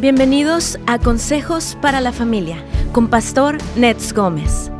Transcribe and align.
Bienvenidos 0.00 0.78
a 0.86 1.00
Consejos 1.00 1.76
para 1.82 2.00
la 2.00 2.12
Familia 2.12 2.64
con 2.92 3.10
Pastor 3.10 3.58
Nets 3.74 4.12
Gómez. 4.12 4.70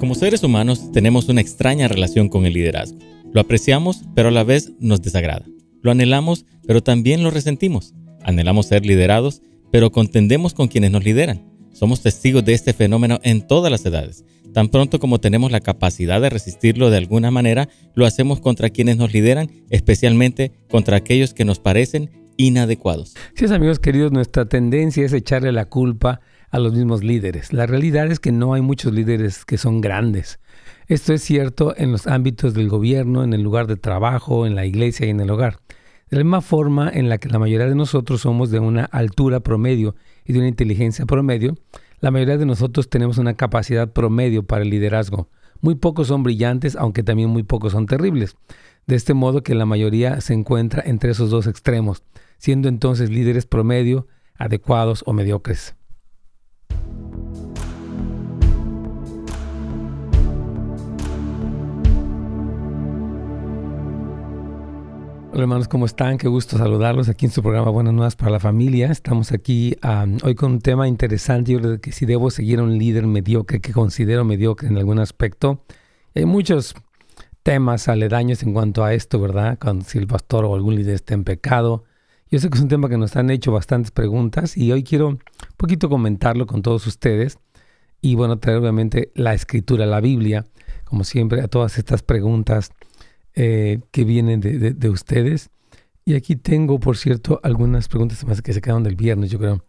Como 0.00 0.16
seres 0.16 0.42
humanos 0.42 0.90
tenemos 0.90 1.28
una 1.28 1.40
extraña 1.40 1.86
relación 1.86 2.28
con 2.28 2.44
el 2.44 2.54
liderazgo. 2.54 2.98
Lo 3.32 3.40
apreciamos, 3.40 4.02
pero 4.16 4.30
a 4.30 4.32
la 4.32 4.42
vez 4.42 4.72
nos 4.80 5.00
desagrada. 5.00 5.46
Lo 5.80 5.92
anhelamos, 5.92 6.44
pero 6.66 6.82
también 6.82 7.22
lo 7.22 7.30
resentimos. 7.30 7.94
Anhelamos 8.24 8.66
ser 8.66 8.84
liderados, 8.84 9.40
pero 9.70 9.92
contendemos 9.92 10.54
con 10.54 10.66
quienes 10.66 10.90
nos 10.90 11.04
lideran. 11.04 11.40
Somos 11.72 12.00
testigos 12.00 12.44
de 12.44 12.54
este 12.54 12.72
fenómeno 12.72 13.20
en 13.22 13.46
todas 13.46 13.70
las 13.70 13.86
edades. 13.86 14.24
Tan 14.54 14.68
pronto 14.68 15.00
como 15.00 15.18
tenemos 15.18 15.50
la 15.50 15.58
capacidad 15.58 16.20
de 16.20 16.30
resistirlo 16.30 16.88
de 16.88 16.98
alguna 16.98 17.32
manera, 17.32 17.68
lo 17.94 18.06
hacemos 18.06 18.40
contra 18.40 18.70
quienes 18.70 18.96
nos 18.96 19.12
lideran, 19.12 19.50
especialmente 19.68 20.52
contra 20.70 20.96
aquellos 20.96 21.34
que 21.34 21.44
nos 21.44 21.58
parecen 21.58 22.10
inadecuados. 22.36 23.14
Sí, 23.34 23.52
amigos 23.52 23.80
queridos, 23.80 24.12
nuestra 24.12 24.46
tendencia 24.46 25.04
es 25.04 25.12
echarle 25.12 25.50
la 25.50 25.64
culpa 25.64 26.20
a 26.52 26.60
los 26.60 26.72
mismos 26.72 27.02
líderes. 27.02 27.52
La 27.52 27.66
realidad 27.66 28.12
es 28.12 28.20
que 28.20 28.30
no 28.30 28.54
hay 28.54 28.62
muchos 28.62 28.92
líderes 28.92 29.44
que 29.44 29.58
son 29.58 29.80
grandes. 29.80 30.38
Esto 30.86 31.12
es 31.12 31.22
cierto 31.22 31.74
en 31.76 31.90
los 31.90 32.06
ámbitos 32.06 32.54
del 32.54 32.68
gobierno, 32.68 33.24
en 33.24 33.32
el 33.32 33.42
lugar 33.42 33.66
de 33.66 33.76
trabajo, 33.76 34.46
en 34.46 34.54
la 34.54 34.66
iglesia 34.66 35.06
y 35.06 35.10
en 35.10 35.18
el 35.18 35.30
hogar. 35.30 35.58
De 36.10 36.18
la 36.18 36.22
misma 36.22 36.42
forma 36.42 36.88
en 36.94 37.08
la 37.08 37.18
que 37.18 37.28
la 37.28 37.40
mayoría 37.40 37.66
de 37.66 37.74
nosotros 37.74 38.20
somos 38.20 38.52
de 38.52 38.60
una 38.60 38.84
altura 38.84 39.40
promedio 39.40 39.96
y 40.24 40.32
de 40.32 40.38
una 40.38 40.48
inteligencia 40.48 41.06
promedio, 41.06 41.56
la 42.04 42.10
mayoría 42.10 42.36
de 42.36 42.44
nosotros 42.44 42.90
tenemos 42.90 43.16
una 43.16 43.32
capacidad 43.32 43.90
promedio 43.90 44.42
para 44.42 44.62
el 44.62 44.68
liderazgo. 44.68 45.30
Muy 45.62 45.74
pocos 45.74 46.08
son 46.08 46.22
brillantes, 46.22 46.76
aunque 46.76 47.02
también 47.02 47.30
muy 47.30 47.44
pocos 47.44 47.72
son 47.72 47.86
terribles. 47.86 48.36
De 48.86 48.94
este 48.94 49.14
modo 49.14 49.42
que 49.42 49.54
la 49.54 49.64
mayoría 49.64 50.20
se 50.20 50.34
encuentra 50.34 50.82
entre 50.84 51.12
esos 51.12 51.30
dos 51.30 51.46
extremos, 51.46 52.02
siendo 52.36 52.68
entonces 52.68 53.08
líderes 53.08 53.46
promedio, 53.46 54.06
adecuados 54.36 55.02
o 55.06 55.14
mediocres. 55.14 55.76
Hola 65.34 65.42
hermanos, 65.42 65.66
¿cómo 65.66 65.84
están? 65.84 66.16
Qué 66.16 66.28
gusto 66.28 66.56
saludarlos 66.58 67.08
aquí 67.08 67.26
en 67.26 67.32
su 67.32 67.42
programa 67.42 67.68
Buenas 67.68 67.92
Nuevas 67.92 68.14
para 68.14 68.30
la 68.30 68.38
Familia. 68.38 68.92
Estamos 68.92 69.32
aquí 69.32 69.76
hoy 70.22 70.36
con 70.36 70.52
un 70.52 70.60
tema 70.60 70.86
interesante. 70.86 71.50
Yo 71.50 71.58
creo 71.58 71.80
que 71.80 71.90
si 71.90 72.06
debo 72.06 72.30
seguir 72.30 72.60
a 72.60 72.62
un 72.62 72.78
líder 72.78 73.08
mediocre, 73.08 73.60
que 73.60 73.72
considero 73.72 74.24
mediocre 74.24 74.68
en 74.68 74.76
algún 74.76 75.00
aspecto. 75.00 75.64
Hay 76.14 76.24
muchos 76.24 76.76
temas 77.42 77.88
aledaños 77.88 78.44
en 78.44 78.52
cuanto 78.52 78.84
a 78.84 78.94
esto, 78.94 79.20
¿verdad? 79.20 79.58
Cuando 79.60 79.84
si 79.84 79.98
el 79.98 80.06
pastor 80.06 80.44
o 80.44 80.54
algún 80.54 80.76
líder 80.76 80.94
está 80.94 81.14
en 81.14 81.24
pecado. 81.24 81.82
Yo 82.30 82.38
sé 82.38 82.48
que 82.48 82.56
es 82.56 82.62
un 82.62 82.68
tema 82.68 82.88
que 82.88 82.96
nos 82.96 83.16
han 83.16 83.28
hecho 83.28 83.50
bastantes 83.50 83.90
preguntas 83.90 84.56
y 84.56 84.70
hoy 84.70 84.84
quiero 84.84 85.08
un 85.08 85.20
poquito 85.56 85.88
comentarlo 85.88 86.46
con 86.46 86.62
todos 86.62 86.86
ustedes. 86.86 87.40
Y 88.00 88.14
bueno, 88.14 88.38
traer 88.38 88.58
obviamente 88.58 89.10
la 89.16 89.34
escritura, 89.34 89.84
la 89.84 90.00
Biblia, 90.00 90.44
como 90.84 91.02
siempre, 91.02 91.40
a 91.40 91.48
todas 91.48 91.76
estas 91.76 92.04
preguntas 92.04 92.70
eh, 93.34 93.80
que 93.90 94.04
vienen 94.04 94.40
de, 94.40 94.88
ustedes. 94.88 95.50
Y 96.04 96.14
aquí 96.14 96.36
tengo, 96.36 96.78
por 96.78 96.96
cierto, 96.96 97.40
algunas 97.42 97.88
preguntas 97.88 98.24
más 98.26 98.42
que 98.42 98.52
se 98.52 98.60
quedaron 98.60 98.82
del 98.82 98.96
viernes, 98.96 99.30
yo 99.30 99.38
creo. 99.38 99.64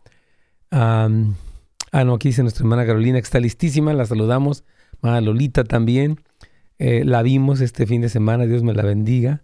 ah, 0.72 1.10
no, 1.10 2.14
aquí 2.14 2.30
dice 2.30 2.42
nuestra 2.42 2.64
hermana 2.64 2.86
Carolina, 2.86 3.20
que 3.20 3.24
está 3.24 3.40
listísima, 3.40 3.94
la 3.94 4.06
saludamos. 4.06 4.64
Hermana 5.02 5.22
Lolita 5.22 5.64
también. 5.64 6.20
Eh, 6.78 7.04
la 7.06 7.22
vimos 7.22 7.62
este 7.62 7.86
fin 7.86 8.02
de 8.02 8.10
semana, 8.10 8.46
Dios 8.46 8.64
me 8.64 8.74
la 8.74 8.84
bendiga. 8.84 9.44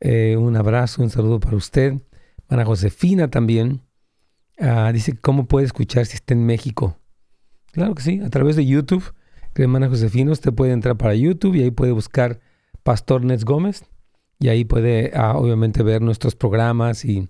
Eh, 0.00 0.36
un 0.36 0.56
abrazo, 0.56 1.02
un 1.02 1.10
saludo 1.10 1.40
para 1.40 1.56
usted. 1.56 1.94
Hermana 2.48 2.64
Josefina 2.66 3.28
también. 3.28 3.82
Ah, 4.58 4.90
dice, 4.92 5.16
¿cómo 5.16 5.46
puede 5.46 5.66
escuchar 5.66 6.06
si 6.06 6.16
está 6.16 6.34
en 6.34 6.46
México? 6.46 6.98
Claro 7.72 7.94
que 7.94 8.02
sí, 8.02 8.20
a 8.20 8.30
través 8.30 8.56
de 8.56 8.66
YouTube. 8.66 9.14
Hermana 9.54 9.88
Josefina, 9.88 10.32
usted 10.32 10.52
puede 10.52 10.72
entrar 10.72 10.96
para 10.96 11.14
YouTube 11.14 11.54
y 11.54 11.62
ahí 11.62 11.70
puede 11.70 11.92
buscar 11.92 12.40
Pastor 12.84 13.24
Nets 13.24 13.44
Gómez 13.44 13.84
y 14.38 14.48
ahí 14.48 14.64
puede 14.64 15.10
ah, 15.14 15.36
obviamente 15.36 15.82
ver 15.82 16.02
nuestros 16.02 16.36
programas 16.36 17.04
y 17.04 17.28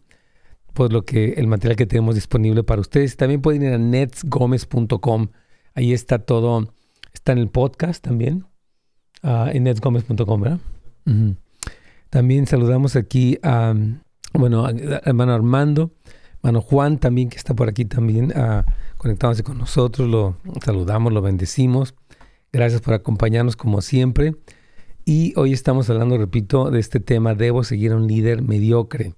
pues 0.75 0.92
lo 0.92 1.04
que 1.04 1.34
el 1.34 1.47
material 1.47 1.76
que 1.76 1.87
tenemos 1.87 2.16
disponible 2.16 2.65
para 2.65 2.81
ustedes. 2.81 3.16
También 3.16 3.41
pueden 3.41 3.62
ir 3.62 3.72
a 3.72 3.78
netsgomez.com. 3.78 5.28
Ahí 5.75 5.93
está 5.93 6.19
todo, 6.19 6.75
está 7.12 7.32
en 7.32 7.38
el 7.38 7.48
podcast 7.48 8.04
también, 8.04 8.44
uh, 9.22 9.48
en 9.53 9.64
netsgomez.com, 9.64 10.41
¿verdad? 10.41 10.59
También 12.10 12.47
saludamos 12.47 12.97
aquí 12.97 13.38
a, 13.43 13.75
bueno, 14.32 14.69
hermano 14.69 15.32
Armando, 15.32 15.93
hermano 16.38 16.60
Juan 16.60 16.98
también 16.98 17.28
que 17.28 17.37
está 17.37 17.54
por 17.54 17.69
aquí 17.69 17.84
también 17.84 18.32
uh, 18.37 18.62
conectándose 18.97 19.44
con 19.44 19.59
nosotros. 19.59 20.09
Lo 20.09 20.37
saludamos, 20.64 21.12
lo 21.12 21.22
bendecimos. 21.22 21.94
Gracias 22.53 22.81
por 22.81 22.94
acompañarnos 22.94 23.56
como 23.56 23.81
siempre. 23.81 24.34
Y 25.04 25.34
hoy 25.37 25.53
estamos 25.53 25.91
hablando, 25.91 26.16
repito, 26.16 26.70
de 26.70 26.81
este 26.81 26.98
tema, 26.98 27.34
debo 27.34 27.62
seguir 27.62 27.92
a 27.92 27.97
un 27.97 28.06
líder 28.06 28.41
mediocre. 28.41 29.15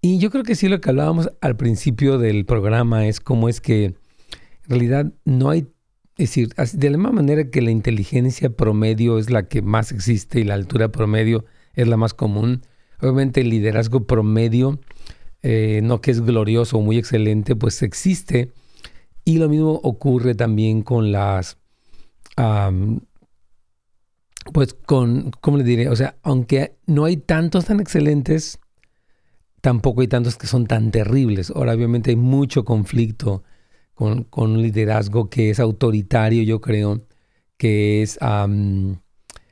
Y 0.00 0.18
yo 0.18 0.30
creo 0.30 0.44
que 0.44 0.54
sí 0.54 0.68
lo 0.68 0.80
que 0.80 0.88
hablábamos 0.88 1.30
al 1.42 1.56
principio 1.56 2.18
del 2.18 2.46
programa 2.46 3.06
es 3.06 3.20
cómo 3.20 3.50
es 3.50 3.60
que 3.60 3.84
en 3.84 3.96
realidad 4.66 5.12
no 5.26 5.50
hay, 5.50 5.66
es 6.16 6.30
decir, 6.30 6.54
de 6.54 6.90
la 6.90 6.96
misma 6.96 7.12
manera 7.12 7.50
que 7.50 7.60
la 7.60 7.70
inteligencia 7.70 8.48
promedio 8.48 9.18
es 9.18 9.28
la 9.28 9.46
que 9.46 9.60
más 9.60 9.92
existe 9.92 10.40
y 10.40 10.44
la 10.44 10.54
altura 10.54 10.90
promedio 10.90 11.44
es 11.74 11.86
la 11.86 11.98
más 11.98 12.14
común, 12.14 12.62
obviamente 13.00 13.42
el 13.42 13.50
liderazgo 13.50 14.06
promedio, 14.06 14.80
eh, 15.42 15.80
no 15.82 16.00
que 16.00 16.12
es 16.12 16.22
glorioso 16.22 16.78
o 16.78 16.80
muy 16.80 16.96
excelente, 16.96 17.56
pues 17.56 17.82
existe. 17.82 18.52
Y 19.26 19.36
lo 19.36 19.50
mismo 19.50 19.80
ocurre 19.82 20.34
también 20.34 20.80
con 20.80 21.12
las 21.12 21.58
pues 24.52 24.74
con, 24.74 25.30
¿cómo 25.40 25.56
le 25.56 25.64
diré? 25.64 25.88
O 25.88 25.96
sea, 25.96 26.16
aunque 26.22 26.76
no 26.86 27.04
hay 27.04 27.16
tantos 27.16 27.66
tan 27.66 27.80
excelentes, 27.80 28.58
tampoco 29.60 30.00
hay 30.00 30.08
tantos 30.08 30.36
que 30.36 30.46
son 30.46 30.66
tan 30.66 30.90
terribles. 30.90 31.50
Ahora, 31.50 31.74
obviamente 31.74 32.10
hay 32.10 32.16
mucho 32.16 32.64
conflicto 32.64 33.42
con, 33.94 34.24
con 34.24 34.52
un 34.52 34.62
liderazgo 34.62 35.28
que 35.28 35.50
es 35.50 35.60
autoritario, 35.60 36.42
yo 36.42 36.60
creo, 36.60 36.98
que 37.56 38.02
es 38.02 38.18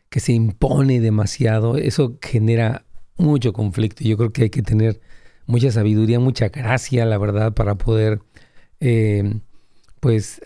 que 0.09 0.21
se 0.21 0.33
impone 0.33 1.01
demasiado. 1.01 1.77
Eso 1.77 2.19
genera 2.23 2.87
mucho 3.17 3.53
conflicto. 3.53 4.05
Yo 4.05 4.17
creo 4.17 4.33
que 4.33 4.45
hay 4.45 4.51
que 4.51 4.63
tener 4.63 5.01
mucha 5.47 5.71
sabiduría, 5.71 6.21
mucha 6.21 6.49
gracia, 6.49 7.05
la 7.05 7.19
verdad, 7.19 7.55
para 7.55 7.77
poder, 7.77 8.21
eh, 8.81 9.41
pues, 10.01 10.41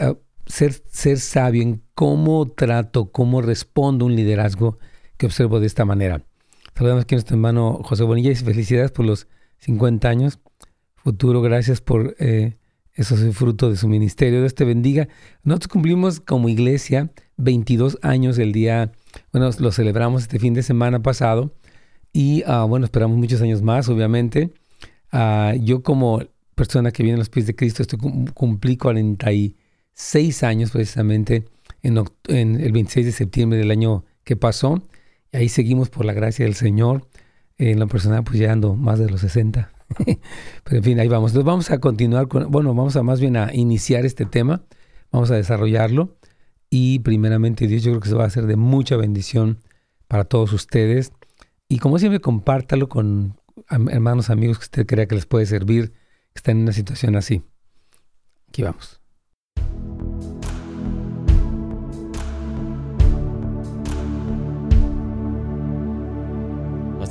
ser, 0.46 0.82
ser 0.90 1.18
sabio 1.18 1.62
en 1.62 1.82
cómo 2.02 2.46
trato, 2.48 3.12
cómo 3.12 3.42
respondo 3.42 4.06
un 4.06 4.16
liderazgo 4.16 4.76
que 5.16 5.26
observo 5.26 5.60
de 5.60 5.68
esta 5.68 5.84
manera. 5.84 6.24
Saludamos 6.74 7.04
aquí 7.04 7.14
a 7.14 7.18
nuestro 7.18 7.36
hermano 7.36 7.78
José 7.84 8.02
Bonilla 8.02 8.32
y 8.32 8.34
felicidades 8.34 8.90
por 8.90 9.06
los 9.06 9.28
50 9.58 10.08
años. 10.08 10.40
Futuro, 10.96 11.42
gracias 11.42 11.80
por 11.80 12.16
eh, 12.18 12.56
eso, 12.94 13.14
es 13.14 13.36
fruto 13.36 13.70
de 13.70 13.76
su 13.76 13.86
ministerio. 13.86 14.40
Dios 14.40 14.56
te 14.56 14.64
bendiga. 14.64 15.06
Nosotros 15.44 15.68
cumplimos 15.68 16.18
como 16.18 16.48
iglesia 16.48 17.12
22 17.36 18.00
años 18.02 18.36
el 18.38 18.50
día, 18.50 18.90
bueno, 19.32 19.48
lo 19.56 19.70
celebramos 19.70 20.22
este 20.22 20.40
fin 20.40 20.54
de 20.54 20.64
semana 20.64 21.04
pasado 21.04 21.54
y 22.12 22.42
ah, 22.48 22.64
bueno, 22.64 22.84
esperamos 22.84 23.16
muchos 23.16 23.40
años 23.42 23.62
más, 23.62 23.88
obviamente. 23.88 24.52
Ah, 25.12 25.54
yo 25.56 25.84
como 25.84 26.20
persona 26.56 26.90
que 26.90 27.04
viene 27.04 27.14
a 27.14 27.18
los 27.20 27.28
pies 27.28 27.46
de 27.46 27.54
Cristo, 27.54 27.80
estoy, 27.82 28.00
cumplí 28.34 28.76
40 28.76 29.32
y 29.32 29.54
seis 29.92 30.42
años 30.42 30.72
precisamente 30.72 31.44
en, 31.82 32.60
el 32.60 32.72
26 32.72 33.06
de 33.06 33.12
septiembre 33.12 33.58
del 33.58 33.70
año 33.70 34.04
que 34.24 34.36
pasó. 34.36 34.82
Y 35.32 35.36
ahí 35.36 35.48
seguimos 35.48 35.90
por 35.90 36.04
la 36.04 36.12
gracia 36.12 36.44
del 36.44 36.54
Señor. 36.54 37.08
En 37.58 37.78
lo 37.78 37.86
personal, 37.86 38.24
pues 38.24 38.38
ya 38.38 38.52
ando 38.52 38.74
más 38.74 38.98
de 38.98 39.10
los 39.10 39.20
60. 39.20 39.70
Pero 40.64 40.76
en 40.76 40.82
fin, 40.82 41.00
ahí 41.00 41.08
vamos. 41.08 41.32
Entonces 41.32 41.46
vamos 41.46 41.70
a 41.70 41.78
continuar 41.78 42.28
con, 42.28 42.50
bueno, 42.50 42.74
vamos 42.74 42.96
a 42.96 43.02
más 43.02 43.20
bien 43.20 43.36
a 43.36 43.52
iniciar 43.52 44.06
este 44.06 44.26
tema. 44.26 44.62
Vamos 45.10 45.30
a 45.30 45.34
desarrollarlo. 45.34 46.16
Y 46.70 47.00
primeramente 47.00 47.66
Dios, 47.66 47.82
yo 47.82 47.92
creo 47.92 48.00
que 48.00 48.08
se 48.08 48.14
va 48.14 48.24
a 48.24 48.28
hacer 48.28 48.46
de 48.46 48.56
mucha 48.56 48.96
bendición 48.96 49.58
para 50.08 50.24
todos 50.24 50.52
ustedes. 50.52 51.12
Y 51.68 51.78
como 51.78 51.98
siempre, 51.98 52.20
compártalo 52.20 52.88
con 52.88 53.36
hermanos, 53.68 54.30
amigos 54.30 54.58
que 54.58 54.64
usted 54.64 54.86
crea 54.86 55.06
que 55.06 55.14
les 55.14 55.26
puede 55.26 55.46
servir, 55.46 55.90
que 55.90 56.38
están 56.38 56.56
en 56.56 56.62
una 56.62 56.72
situación 56.72 57.16
así. 57.16 57.42
Aquí 58.48 58.62
vamos. 58.62 59.01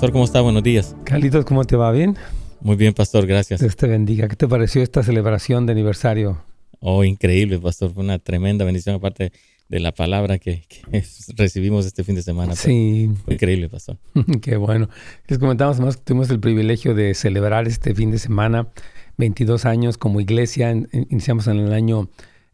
Pastor, 0.02 0.14
¿cómo 0.14 0.26
está? 0.26 0.42
Buenos 0.42 0.64
días. 0.64 0.96
Carlitos, 1.04 1.46
¿cómo 1.46 1.64
te 1.64 1.76
va? 1.76 1.92
¿Bien? 1.92 2.18
Muy 2.60 2.76
bien, 2.76 2.92
Pastor, 2.92 3.28
gracias. 3.28 3.60
Dios 3.60 3.76
te 3.76 3.86
bendiga. 3.86 4.28
¿Qué 4.28 4.36
te 4.36 4.48
pareció 4.48 4.82
esta 4.82 5.04
celebración 5.04 5.68
de 5.68 5.74
aniversario? 5.74 6.44
Oh, 6.80 7.04
increíble, 7.04 7.60
Pastor. 7.60 7.94
Fue 7.94 8.04
una 8.04 8.18
tremenda 8.18 8.66
bendición 8.66 8.96
aparte 8.96 9.32
de 9.70 9.80
la 9.80 9.92
palabra 9.92 10.40
que, 10.40 10.64
recibimos 11.36 11.86
este 11.86 12.04
fin 12.04 12.16
de 12.16 12.24
semana. 12.24 12.56
Sí. 12.56 13.12
Fue 13.26 13.36
increíble, 13.36 13.70
pastor. 13.70 14.00
Qué 14.42 14.58
bueno. 14.58 14.90
Les 15.28 15.38
comentamos 15.38 15.80
más 15.80 15.98
que 15.98 16.04
tuvimos 16.04 16.32
el 16.32 16.40
privilegio 16.40 16.96
de 16.96 17.14
celebrar 17.14 17.68
este 17.68 17.94
fin 17.94 18.10
de 18.10 18.18
semana, 18.18 18.70
22 19.18 19.66
años 19.66 20.00
como 20.00 20.20
iglesia. 20.20 20.72
Iniciamos 20.72 21.46
en 21.46 21.60
el 21.60 21.74
año 21.74 22.10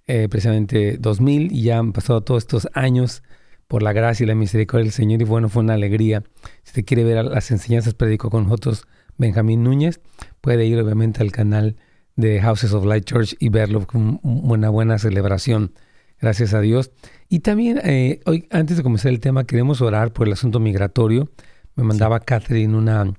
eh, 0.05 0.27
precisamente 0.29 0.97
2000 0.97 1.53
y 1.53 1.61
ya 1.61 1.77
han 1.77 1.93
pasado 1.93 2.19
todos 2.19 2.43
estos 2.43 2.67
años 2.73 3.23
por 3.67 3.83
la 3.83 3.93
gracia 3.93 4.23
y 4.23 4.27
la 4.27 4.35
misericordia 4.35 4.83
del 4.83 4.93
Señor 4.93 5.21
y 5.21 5.25
bueno, 5.25 5.49
fue 5.49 5.63
una 5.63 5.73
alegría. 5.73 6.23
Si 6.63 6.73
te 6.73 6.83
quiere 6.83 7.03
ver 7.03 7.23
las 7.25 7.51
enseñanzas, 7.51 7.93
predico 7.93 8.29
con 8.29 8.43
nosotros 8.43 8.87
Benjamín 9.17 9.63
Núñez, 9.63 9.99
puede 10.41 10.65
ir 10.65 10.79
obviamente 10.79 11.21
al 11.21 11.31
canal 11.31 11.75
de 12.15 12.41
Houses 12.41 12.73
of 12.73 12.85
Light 12.85 13.05
Church 13.05 13.35
y 13.39 13.49
verlo 13.49 13.85
con 13.85 14.19
una 14.23 14.69
buena 14.69 14.97
celebración 14.97 15.73
gracias 16.19 16.53
a 16.53 16.61
Dios. 16.61 16.91
Y 17.29 17.39
también, 17.39 17.79
eh, 17.83 18.21
hoy, 18.25 18.47
antes 18.51 18.77
de 18.77 18.83
comenzar 18.83 19.11
el 19.11 19.19
tema, 19.19 19.45
queremos 19.45 19.81
orar 19.81 20.13
por 20.13 20.27
el 20.27 20.33
asunto 20.33 20.59
migratorio. 20.59 21.29
Me 21.75 21.83
mandaba 21.83 22.19
Catherine 22.19 22.75
una, 22.75 23.13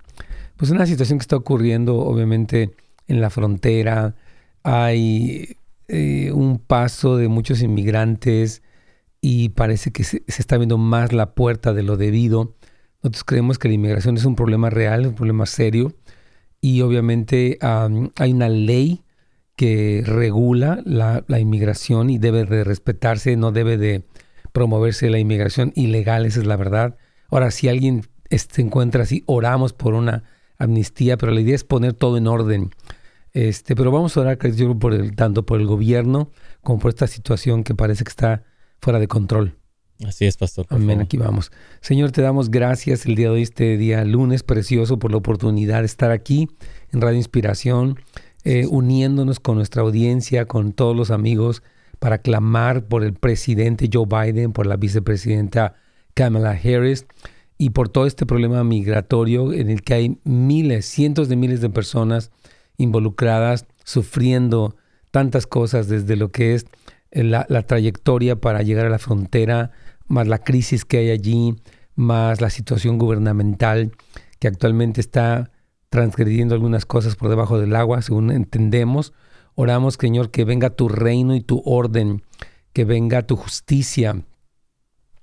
pues 0.56 0.70
una 0.70 0.86
situación 0.86 1.18
que 1.18 1.22
está 1.22 1.36
ocurriendo, 1.36 1.96
obviamente, 1.96 2.72
en 3.06 3.20
la 3.20 3.30
frontera. 3.30 4.14
Hay 4.62 5.56
eh, 5.88 6.32
un 6.32 6.58
paso 6.58 7.16
de 7.16 7.28
muchos 7.28 7.62
inmigrantes 7.62 8.62
y 9.20 9.50
parece 9.50 9.92
que 9.92 10.04
se, 10.04 10.22
está 10.26 10.56
viendo 10.56 10.78
más 10.78 11.12
la 11.12 11.34
puerta 11.34 11.72
de 11.72 11.82
lo 11.82 11.96
debido. 11.96 12.54
Nosotros 13.02 13.24
creemos 13.24 13.58
que 13.58 13.68
la 13.68 13.74
inmigración 13.74 14.16
es 14.16 14.24
un 14.24 14.36
problema 14.36 14.70
real, 14.70 15.06
un 15.06 15.14
problema 15.14 15.46
serio. 15.46 15.94
Y 16.60 16.80
obviamente 16.82 17.58
hay 17.60 18.32
una 18.32 18.48
ley 18.48 19.04
que 19.56 20.02
regula 20.04 20.80
la, 20.84 21.24
inmigración 21.38 22.10
y 22.10 22.18
debe 22.18 22.44
de 22.44 22.64
respetarse, 22.64 23.36
no 23.36 23.52
debe 23.52 23.76
de 23.76 24.04
promoverse 24.52 25.10
la 25.10 25.18
inmigración 25.18 25.72
ilegal, 25.74 26.26
esa 26.26 26.40
es 26.40 26.46
la 26.46 26.56
verdad. 26.56 26.96
Ahora, 27.28 27.50
si 27.50 27.68
alguien 27.68 28.04
se 28.30 28.62
encuentra 28.62 29.02
así, 29.02 29.22
oramos 29.26 29.72
por 29.72 29.94
una 29.94 30.24
amnistía, 30.58 31.16
pero 31.16 31.32
la 31.32 31.40
idea 31.40 31.54
es 31.54 31.64
poner 31.64 31.92
todo 31.92 32.16
en 32.16 32.26
orden. 32.26 32.70
Este, 33.32 33.76
pero 33.76 33.90
vamos 33.90 34.16
a 34.16 34.20
orar, 34.20 34.38
por 34.80 34.94
el, 34.94 35.14
tanto 35.14 35.44
por 35.44 35.60
el 35.60 35.66
gobierno 35.66 36.30
como 36.62 36.78
por 36.78 36.90
esta 36.90 37.06
situación 37.06 37.62
que 37.62 37.74
parece 37.74 38.04
que 38.04 38.10
está 38.10 38.44
fuera 38.80 38.98
de 38.98 39.08
control. 39.08 39.56
Así 40.06 40.26
es, 40.26 40.36
pastor. 40.36 40.66
Amén, 40.70 41.00
aquí 41.00 41.16
vamos. 41.16 41.50
Señor, 41.80 42.12
te 42.12 42.22
damos 42.22 42.50
gracias 42.50 43.04
el 43.06 43.16
día 43.16 43.26
de 43.26 43.34
hoy, 43.34 43.42
este 43.42 43.76
día 43.76 44.04
lunes 44.04 44.44
precioso, 44.44 44.98
por 44.98 45.10
la 45.10 45.16
oportunidad 45.16 45.80
de 45.80 45.86
estar 45.86 46.12
aquí 46.12 46.48
en 46.92 47.00
Radio 47.00 47.16
Inspiración. 47.16 47.98
Eh, 48.44 48.66
uniéndonos 48.66 49.40
con 49.40 49.56
nuestra 49.56 49.82
audiencia, 49.82 50.46
con 50.46 50.72
todos 50.72 50.96
los 50.96 51.10
amigos, 51.10 51.62
para 51.98 52.18
clamar 52.18 52.86
por 52.86 53.02
el 53.02 53.12
presidente 53.12 53.90
Joe 53.92 54.06
Biden, 54.06 54.52
por 54.52 54.66
la 54.66 54.76
vicepresidenta 54.76 55.74
Kamala 56.14 56.52
Harris 56.52 57.06
y 57.58 57.70
por 57.70 57.88
todo 57.88 58.06
este 58.06 58.24
problema 58.24 58.62
migratorio 58.62 59.52
en 59.52 59.68
el 59.68 59.82
que 59.82 59.94
hay 59.94 60.18
miles, 60.22 60.86
cientos 60.86 61.28
de 61.28 61.36
miles 61.36 61.60
de 61.60 61.70
personas 61.70 62.30
involucradas, 62.76 63.66
sufriendo 63.84 64.76
tantas 65.10 65.46
cosas 65.46 65.88
desde 65.88 66.14
lo 66.14 66.30
que 66.30 66.54
es 66.54 66.66
la, 67.10 67.46
la, 67.48 67.62
trayectoria 67.62 68.36
para 68.36 68.62
llegar 68.62 68.86
a 68.86 68.90
la 68.90 68.98
frontera, 68.98 69.70
más 70.06 70.26
la 70.26 70.38
crisis 70.38 70.84
que 70.84 70.98
hay 70.98 71.10
allí, 71.10 71.56
más 71.94 72.40
la 72.40 72.50
situación 72.50 72.98
gubernamental 72.98 73.92
que 74.38 74.48
actualmente 74.48 75.00
está 75.00 75.50
transgrediendo 75.88 76.54
algunas 76.54 76.86
cosas 76.86 77.16
por 77.16 77.28
debajo 77.28 77.58
del 77.58 77.74
agua, 77.74 78.02
según 78.02 78.30
entendemos. 78.30 79.12
Oramos, 79.54 79.94
Señor, 79.94 80.30
que 80.30 80.44
venga 80.44 80.70
tu 80.70 80.88
reino 80.88 81.34
y 81.34 81.40
tu 81.40 81.62
orden, 81.64 82.22
que 82.72 82.84
venga 82.84 83.26
tu 83.26 83.36
justicia. 83.36 84.22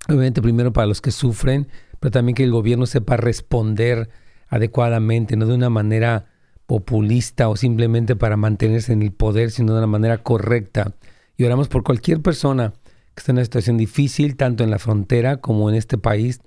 Obviamente 0.07 0.41
primero 0.41 0.73
para 0.73 0.87
los 0.87 1.01
que 1.01 1.11
sufren, 1.11 1.67
pero 1.99 2.11
también 2.11 2.35
que 2.35 2.43
el 2.43 2.51
gobierno 2.51 2.85
sepa 2.85 3.17
responder 3.17 4.09
adecuadamente, 4.47 5.35
no 5.35 5.45
de 5.45 5.55
una 5.55 5.69
manera 5.69 6.25
populista 6.67 7.47
o 7.49 7.55
simplemente 7.55 8.15
para 8.15 8.37
mantenerse 8.37 8.93
en 8.93 9.01
el 9.01 9.11
poder, 9.11 9.51
sino 9.51 9.73
de 9.73 9.79
una 9.79 9.87
manera 9.87 10.17
correcta. 10.19 10.93
Y 11.37 11.43
oramos 11.43 11.67
por 11.67 11.83
cualquier 11.83 12.21
persona 12.21 12.73
que 13.13 13.19
esté 13.19 13.31
en 13.31 13.37
una 13.37 13.45
situación 13.45 13.77
difícil, 13.77 14.35
tanto 14.35 14.63
en 14.63 14.71
la 14.71 14.79
frontera 14.79 15.37
como 15.37 15.69
en 15.69 15.75
este 15.75 15.97
país, 15.97 16.41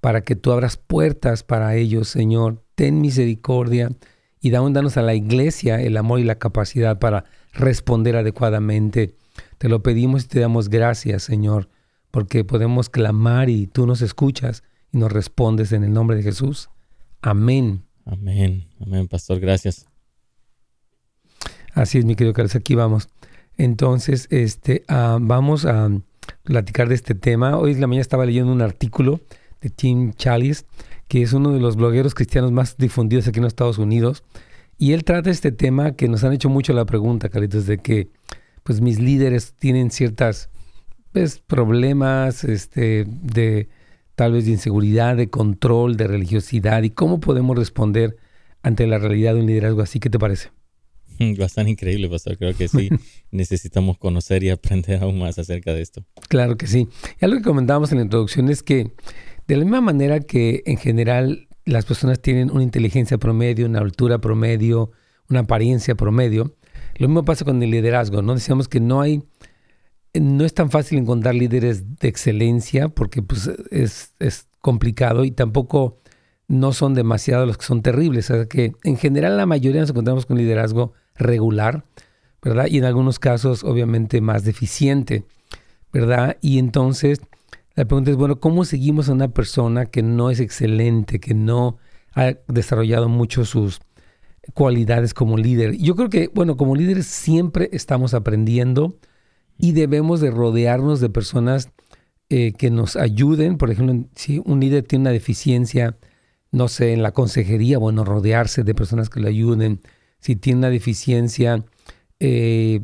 para 0.00 0.22
que 0.22 0.36
tú 0.36 0.52
abras 0.52 0.76
puertas 0.76 1.42
para 1.42 1.74
ellos, 1.76 2.08
Señor. 2.08 2.62
Ten 2.74 3.00
misericordia 3.00 3.90
y 4.40 4.50
danos 4.50 4.96
a 4.96 5.02
la 5.02 5.14
iglesia 5.14 5.80
el 5.80 5.96
amor 5.96 6.20
y 6.20 6.24
la 6.24 6.38
capacidad 6.38 6.98
para 6.98 7.24
responder 7.52 8.16
adecuadamente. 8.16 9.14
Te 9.58 9.68
lo 9.68 9.82
pedimos 9.82 10.24
y 10.24 10.28
te 10.28 10.40
damos 10.40 10.70
gracias, 10.70 11.22
Señor, 11.22 11.68
porque 12.10 12.44
podemos 12.44 12.88
clamar 12.88 13.50
y 13.50 13.66
tú 13.66 13.86
nos 13.86 14.00
escuchas 14.02 14.62
y 14.92 14.98
nos 14.98 15.12
respondes 15.12 15.72
en 15.72 15.84
el 15.84 15.92
nombre 15.92 16.16
de 16.16 16.22
Jesús. 16.22 16.70
Amén. 17.20 17.84
Amén. 18.06 18.68
Amén, 18.80 19.08
pastor. 19.08 19.38
Gracias. 19.40 19.86
Así 21.74 21.98
es, 21.98 22.04
mi 22.04 22.16
querido 22.16 22.32
Carlos. 22.32 22.56
Aquí 22.56 22.74
vamos. 22.74 23.08
Entonces, 23.60 24.26
este, 24.30 24.84
ah, 24.88 25.18
vamos 25.20 25.66
a 25.66 25.90
platicar 26.44 26.88
de 26.88 26.94
este 26.94 27.14
tema. 27.14 27.58
Hoy 27.58 27.72
en 27.72 27.82
la 27.82 27.86
mañana 27.88 28.00
estaba 28.00 28.24
leyendo 28.24 28.50
un 28.50 28.62
artículo 28.62 29.20
de 29.60 29.68
Tim 29.68 30.14
Chalice, 30.14 30.64
que 31.08 31.20
es 31.20 31.34
uno 31.34 31.52
de 31.52 31.60
los 31.60 31.76
blogueros 31.76 32.14
cristianos 32.14 32.52
más 32.52 32.78
difundidos 32.78 33.28
aquí 33.28 33.38
en 33.38 33.42
los 33.42 33.50
Estados 33.50 33.76
Unidos. 33.76 34.24
Y 34.78 34.94
él 34.94 35.04
trata 35.04 35.28
este 35.28 35.52
tema 35.52 35.92
que 35.92 36.08
nos 36.08 36.24
han 36.24 36.32
hecho 36.32 36.48
mucho 36.48 36.72
la 36.72 36.86
pregunta, 36.86 37.28
Carlitos, 37.28 37.66
de 37.66 37.76
que 37.76 38.08
pues 38.62 38.80
mis 38.80 38.98
líderes 38.98 39.52
tienen 39.52 39.90
ciertas 39.90 40.48
pues, 41.12 41.38
problemas 41.40 42.44
este, 42.44 43.04
de 43.06 43.68
tal 44.14 44.32
vez 44.32 44.46
de 44.46 44.52
inseguridad, 44.52 45.16
de 45.16 45.28
control, 45.28 45.98
de 45.98 46.06
religiosidad 46.06 46.82
y 46.82 46.88
cómo 46.88 47.20
podemos 47.20 47.58
responder 47.58 48.16
ante 48.62 48.86
la 48.86 48.96
realidad 48.96 49.34
de 49.34 49.40
un 49.40 49.46
liderazgo 49.46 49.82
así. 49.82 50.00
¿Qué 50.00 50.08
te 50.08 50.18
parece? 50.18 50.50
Bastante 51.38 51.70
increíble, 51.70 52.08
pastor. 52.08 52.36
Creo 52.36 52.54
que 52.54 52.68
sí 52.68 52.88
necesitamos 53.30 53.98
conocer 53.98 54.42
y 54.42 54.50
aprender 54.50 55.02
aún 55.02 55.18
más 55.18 55.38
acerca 55.38 55.72
de 55.72 55.82
esto. 55.82 56.04
Claro 56.28 56.56
que 56.56 56.66
sí. 56.66 56.88
Y 57.20 57.24
algo 57.24 57.36
que 57.38 57.44
comentábamos 57.44 57.92
en 57.92 57.98
la 57.98 58.04
introducción 58.04 58.48
es 58.48 58.62
que 58.62 58.92
de 59.46 59.56
la 59.56 59.64
misma 59.64 59.80
manera 59.80 60.20
que 60.20 60.62
en 60.66 60.76
general 60.76 61.48
las 61.64 61.84
personas 61.84 62.20
tienen 62.20 62.50
una 62.50 62.62
inteligencia 62.62 63.18
promedio, 63.18 63.66
una 63.66 63.80
altura 63.80 64.20
promedio, 64.20 64.92
una 65.28 65.40
apariencia 65.40 65.94
promedio, 65.94 66.56
lo 66.96 67.08
mismo 67.08 67.24
pasa 67.24 67.44
con 67.44 67.62
el 67.62 67.70
liderazgo, 67.70 68.22
¿no? 68.22 68.34
Decíamos 68.34 68.68
que 68.68 68.80
no 68.80 69.00
hay, 69.00 69.22
no 70.14 70.44
es 70.44 70.54
tan 70.54 70.70
fácil 70.70 70.98
encontrar 70.98 71.34
líderes 71.34 71.98
de 71.98 72.08
excelencia 72.08 72.88
porque 72.88 73.22
pues, 73.22 73.50
es, 73.70 74.12
es 74.18 74.48
complicado 74.60 75.24
y 75.24 75.30
tampoco 75.30 76.00
no 76.48 76.72
son 76.72 76.94
demasiados 76.94 77.46
los 77.46 77.56
que 77.56 77.64
son 77.64 77.80
terribles. 77.80 78.30
O 78.30 78.34
sea 78.34 78.46
que 78.46 78.72
en 78.82 78.96
general 78.96 79.36
la 79.36 79.46
mayoría 79.46 79.80
nos 79.80 79.90
encontramos 79.90 80.26
con 80.26 80.36
liderazgo 80.36 80.92
regular, 81.20 81.84
¿verdad? 82.42 82.66
Y 82.68 82.78
en 82.78 82.84
algunos 82.84 83.18
casos 83.18 83.64
obviamente 83.64 84.20
más 84.20 84.44
deficiente, 84.44 85.24
¿verdad? 85.92 86.36
Y 86.40 86.58
entonces 86.58 87.20
la 87.76 87.84
pregunta 87.84 88.10
es, 88.10 88.16
bueno, 88.16 88.40
¿cómo 88.40 88.64
seguimos 88.64 89.08
a 89.08 89.12
una 89.12 89.28
persona 89.28 89.86
que 89.86 90.02
no 90.02 90.30
es 90.30 90.40
excelente, 90.40 91.20
que 91.20 91.34
no 91.34 91.78
ha 92.14 92.34
desarrollado 92.48 93.08
mucho 93.08 93.44
sus 93.44 93.80
cualidades 94.54 95.14
como 95.14 95.36
líder? 95.36 95.76
Yo 95.78 95.94
creo 95.94 96.10
que, 96.10 96.28
bueno, 96.34 96.56
como 96.56 96.74
líderes 96.74 97.06
siempre 97.06 97.70
estamos 97.72 98.12
aprendiendo 98.12 98.98
y 99.56 99.72
debemos 99.72 100.20
de 100.20 100.30
rodearnos 100.30 101.00
de 101.00 101.10
personas 101.10 101.70
eh, 102.28 102.52
que 102.52 102.70
nos 102.70 102.96
ayuden. 102.96 103.56
Por 103.56 103.70
ejemplo, 103.70 104.08
si 104.14 104.42
un 104.44 104.60
líder 104.60 104.84
tiene 104.84 105.04
una 105.04 105.10
deficiencia, 105.10 105.96
no 106.50 106.68
sé, 106.68 106.92
en 106.92 107.02
la 107.02 107.12
consejería, 107.12 107.78
bueno, 107.78 108.04
rodearse 108.04 108.64
de 108.64 108.74
personas 108.74 109.08
que 109.08 109.20
le 109.20 109.28
ayuden. 109.28 109.80
Si 110.20 110.36
tiene 110.36 110.58
una 110.58 110.70
deficiencia 110.70 111.64
eh, 112.18 112.80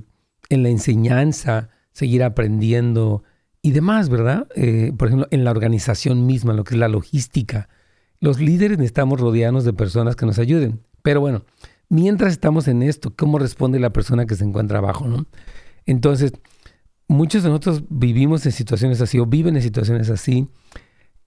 en 0.48 0.62
la 0.62 0.68
enseñanza, 0.68 1.70
seguir 1.92 2.22
aprendiendo 2.22 3.22
y 3.62 3.72
demás, 3.72 4.08
¿verdad? 4.08 4.46
Eh, 4.54 4.92
por 4.96 5.08
ejemplo, 5.08 5.28
en 5.30 5.44
la 5.44 5.50
organización 5.50 6.26
misma, 6.26 6.52
lo 6.52 6.64
que 6.64 6.74
es 6.74 6.80
la 6.80 6.88
logística. 6.88 7.68
Los 8.20 8.40
líderes 8.40 8.78
necesitamos 8.78 9.20
rodearnos 9.20 9.64
de 9.64 9.72
personas 9.72 10.16
que 10.16 10.26
nos 10.26 10.38
ayuden. 10.38 10.80
Pero 11.02 11.20
bueno, 11.20 11.44
mientras 11.88 12.32
estamos 12.32 12.68
en 12.68 12.82
esto, 12.82 13.12
¿cómo 13.14 13.38
responde 13.38 13.78
la 13.78 13.90
persona 13.90 14.26
que 14.26 14.34
se 14.34 14.44
encuentra 14.44 14.78
abajo, 14.78 15.06
no? 15.06 15.26
Entonces, 15.84 16.32
muchos 17.08 17.42
de 17.42 17.48
nosotros 17.48 17.84
vivimos 17.88 18.44
en 18.46 18.52
situaciones 18.52 19.00
así 19.00 19.18
o 19.18 19.26
viven 19.26 19.56
en 19.56 19.62
situaciones 19.62 20.10
así. 20.10 20.48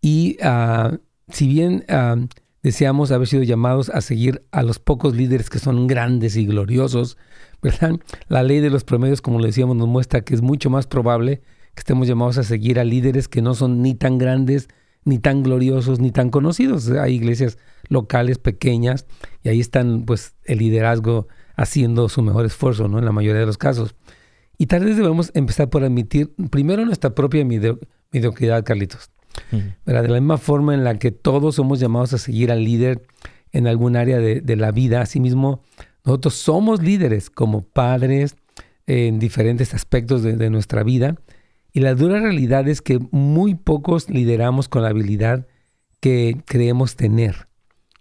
Y 0.02 0.38
uh, 0.44 0.98
si 1.30 1.48
bien 1.48 1.86
uh, 1.90 2.26
deseamos 2.64 3.12
haber 3.12 3.28
sido 3.28 3.44
llamados 3.44 3.90
a 3.90 4.02
seguir 4.02 4.44
a 4.52 4.64
los 4.64 4.80
pocos 4.80 5.16
líderes 5.16 5.50
que 5.50 5.60
son 5.60 5.88
grandes 5.88 6.36
y 6.36 6.46
gloriosos, 6.46 7.18
¿verdad? 7.62 7.94
La 8.28 8.44
ley 8.44 8.60
de 8.60 8.70
los 8.70 8.84
promedios, 8.84 9.22
como 9.22 9.40
le 9.40 9.48
decíamos, 9.48 9.76
nos 9.76 9.88
muestra 9.88 10.22
que 10.22 10.34
es 10.34 10.42
mucho 10.42 10.70
más 10.70 10.88
probable 10.88 11.42
que 11.74 11.80
estemos 11.80 12.08
llamados 12.08 12.38
a 12.38 12.44
seguir 12.44 12.80
a 12.80 12.84
líderes 12.84 13.28
que 13.28 13.42
no 13.42 13.56
son 13.56 13.82
ni 13.82 13.96
tan 13.96 14.18
grandes, 14.18 14.68
ni 15.06 15.20
tan 15.20 15.44
gloriosos, 15.44 16.00
ni 16.00 16.12
tan 16.12 16.30
conocidos. 16.30 16.90
Hay 16.90 17.16
iglesias 17.16 17.58
locales 17.88 18.38
pequeñas 18.38 19.06
y 19.44 19.50
ahí 19.50 19.60
están 19.60 20.04
pues 20.06 20.36
el 20.44 20.60
liderazgo 20.60 21.28
haciendo 21.56 22.10
su 22.10 22.22
mejor 22.22 22.46
esfuerzo, 22.46 22.88
¿no? 22.88 23.00
En 23.00 23.06
la 23.06 23.12
mayoría 23.12 23.42
de 23.42 23.46
los 23.46 23.58
casos. 23.58 23.96
Y 24.58 24.66
tal 24.66 24.84
vez 24.84 24.98
debemos 24.98 25.32
empezar 25.34 25.70
por 25.70 25.84
admitir 25.84 26.34
primero 26.52 26.86
nuestra 26.86 27.16
propia 27.16 27.46
mediocridad, 27.46 28.64
Carlitos. 28.66 29.10
De 29.52 29.74
la 29.86 30.02
misma 30.02 30.38
forma 30.38 30.74
en 30.74 30.84
la 30.84 30.98
que 31.00 31.12
todos 31.12 31.56
somos 31.56 31.80
llamados 31.80 32.14
a 32.14 32.18
seguir 32.18 32.52
al 32.52 32.64
líder 32.64 33.04
en 33.52 33.68
algún 33.68 33.96
área 33.96 34.20
de, 34.20 34.56
la 34.56 34.72
vida, 34.72 35.02
asimismo, 35.02 35.64
nosotros 36.06 36.36
somos 36.36 36.82
líderes 36.82 37.30
como 37.30 37.62
padres 37.62 38.36
en 38.86 39.20
diferentes 39.20 39.74
aspectos 39.74 40.24
de, 40.24 40.50
nuestra 40.50 40.84
vida. 40.84 41.16
Y 41.72 41.82
la 41.82 41.96
dura 41.96 42.20
realidad 42.20 42.68
es 42.68 42.82
que 42.82 43.00
muy 43.12 43.56
pocos 43.56 44.10
lideramos 44.10 44.70
con 44.70 44.84
la 44.84 44.90
habilidad 44.90 45.48
que 46.00 46.38
creemos 46.46 46.96
tener. 46.96 47.48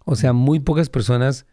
O 0.05 0.15
sea, 0.15 0.33
muy 0.33 0.59
pocas 0.59 0.89
personas 0.89 1.45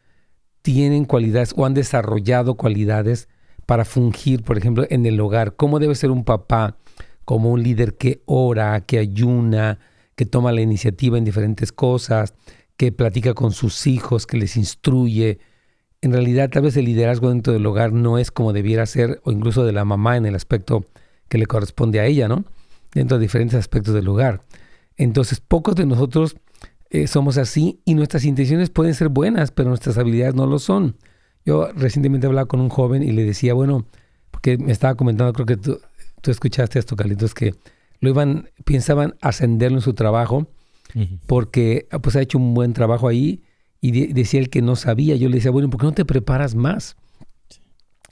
tienen 0.62 1.05
cualidades 1.05 1.52
o 1.57 1.66
han 1.66 1.75
desarrollado 1.75 2.57
cualidades 2.57 3.28
para 3.66 3.85
fungir, 3.85 4.43
por 4.43 4.57
ejemplo, 4.57 4.87
en 4.88 5.05
el 5.07 5.21
hogar. 5.21 5.57
¿Cómo 5.57 5.78
debe 5.78 5.95
ser 5.95 6.11
un 6.11 6.25
papá 6.25 6.76
como 7.26 7.50
un 7.50 7.62
líder 7.62 7.97
que 7.97 8.23
ora, 8.25 8.80
que 8.80 8.99
ayuna, 8.99 9.78
que 10.14 10.25
toma 10.25 10.52
la 10.52 10.62
iniciativa 10.62 11.18
en 11.18 11.25
diferentes 11.25 11.73
cosas, 11.73 12.33
que 12.78 12.92
platica 12.92 13.35
con 13.35 13.52
sus 13.52 13.87
hijos, 13.87 14.26
que 14.26 14.38
les 14.38 14.56
instruye? 14.56 15.40
En 16.00 16.12
realidad, 16.12 16.49
tal 16.49 16.62
vez 16.62 16.76
el 16.76 16.87
liderazgo 16.87 17.28
dentro 17.28 17.52
del 17.52 17.66
hogar 17.66 17.92
no 17.92 18.16
es 18.16 18.30
como 18.30 18.52
debiera 18.54 18.87
ser, 18.87 19.21
o 19.25 19.33
incluso 19.33 19.64
de 19.64 19.73
la 19.73 19.85
mamá 19.85 20.16
en 20.16 20.25
el 20.25 20.35
aspecto 20.35 20.87
que 21.28 21.37
le 21.37 21.47
corresponde 21.47 22.00
a 22.00 22.06
ella, 22.06 22.28
¿no? 22.28 22.45
Dentro 22.95 23.18
de 23.18 23.23
diferentes 23.23 23.59
aspectos 23.59 23.92
del 23.92 24.09
hogar. 24.09 24.40
Entonces, 24.97 25.40
pocos 25.40 25.75
de 25.75 25.85
nosotros 25.85 26.37
eh, 26.90 27.09
somos 27.09 27.38
así 27.38 27.80
y 27.85 27.95
nuestras 27.95 28.25
intenciones 28.25 28.71
pueden 28.71 28.95
ser 28.95 29.09
buenas, 29.09 29.50
pero 29.50 29.68
nuestras 29.68 29.99
habilidades 29.99 30.37
no 30.37 30.47
lo 30.47 30.61
son. 30.61 30.97
Yo 31.45 31.73
recientemente 31.73 32.28
hablaba 32.28 32.47
con 32.47 32.61
un 32.61 32.68
joven 32.68 33.02
y 33.02 33.11
le 33.12 33.25
decía, 33.25 33.52
bueno, 33.52 33.85
porque 34.30 34.59
me 34.59 34.73
estaba 34.73 34.95
comentando, 34.95 35.33
creo 35.33 35.47
que 35.47 35.56
tú, 35.56 35.80
escuchaste 36.25 36.78
esto, 36.78 36.96
Carlitos, 36.96 37.35
que 37.35 37.54
lo 38.00 38.11
iban, 38.11 38.50
pensaban 38.64 39.14
ascenderlo 39.20 39.78
en 39.78 39.82
su 39.82 39.94
trabajo 39.94 40.49
porque 41.26 41.88
pues 42.02 42.16
ha 42.16 42.23
hecho 42.23 42.38
un 42.38 42.54
buen 42.54 42.73
trabajo 42.73 43.08
ahí 43.08 43.42
y 43.80 44.12
decía 44.12 44.40
él 44.40 44.50
que 44.50 44.62
no 44.62 44.76
sabía. 44.76 45.16
Yo 45.16 45.28
le 45.28 45.37
decía, 45.37 45.50
bueno, 45.50 45.68
¿por 45.68 45.80
qué 45.80 45.87
no 45.87 45.92
te 45.92 46.04
preparas 46.04 46.54
más? 46.54 46.96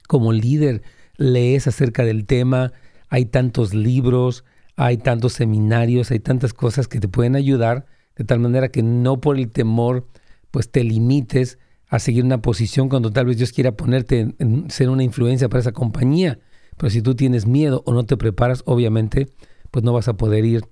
Como 0.07 0.31
líder, 0.33 0.83
lees 1.17 1.67
acerca 1.67 2.03
del 2.03 2.25
tema, 2.25 2.73
hay 3.09 3.25
tantos 3.25 3.73
libros, 3.73 4.43
hay 4.75 4.97
tantos 4.97 5.33
seminarios, 5.33 6.11
hay 6.11 6.19
tantas 6.19 6.53
cosas 6.53 6.87
que 6.87 6.99
te 6.99 7.07
pueden 7.07 7.35
ayudar 7.35 7.85
de 8.15 8.23
tal 8.23 8.39
manera 8.39 8.69
que 8.69 8.83
no 8.83 9.19
por 9.19 9.37
el 9.37 9.49
temor 9.49 10.07
pues 10.51 10.71
te 10.71 10.83
limites 10.83 11.59
a 11.87 11.99
seguir 11.99 12.23
una 12.23 12.41
posición 12.41 12.89
cuando 12.89 13.11
tal 13.11 13.25
vez 13.25 13.37
Dios 13.37 13.51
quiera 13.51 13.73
ponerte 13.73 14.35
en, 14.39 14.69
ser 14.69 14.89
una 14.89 15.03
influencia 15.03 15.49
para 15.49 15.61
esa 15.61 15.71
compañía. 15.71 16.39
Pero 16.77 16.89
si 16.89 17.01
tú 17.01 17.15
tienes 17.15 17.45
miedo 17.45 17.83
o 17.85 17.93
no 17.93 18.05
te 18.05 18.17
preparas, 18.17 18.63
obviamente, 18.65 19.29
pues 19.71 19.83
no 19.83 19.93
vas 19.93 20.07
a 20.07 20.17
poder 20.17 20.45
ir 20.45 20.65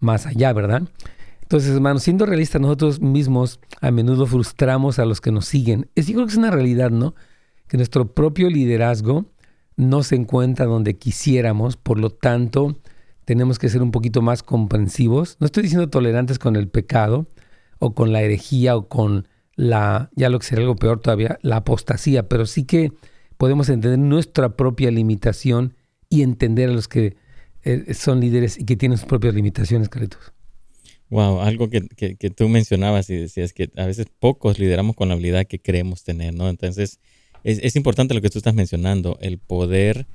más 0.00 0.26
allá, 0.26 0.52
¿verdad? 0.52 0.82
Entonces, 1.42 1.70
hermanos, 1.74 2.02
siendo 2.02 2.26
realistas, 2.26 2.60
nosotros 2.60 3.00
mismos 3.00 3.58
a 3.80 3.90
menudo 3.90 4.26
frustramos 4.26 4.98
a 4.98 5.04
los 5.04 5.20
que 5.20 5.32
nos 5.32 5.46
siguen. 5.46 5.88
Es, 5.94 6.06
yo 6.06 6.14
creo 6.14 6.26
que 6.26 6.32
es 6.32 6.38
una 6.38 6.50
realidad, 6.50 6.90
¿no? 6.90 7.14
Que 7.68 7.76
nuestro 7.76 8.12
propio 8.12 8.50
liderazgo 8.50 9.24
no 9.76 10.02
se 10.02 10.16
encuentra 10.16 10.66
donde 10.66 10.98
quisiéramos, 10.98 11.76
por 11.76 11.98
lo 11.98 12.10
tanto, 12.10 12.76
tenemos 13.24 13.58
que 13.58 13.68
ser 13.68 13.82
un 13.82 13.92
poquito 13.92 14.22
más 14.22 14.42
comprensivos. 14.42 15.36
No 15.40 15.46
estoy 15.46 15.62
diciendo 15.62 15.88
tolerantes 15.88 16.38
con 16.38 16.56
el 16.56 16.68
pecado 16.68 17.26
o 17.78 17.94
con 17.94 18.12
la 18.12 18.22
herejía 18.22 18.76
o 18.76 18.88
con 18.88 19.28
la, 19.54 20.10
ya 20.14 20.28
lo 20.28 20.38
que 20.38 20.46
sería 20.46 20.64
algo 20.64 20.76
peor 20.76 21.00
todavía, 21.00 21.38
la 21.42 21.56
apostasía, 21.56 22.28
pero 22.28 22.46
sí 22.46 22.64
que 22.64 22.92
podemos 23.38 23.70
entender 23.70 23.98
nuestra 23.98 24.56
propia 24.56 24.90
limitación 24.90 25.74
y 26.10 26.22
entender 26.22 26.68
a 26.68 26.72
los 26.72 26.88
que 26.88 27.16
eh, 27.62 27.94
son 27.94 28.20
líderes 28.20 28.58
y 28.58 28.64
que 28.64 28.76
tienen 28.76 28.98
sus 28.98 29.06
propias 29.06 29.34
limitaciones, 29.34 29.88
Carlitos. 29.88 30.32
Wow, 31.10 31.40
algo 31.40 31.70
que, 31.70 31.86
que, 31.88 32.30
tú 32.30 32.50
mencionabas 32.50 33.08
y 33.08 33.16
decías 33.16 33.54
que 33.54 33.70
a 33.76 33.86
veces 33.86 34.06
pocos 34.18 34.58
lideramos 34.58 34.94
con 34.94 35.08
la 35.08 35.14
habilidad 35.14 35.46
que 35.46 35.58
creemos 35.58 36.04
tener, 36.04 36.34
¿no? 36.34 36.50
Entonces, 36.50 37.00
es, 37.44 37.60
es 37.62 37.76
importante 37.76 38.12
lo 38.12 38.20
que 38.20 38.28
tú 38.28 38.38
estás 38.38 38.54
mencionando, 38.54 39.16
el 39.22 39.38
poder 39.38 40.06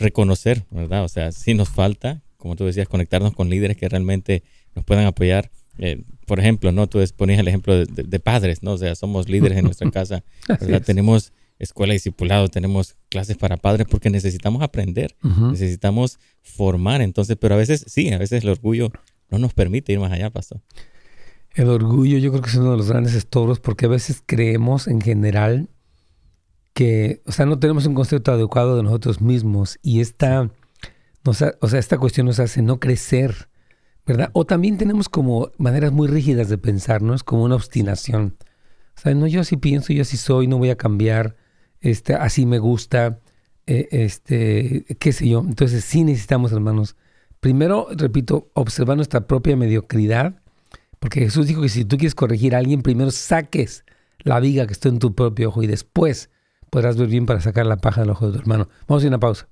reconocer, 0.00 0.64
¿verdad? 0.70 1.04
O 1.04 1.08
sea, 1.08 1.30
si 1.30 1.54
nos 1.54 1.68
falta, 1.68 2.22
como 2.36 2.56
tú 2.56 2.64
decías, 2.64 2.88
conectarnos 2.88 3.34
con 3.34 3.48
líderes 3.48 3.76
que 3.76 3.88
realmente 3.88 4.42
nos 4.74 4.84
puedan 4.84 5.06
apoyar. 5.06 5.52
Eh, 5.78 6.02
por 6.26 6.40
ejemplo, 6.40 6.72
¿no? 6.72 6.88
Tú 6.88 7.04
ponías 7.16 7.38
el 7.38 7.46
ejemplo 7.46 7.84
de, 7.86 8.20
padres, 8.20 8.62
¿no? 8.62 8.72
O 8.72 8.78
sea, 8.78 8.94
somos 8.94 9.28
líderes 9.28 9.58
en 9.58 9.64
nuestra 9.64 9.88
casa, 9.92 10.24
¿verdad? 10.48 10.82
Tenemos 10.82 11.32
escuela 11.60 11.92
de 11.92 11.96
discipulado, 11.96 12.48
tenemos 12.48 12.96
clases 13.08 13.36
para 13.36 13.56
padres 13.56 13.86
porque 13.88 14.10
necesitamos 14.10 14.62
aprender, 14.62 15.14
necesitamos 15.22 16.18
formar. 16.42 17.02
Entonces, 17.02 17.36
pero 17.40 17.54
a 17.54 17.58
veces, 17.58 17.84
sí, 17.86 18.12
a 18.12 18.18
veces 18.18 18.42
el 18.42 18.50
orgullo 18.50 18.90
no 19.28 19.38
nos 19.38 19.54
permite 19.54 19.92
ir 19.92 20.00
más 20.00 20.10
allá, 20.10 20.30
pastor. 20.30 20.60
El 21.54 21.68
orgullo 21.68 22.18
yo 22.18 22.30
creo 22.30 22.42
que 22.42 22.50
es 22.50 22.56
uno 22.56 22.72
de 22.72 22.76
los 22.76 22.88
grandes 22.88 23.14
estorbos 23.14 23.60
porque 23.60 23.86
a 23.86 23.88
veces 23.88 24.22
creemos 24.24 24.88
en 24.88 25.00
general 25.00 25.68
que, 26.72 27.22
o 27.26 27.32
sea, 27.32 27.46
no 27.46 27.58
tenemos 27.58 27.86
un 27.86 27.94
concepto 27.94 28.32
adecuado 28.32 28.76
de 28.76 28.82
nosotros 28.82 29.20
mismos 29.20 29.78
y 29.82 30.00
esta 30.00 30.50
o 31.24 31.34
sea, 31.34 31.78
esta 31.78 31.98
cuestión 31.98 32.26
nos 32.26 32.40
hace 32.40 32.62
no 32.62 32.80
crecer, 32.80 33.48
¿verdad? 34.06 34.30
O 34.32 34.46
también 34.46 34.78
tenemos 34.78 35.08
como 35.08 35.50
maneras 35.58 35.92
muy 35.92 36.08
rígidas 36.08 36.48
de 36.48 36.58
pensarnos, 36.58 37.22
como 37.22 37.44
una 37.44 37.56
obstinación. 37.56 38.36
O 38.96 39.00
sea, 39.00 39.14
no, 39.14 39.26
yo 39.26 39.40
así 39.40 39.56
pienso, 39.56 39.92
yo 39.92 40.02
así 40.02 40.16
soy, 40.16 40.46
no 40.46 40.58
voy 40.58 40.70
a 40.70 40.76
cambiar, 40.76 41.36
este, 41.80 42.14
así 42.14 42.46
me 42.46 42.58
gusta, 42.58 43.20
eh, 43.66 43.88
este, 43.90 44.84
qué 44.98 45.12
sé 45.12 45.28
yo. 45.28 45.40
Entonces 45.40 45.84
sí 45.84 46.04
necesitamos, 46.04 46.52
hermanos, 46.52 46.96
primero, 47.40 47.88
repito, 47.90 48.50
observar 48.54 48.96
nuestra 48.96 49.26
propia 49.26 49.56
mediocridad, 49.56 50.40
porque 50.98 51.20
Jesús 51.20 51.46
dijo 51.46 51.62
que 51.62 51.68
si 51.68 51.84
tú 51.84 51.96
quieres 51.96 52.14
corregir 52.14 52.54
a 52.54 52.58
alguien, 52.58 52.82
primero 52.82 53.10
saques 53.10 53.84
la 54.18 54.38
viga 54.40 54.66
que 54.66 54.72
está 54.72 54.88
en 54.88 54.98
tu 54.98 55.14
propio 55.14 55.48
ojo 55.48 55.62
y 55.62 55.66
después 55.66 56.30
podrás 56.68 56.96
ver 56.96 57.08
bien 57.08 57.26
para 57.26 57.40
sacar 57.40 57.66
la 57.66 57.78
paja 57.78 58.02
del 58.02 58.10
ojo 58.10 58.26
de 58.26 58.32
tu 58.34 58.38
hermano. 58.38 58.68
Vamos 58.86 59.02
a 59.02 59.06
ir 59.06 59.12
a 59.12 59.16
una 59.16 59.20
pausa. 59.20 59.48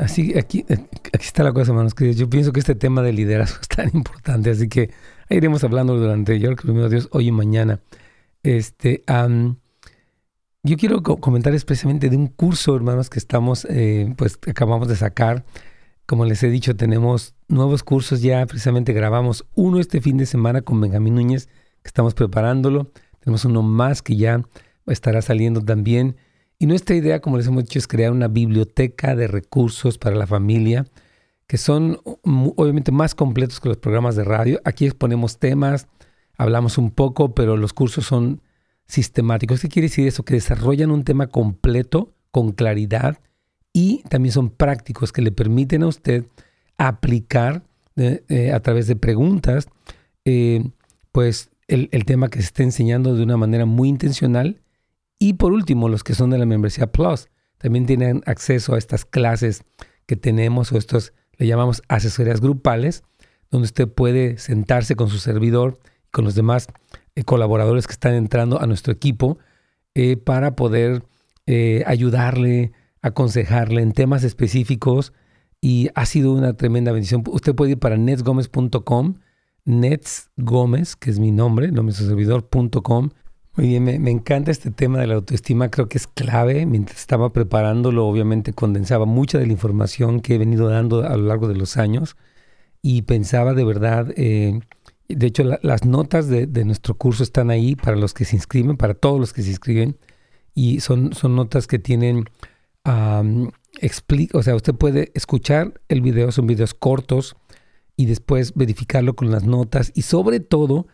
Así, 0.00 0.38
aquí, 0.38 0.64
aquí 0.68 1.24
está 1.26 1.42
la 1.42 1.52
cosa, 1.52 1.72
hermanos 1.72 1.94
Yo 2.14 2.30
pienso 2.30 2.52
que 2.52 2.60
este 2.60 2.74
tema 2.74 3.02
de 3.02 3.12
liderazgo 3.12 3.58
es 3.60 3.68
tan 3.68 3.90
importante, 3.94 4.50
así 4.50 4.68
que 4.68 4.90
iremos 5.28 5.64
hablando 5.64 5.96
durante, 5.96 6.38
yo 6.38 6.54
creo 6.56 6.74
que 6.74 6.88
Dios, 6.88 7.08
hoy 7.12 7.28
y 7.28 7.32
mañana. 7.32 7.80
Este, 8.42 9.04
yo 10.62 10.76
quiero 10.76 11.02
comentar 11.02 11.54
especialmente 11.54 12.10
de 12.10 12.16
un 12.16 12.26
curso, 12.26 12.74
hermanos, 12.76 13.10
que 13.10 13.18
estamos, 13.18 13.66
eh, 13.70 14.12
pues 14.16 14.38
acabamos 14.46 14.88
de 14.88 14.96
sacar. 14.96 15.44
Como 16.06 16.24
les 16.24 16.42
he 16.42 16.50
dicho, 16.50 16.76
tenemos 16.76 17.34
nuevos 17.48 17.82
cursos 17.82 18.20
ya, 18.20 18.44
precisamente 18.46 18.92
grabamos 18.92 19.46
uno 19.54 19.78
este 19.78 20.00
fin 20.00 20.16
de 20.16 20.26
semana 20.26 20.62
con 20.62 20.80
Benjamín 20.80 21.14
Núñez, 21.14 21.46
que 21.82 21.88
estamos 21.88 22.14
preparándolo. 22.14 22.90
Tenemos 23.20 23.44
uno 23.44 23.62
más 23.62 24.02
que 24.02 24.16
ya 24.16 24.42
estará 24.86 25.22
saliendo 25.22 25.62
también. 25.62 26.16
Y 26.60 26.66
nuestra 26.66 26.94
idea, 26.94 27.20
como 27.20 27.38
les 27.38 27.46
hemos 27.46 27.64
dicho, 27.64 27.78
es 27.78 27.88
crear 27.88 28.12
una 28.12 28.28
biblioteca 28.28 29.16
de 29.16 29.26
recursos 29.26 29.96
para 29.96 30.14
la 30.14 30.26
familia 30.26 30.84
que 31.46 31.56
son 31.56 31.98
obviamente 32.04 32.92
más 32.92 33.16
completos 33.16 33.58
que 33.58 33.70
los 33.70 33.78
programas 33.78 34.14
de 34.14 34.22
radio. 34.22 34.60
Aquí 34.64 34.84
exponemos 34.84 35.38
temas, 35.38 35.88
hablamos 36.36 36.78
un 36.78 36.90
poco, 36.92 37.34
pero 37.34 37.56
los 37.56 37.72
cursos 37.72 38.06
son 38.06 38.42
sistemáticos. 38.86 39.60
¿Qué 39.60 39.68
quiere 39.68 39.88
decir 39.88 40.06
eso? 40.06 40.22
Que 40.22 40.34
desarrollan 40.34 40.92
un 40.92 41.02
tema 41.02 41.28
completo, 41.28 42.12
con 42.30 42.52
claridad, 42.52 43.18
y 43.72 44.02
también 44.10 44.32
son 44.32 44.50
prácticos 44.50 45.12
que 45.12 45.22
le 45.22 45.32
permiten 45.32 45.82
a 45.82 45.88
usted 45.88 46.26
aplicar 46.76 47.64
eh, 47.96 48.22
eh, 48.28 48.52
a 48.52 48.60
través 48.60 48.86
de 48.86 48.96
preguntas, 48.96 49.66
eh, 50.26 50.62
pues 51.10 51.50
el, 51.68 51.88
el, 51.90 52.04
tema 52.04 52.28
que 52.28 52.38
se 52.38 52.44
está 52.44 52.62
enseñando 52.62 53.16
de 53.16 53.22
una 53.22 53.36
manera 53.36 53.64
muy 53.64 53.88
intencional 53.88 54.60
y 55.22 55.34
por 55.34 55.52
último, 55.52 55.88
los 55.88 56.02
que 56.02 56.14
son 56.14 56.30
de 56.30 56.38
la 56.38 56.46
membresía 56.46 56.90
Plus 56.90 57.28
también 57.58 57.84
tienen 57.84 58.22
acceso 58.24 58.74
a 58.74 58.78
estas 58.78 59.04
clases 59.04 59.64
que 60.06 60.16
tenemos 60.16 60.72
o 60.72 60.78
estos 60.78 61.12
le 61.36 61.46
llamamos 61.46 61.82
asesorías 61.88 62.40
grupales, 62.40 63.04
donde 63.50 63.66
usted 63.66 63.86
puede 63.86 64.38
sentarse 64.38 64.96
con 64.96 65.10
su 65.10 65.18
servidor 65.18 65.78
y 66.06 66.10
con 66.10 66.24
los 66.24 66.34
demás 66.34 66.68
eh, 67.14 67.22
colaboradores 67.22 67.86
que 67.86 67.92
están 67.92 68.14
entrando 68.14 68.62
a 68.62 68.66
nuestro 68.66 68.94
equipo 68.94 69.38
eh, 69.94 70.16
para 70.16 70.56
poder 70.56 71.04
eh, 71.46 71.84
ayudarle, 71.86 72.72
aconsejarle 73.02 73.82
en 73.82 73.92
temas 73.92 74.24
específicos 74.24 75.12
y 75.60 75.90
ha 75.94 76.06
sido 76.06 76.32
una 76.32 76.54
tremenda 76.54 76.92
bendición. 76.92 77.22
Usted 77.26 77.54
puede 77.54 77.72
ir 77.72 77.78
para 77.78 77.98
netsgomez.com, 77.98 79.16
Nets 79.66 80.30
que 80.98 81.10
es 81.10 81.18
mi 81.18 81.30
nombre, 81.30 81.70
de 81.70 81.92
su 81.92 82.06
servidor.com 82.06 83.10
muy 83.60 83.68
bien, 83.68 83.84
me, 83.84 84.10
encanta 84.10 84.50
este 84.50 84.70
tema 84.70 85.00
de 85.00 85.06
la 85.06 85.16
autoestima, 85.16 85.70
creo 85.70 85.86
que 85.86 85.98
es 85.98 86.06
clave. 86.06 86.64
Mientras 86.64 86.98
estaba 86.98 87.30
preparándolo, 87.34 88.06
obviamente 88.06 88.54
condensaba 88.54 89.04
mucha 89.04 89.38
de 89.38 89.44
la 89.44 89.52
información 89.52 90.20
que 90.20 90.36
he 90.36 90.38
venido 90.38 90.70
dando 90.70 91.04
a 91.06 91.14
lo 91.14 91.26
largo 91.26 91.46
de 91.46 91.56
los 91.56 91.76
años 91.76 92.16
y 92.80 93.02
pensaba 93.02 93.52
de 93.52 93.64
verdad, 93.64 94.14
eh, 94.16 94.60
De 95.08 95.26
hecho, 95.26 95.44
las 95.44 95.84
notas 95.84 96.28
de, 96.28 96.46
nuestro 96.64 96.94
curso 96.94 97.22
están 97.22 97.50
ahí 97.50 97.76
para 97.76 97.98
los 97.98 98.14
que 98.14 98.24
se 98.24 98.34
inscriben, 98.36 98.78
para 98.78 98.94
todos 98.94 99.20
los 99.20 99.34
que 99.34 99.42
se 99.42 99.50
inscriben. 99.50 99.98
Y 100.54 100.80
son, 100.80 101.12
son 101.12 101.36
notas 101.36 101.66
que 101.66 101.78
tienen, 101.78 102.30
explica, 103.78 104.38
o 104.38 104.42
sea, 104.42 104.56
usted 104.56 104.74
puede 104.74 105.12
escuchar 105.14 105.82
el 105.88 106.00
video, 106.00 106.32
son 106.32 106.46
videos 106.46 106.72
cortos, 106.72 107.36
y 107.94 108.06
después 108.06 108.54
verificarlo 108.54 109.14
con 109.16 109.30
las 109.30 109.44
notas 109.44 109.92
y 109.94 110.02
sobre 110.02 110.40
todo 110.40 110.86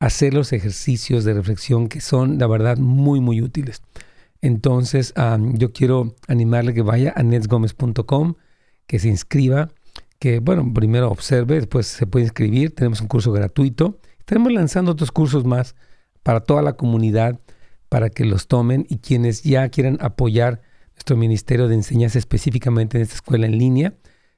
hacer 0.00 0.34
los 0.34 0.52
ejercicios 0.52 1.24
de 1.24 1.34
reflexión 1.34 1.88
que 1.88 2.00
son, 2.00 2.38
la 2.38 2.46
verdad, 2.46 2.78
muy, 2.78 3.20
muy 3.20 3.40
útiles. 3.40 3.82
Entonces, 4.40 5.14
yo 5.54 5.72
quiero 5.72 6.14
animarle 6.28 6.74
que 6.74 6.82
vaya 6.82 7.12
a 7.16 7.22
netsgomez.com, 7.22 8.34
que 8.86 8.98
se 8.98 9.08
inscriba 9.08 9.70
que, 10.18 10.40
bueno, 10.40 10.70
primero 10.72 11.10
observe, 11.10 11.56
después 11.56 11.86
se 11.86 12.06
puede 12.06 12.24
inscribir. 12.24 12.74
Tenemos 12.74 13.00
un 13.00 13.08
curso 13.08 13.32
gratuito. 13.32 13.98
Estaremos 14.18 14.52
lanzando 14.52 14.92
otros 14.92 15.12
cursos 15.12 15.44
más 15.44 15.74
para 16.22 16.40
toda 16.40 16.62
la 16.62 16.74
comunidad 16.74 17.40
para 17.88 18.10
que 18.10 18.24
los 18.24 18.48
tomen 18.48 18.86
y 18.88 18.98
quienes 18.98 19.42
ya 19.42 19.68
quieran 19.68 19.98
apoyar 20.00 20.62
nuestro 20.94 21.16
ministerio 21.16 21.68
de 21.68 21.74
enseñanza 21.74 22.18
específicamente 22.18 22.96
en 22.96 23.02
esta 23.02 23.14
escuela 23.14 23.46
en 23.46 23.58
línea. 23.58 23.94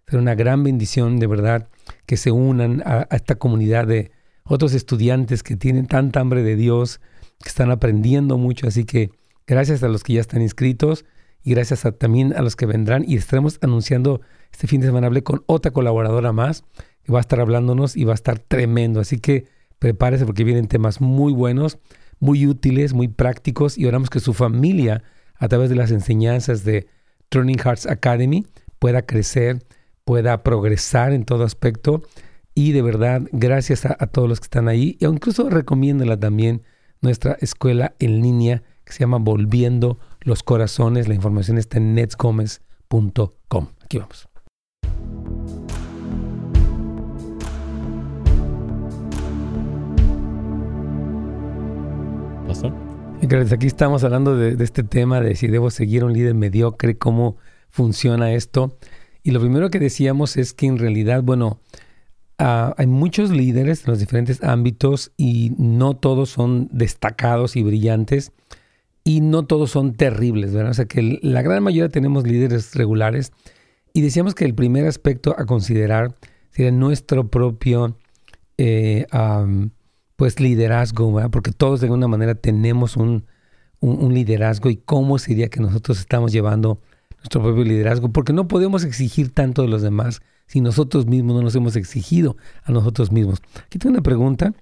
Será 0.06 0.20
una 0.20 0.34
gran 0.34 0.62
bendición, 0.62 1.18
de 1.18 1.26
verdad, 1.26 1.68
que 2.06 2.16
se 2.16 2.30
unan 2.30 2.82
a, 2.84 3.06
esta 3.10 3.36
comunidad 3.36 3.86
de 3.86 4.10
otros 4.46 4.74
estudiantes 4.74 5.42
que 5.42 5.56
tienen 5.56 5.86
tanta 5.86 6.20
hambre 6.20 6.42
de 6.42 6.56
Dios, 6.56 7.00
que 7.42 7.48
están 7.48 7.70
aprendiendo 7.70 8.38
mucho. 8.38 8.66
Así 8.66 8.84
que 8.84 9.10
gracias 9.46 9.82
a 9.82 9.88
los 9.88 10.02
que 10.02 10.14
ya 10.14 10.20
están 10.20 10.42
inscritos 10.42 11.04
y 11.42 11.52
gracias 11.52 11.86
también 11.98 12.32
a 12.34 12.42
los 12.42 12.56
que 12.56 12.66
vendrán. 12.66 13.04
Y 13.06 13.16
estaremos 13.16 13.58
anunciando 13.62 14.20
este 14.52 14.66
fin 14.66 14.80
de 14.80 14.86
semana 14.86 15.08
hablé 15.08 15.22
con 15.22 15.42
otra 15.46 15.70
colaboradora 15.70 16.32
más 16.32 16.64
que 17.02 17.12
va 17.12 17.18
a 17.18 17.20
estar 17.20 17.40
hablándonos 17.40 17.96
y 17.96 18.04
va 18.04 18.12
a 18.12 18.14
estar 18.14 18.38
tremendo. 18.38 19.00
Así 19.00 19.18
que 19.18 19.46
prepárese 19.78 20.24
porque 20.24 20.44
vienen 20.44 20.66
temas 20.66 21.00
muy 21.00 21.32
buenos, 21.32 21.78
muy 22.18 22.46
útiles, 22.46 22.94
muy 22.94 23.08
prácticos 23.08 23.76
y 23.76 23.86
oramos 23.86 24.10
que 24.10 24.20
su 24.20 24.32
familia, 24.32 25.02
a 25.36 25.48
través 25.48 25.68
de 25.68 25.76
las 25.76 25.90
enseñanzas 25.90 26.64
de 26.64 26.86
Turning 27.28 27.58
Hearts 27.58 27.86
Academy, 27.86 28.46
pueda 28.78 29.02
crecer, 29.02 29.62
pueda 30.04 30.42
progresar 30.42 31.12
en 31.12 31.24
todo 31.24 31.44
aspecto. 31.44 32.02
Y 32.58 32.72
de 32.72 32.80
verdad, 32.80 33.20
gracias 33.32 33.84
a, 33.84 33.94
todos 34.06 34.30
los 34.30 34.40
que 34.40 34.44
están 34.44 34.66
ahí. 34.66 34.96
Y 34.98 35.04
incluso 35.04 35.50
recomiéndala 35.50 36.18
también 36.18 36.62
nuestra 37.02 37.36
escuela 37.42 37.94
en 37.98 38.22
línea 38.22 38.62
que 38.82 38.94
se 38.94 39.00
llama 39.00 39.18
Volviendo 39.18 39.98
los 40.22 40.42
Corazones. 40.42 41.06
La 41.06 41.14
información 41.14 41.58
está 41.58 41.76
en 41.76 41.94
netsgomez.com. 41.94 43.68
Aquí 43.84 43.98
vamos. 43.98 44.26
Aquí 53.52 53.66
estamos 53.66 54.02
hablando 54.02 54.34
de, 54.34 54.64
este 54.64 54.82
tema 54.82 55.20
de 55.20 55.36
si 55.36 55.48
debo 55.48 55.70
seguir 55.70 56.04
un 56.04 56.14
líder 56.14 56.34
mediocre, 56.34 56.96
cómo 56.96 57.36
funciona 57.68 58.32
esto. 58.32 58.78
Y 59.22 59.32
lo 59.32 59.40
primero 59.40 59.68
que 59.68 59.78
decíamos 59.78 60.38
es 60.38 60.54
que 60.54 60.64
en 60.64 60.78
realidad, 60.78 61.22
bueno, 61.22 61.60
ah, 62.38 62.74
hay 62.76 62.86
muchos 62.86 63.30
líderes 63.30 63.84
en 63.84 63.90
los 63.90 63.98
diferentes 63.98 64.42
ámbitos 64.42 65.12
y 65.16 65.52
no 65.58 65.94
todos 65.94 66.30
son 66.30 66.68
destacados 66.72 67.56
y 67.56 67.62
brillantes 67.62 68.32
y 69.04 69.20
no 69.20 69.46
todos 69.46 69.70
son 69.70 69.94
terribles, 69.94 70.52
¿verdad? 70.52 70.72
O 70.72 70.74
sea 70.74 70.86
que 70.86 71.20
la 71.22 71.42
gran 71.42 71.62
mayoría 71.62 71.88
tenemos 71.88 72.26
líderes 72.26 72.74
regulares 72.74 73.32
y 73.92 74.02
decíamos 74.02 74.34
que 74.34 74.44
el 74.44 74.54
primer 74.54 74.86
aspecto 74.86 75.34
a 75.38 75.46
considerar 75.46 76.14
sería 76.50 76.72
nuestro 76.72 77.28
propio 77.28 77.96
eh, 78.58 79.06
pues 80.16 80.40
liderazgo, 80.40 81.12
¿verdad? 81.12 81.30
porque 81.30 81.52
todos 81.52 81.80
de 81.80 81.86
alguna 81.86 82.08
manera 82.08 82.34
tenemos 82.34 82.96
un, 82.96 83.24
liderazgo 83.80 84.70
y 84.70 84.76
cómo 84.76 85.18
sería 85.18 85.48
que 85.48 85.60
nosotros 85.60 85.98
estamos 86.00 86.32
llevando 86.32 86.80
nuestro 87.18 87.42
propio 87.42 87.62
liderazgo, 87.62 88.10
porque 88.10 88.32
no 88.32 88.48
podemos 88.48 88.84
exigir 88.84 89.32
tanto 89.32 89.62
de 89.62 89.68
los 89.68 89.82
demás 89.82 90.22
si 90.46 90.60
nosotros 90.60 91.06
mismos 91.06 91.36
no 91.36 91.42
nos 91.42 91.54
hemos 91.54 91.76
exigido 91.76 92.36
a 92.64 92.72
nosotros 92.72 93.12
mismos. 93.12 93.40
Aquí 93.64 93.78
tengo 93.78 93.94
una 93.94 94.02
pregunta, 94.02 94.52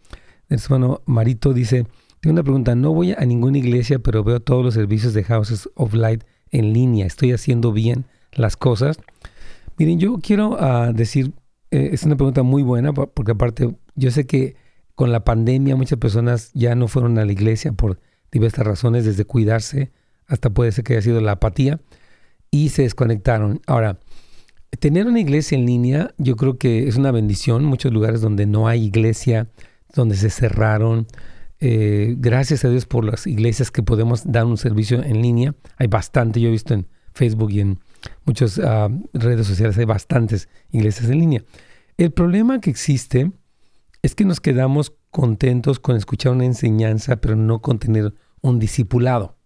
el 0.49 0.61
hermano 0.61 1.03
Marito 1.07 1.53
dice, 1.53 1.87
tengo 2.21 2.33
una 2.33 2.43
pregunta, 2.43 2.75
no 2.75 2.93
voy 2.93 3.13
a 3.13 3.25
ninguna 3.25 3.59
iglesia, 3.59 3.99
pero 3.99 4.25
veo 4.25 4.41
todos 4.41 4.65
los 4.65 4.75
servicios 4.75 5.15
de 5.15 5.25
Houses 5.25 5.69
of 5.75 5.95
Light 5.95 6.25
en 6.51 6.73
línea, 6.73 7.07
estoy 7.07 7.33
haciendo 7.33 7.73
bien 7.73 8.07
las 8.33 8.57
cosas. 8.57 8.99
Miren, 9.77 9.99
yo 9.99 10.19
quiero 10.23 10.57
ah, 10.61 10.93
decir, 10.93 11.33
eh, 11.71 11.91
es 11.93 12.05
una 12.05 12.17
pregunta 12.17 12.43
muy 12.43 12.63
buena, 12.63 12.93
porque 12.93 13.33
aparte 13.33 13.75
yo 13.95 14.11
sé 14.11 14.27
que 14.27 14.57
con 14.95 15.13
la 15.13 15.25
pandemia 15.25 15.77
muchas 15.77 15.99
personas 15.99 16.51
ya 16.55 16.75
no 16.75 16.89
fueron 16.89 17.19
a 17.19 17.25
la 17.25 17.33
iglesia 17.33 17.73
por 17.73 18.01
diversas 18.31 18.67
razones, 18.67 19.05
desde 19.05 19.25
cuidarse 19.25 19.93
hasta 20.27 20.51
puede 20.51 20.73
ser 20.73 20.85
que 20.85 20.95
haya 20.95 21.03
sido 21.03 21.21
la 21.21 21.33
apatía, 21.33 21.81
y 22.51 22.69
se 22.69 22.83
desconectaron. 22.83 23.61
Ahora, 23.67 23.99
tener 24.77 25.07
una 25.07 25.21
iglesia 25.21 25.57
en 25.57 25.67
línea 25.67 26.15
yo 26.19 26.37
creo 26.37 26.59
que 26.59 26.89
es 26.89 26.97
una 26.97 27.11
bendición. 27.11 27.65
Muchos 27.65 27.93
lugares 27.93 28.21
donde 28.21 28.47
no 28.47 28.69
hay 28.69 28.85
iglesia, 28.85 29.49
donde 29.95 30.17
se 30.17 30.31
cerraron. 30.31 31.07
Eh, 31.61 32.15
gracias 32.19 32.65
a 32.65 32.69
Dios 32.69 32.87
por 32.87 33.05
las 33.05 33.27
iglesias 33.27 33.71
que 33.71 33.83
podemos 33.83 34.31
dar 34.31 34.45
un 34.47 34.57
servicio 34.57 35.03
en 35.03 35.23
línea. 35.23 35.55
Hay 35.77 35.87
bastante, 35.87 36.41
yo 36.41 36.49
he 36.49 36.53
visto 36.53 36.75
en 36.75 36.87
Facebook 37.13 37.53
y 37.53 37.61
en 37.61 37.79
muchas 38.25 38.59
ah, 38.59 38.89
redes 39.13 39.47
sociales, 39.47 39.79
hay 39.79 39.85
bastantes 39.85 40.49
iglesias 40.73 41.09
en 41.11 41.19
línea. 41.19 41.45
El 41.97 42.11
problema 42.13 42.61
que 42.61 42.71
existe 42.71 43.33
es 44.03 44.15
que 44.15 44.25
nos 44.25 44.41
quedamos 44.41 44.93
contentos 45.11 45.79
con 45.79 45.97
escuchar 45.97 46.33
una 46.33 46.45
enseñanza, 46.45 47.17
pero 47.17 47.37
no 47.37 47.63
con 47.63 47.79
tener 47.79 48.15
un 48.43 48.59
discipulado. 48.59 49.39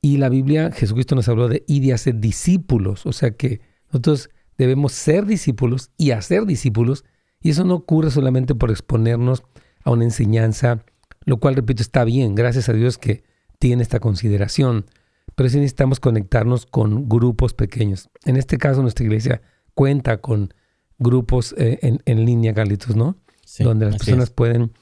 Y 0.00 0.16
la 0.16 0.28
Biblia, 0.28 0.70
Jesucristo 0.72 1.14
nos 1.14 1.28
habló 1.28 1.48
de 1.48 1.64
ir 1.66 1.84
y 1.84 1.92
hacer 1.92 2.18
discípulos, 2.18 3.06
o 3.06 3.12
sea 3.12 3.32
que 3.32 3.60
nosotros 3.92 4.30
debemos 4.56 4.92
ser 4.92 5.26
discípulos 5.26 5.90
y 5.96 6.12
hacer 6.12 6.46
discípulos, 6.46 7.04
y 7.40 7.50
eso 7.50 7.64
no 7.64 7.74
ocurre 7.74 8.10
solamente 8.10 8.54
por 8.54 8.70
exponernos 8.70 9.42
a 9.84 9.90
una 9.90 10.04
enseñanza, 10.04 10.84
lo 11.24 11.38
cual, 11.38 11.56
repito, 11.56 11.82
está 11.82 12.04
bien, 12.04 12.34
gracias 12.34 12.68
a 12.68 12.72
Dios 12.72 12.98
que 12.98 13.24
tiene 13.58 13.82
esta 13.82 14.00
consideración, 14.00 14.86
pero 15.34 15.48
sí 15.48 15.56
necesitamos 15.56 16.00
conectarnos 16.00 16.66
con 16.66 17.08
grupos 17.08 17.54
pequeños. 17.54 18.10
En 18.24 18.36
este 18.36 18.58
caso, 18.58 18.82
nuestra 18.82 19.04
iglesia 19.04 19.42
cuenta 19.74 20.20
con 20.20 20.54
grupos 20.98 21.54
eh, 21.58 21.78
en, 21.82 22.00
en, 22.04 22.24
línea, 22.24 22.54
Carlitos, 22.54 22.96
¿no? 22.96 23.16
donde 23.58 23.86
las 23.86 23.96
personas 23.96 24.30
pueden 24.30 24.72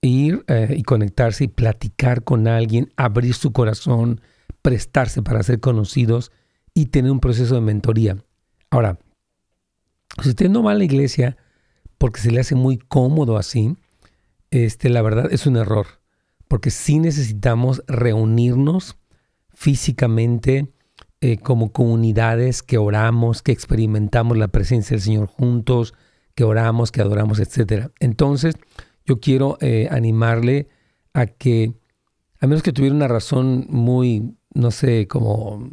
ir 0.00 0.44
eh, 0.48 0.74
y 0.76 0.82
conectarse 0.82 1.44
y 1.44 1.48
platicar 1.48 2.24
con 2.24 2.46
alguien, 2.46 2.92
abrir 2.96 3.34
su 3.34 3.52
corazón, 3.52 4.20
prestarse 4.60 5.22
para 5.22 5.42
ser 5.42 5.60
conocidos 5.60 6.30
y 6.74 6.86
tener 6.86 7.10
un 7.10 7.20
proceso 7.20 7.54
de 7.54 7.60
mentoría. 7.60 8.18
Ahora, 8.72 8.98
si 10.22 10.30
usted 10.30 10.48
no 10.48 10.62
va 10.62 10.72
a 10.72 10.74
la 10.74 10.84
iglesia 10.84 11.36
porque 11.98 12.22
se 12.22 12.30
le 12.30 12.40
hace 12.40 12.54
muy 12.54 12.78
cómodo 12.78 13.36
así, 13.36 13.76
este, 14.50 14.88
la 14.88 15.02
verdad 15.02 15.30
es 15.30 15.46
un 15.46 15.58
error, 15.58 15.86
porque 16.48 16.70
sí 16.70 16.98
necesitamos 16.98 17.82
reunirnos 17.86 18.96
físicamente 19.52 20.72
eh, 21.20 21.36
como 21.36 21.70
comunidades 21.70 22.62
que 22.62 22.78
oramos, 22.78 23.42
que 23.42 23.52
experimentamos 23.52 24.38
la 24.38 24.48
presencia 24.48 24.94
del 24.94 25.04
Señor 25.04 25.26
juntos, 25.26 25.92
que 26.34 26.44
oramos, 26.44 26.92
que 26.92 27.02
adoramos, 27.02 27.40
etc. 27.40 27.90
Entonces, 28.00 28.54
yo 29.04 29.20
quiero 29.20 29.58
eh, 29.60 29.86
animarle 29.90 30.70
a 31.12 31.26
que, 31.26 31.74
a 32.40 32.46
menos 32.46 32.62
que 32.62 32.72
tuviera 32.72 32.96
una 32.96 33.06
razón 33.06 33.66
muy, 33.68 34.34
no 34.54 34.70
sé, 34.70 35.08
como 35.08 35.68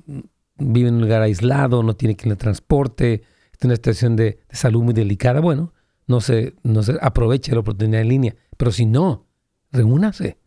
vive 0.60 0.90
en 0.90 0.96
un 0.96 1.02
lugar 1.02 1.22
aislado, 1.22 1.84
no 1.84 1.96
tiene 1.96 2.16
quien 2.16 2.30
le 2.30 2.36
transporte, 2.36 3.24
está 3.52 3.68
en 3.68 3.70
una 3.70 3.76
situación 3.76 4.16
de, 4.16 4.40
salud 4.52 4.84
muy 4.84 4.94
delicada, 4.94 5.40
bueno, 5.40 5.74
no 6.08 6.22
se, 6.22 6.56
no 6.64 6.84
se 6.84 6.98
aproveche 7.02 7.52
la 7.54 7.60
oportunidad 7.60 8.02
en 8.02 8.10
línea. 8.10 8.36
Pero 8.58 8.72
si 8.72 8.86
no, 8.86 9.28
reúnase. 9.72 10.38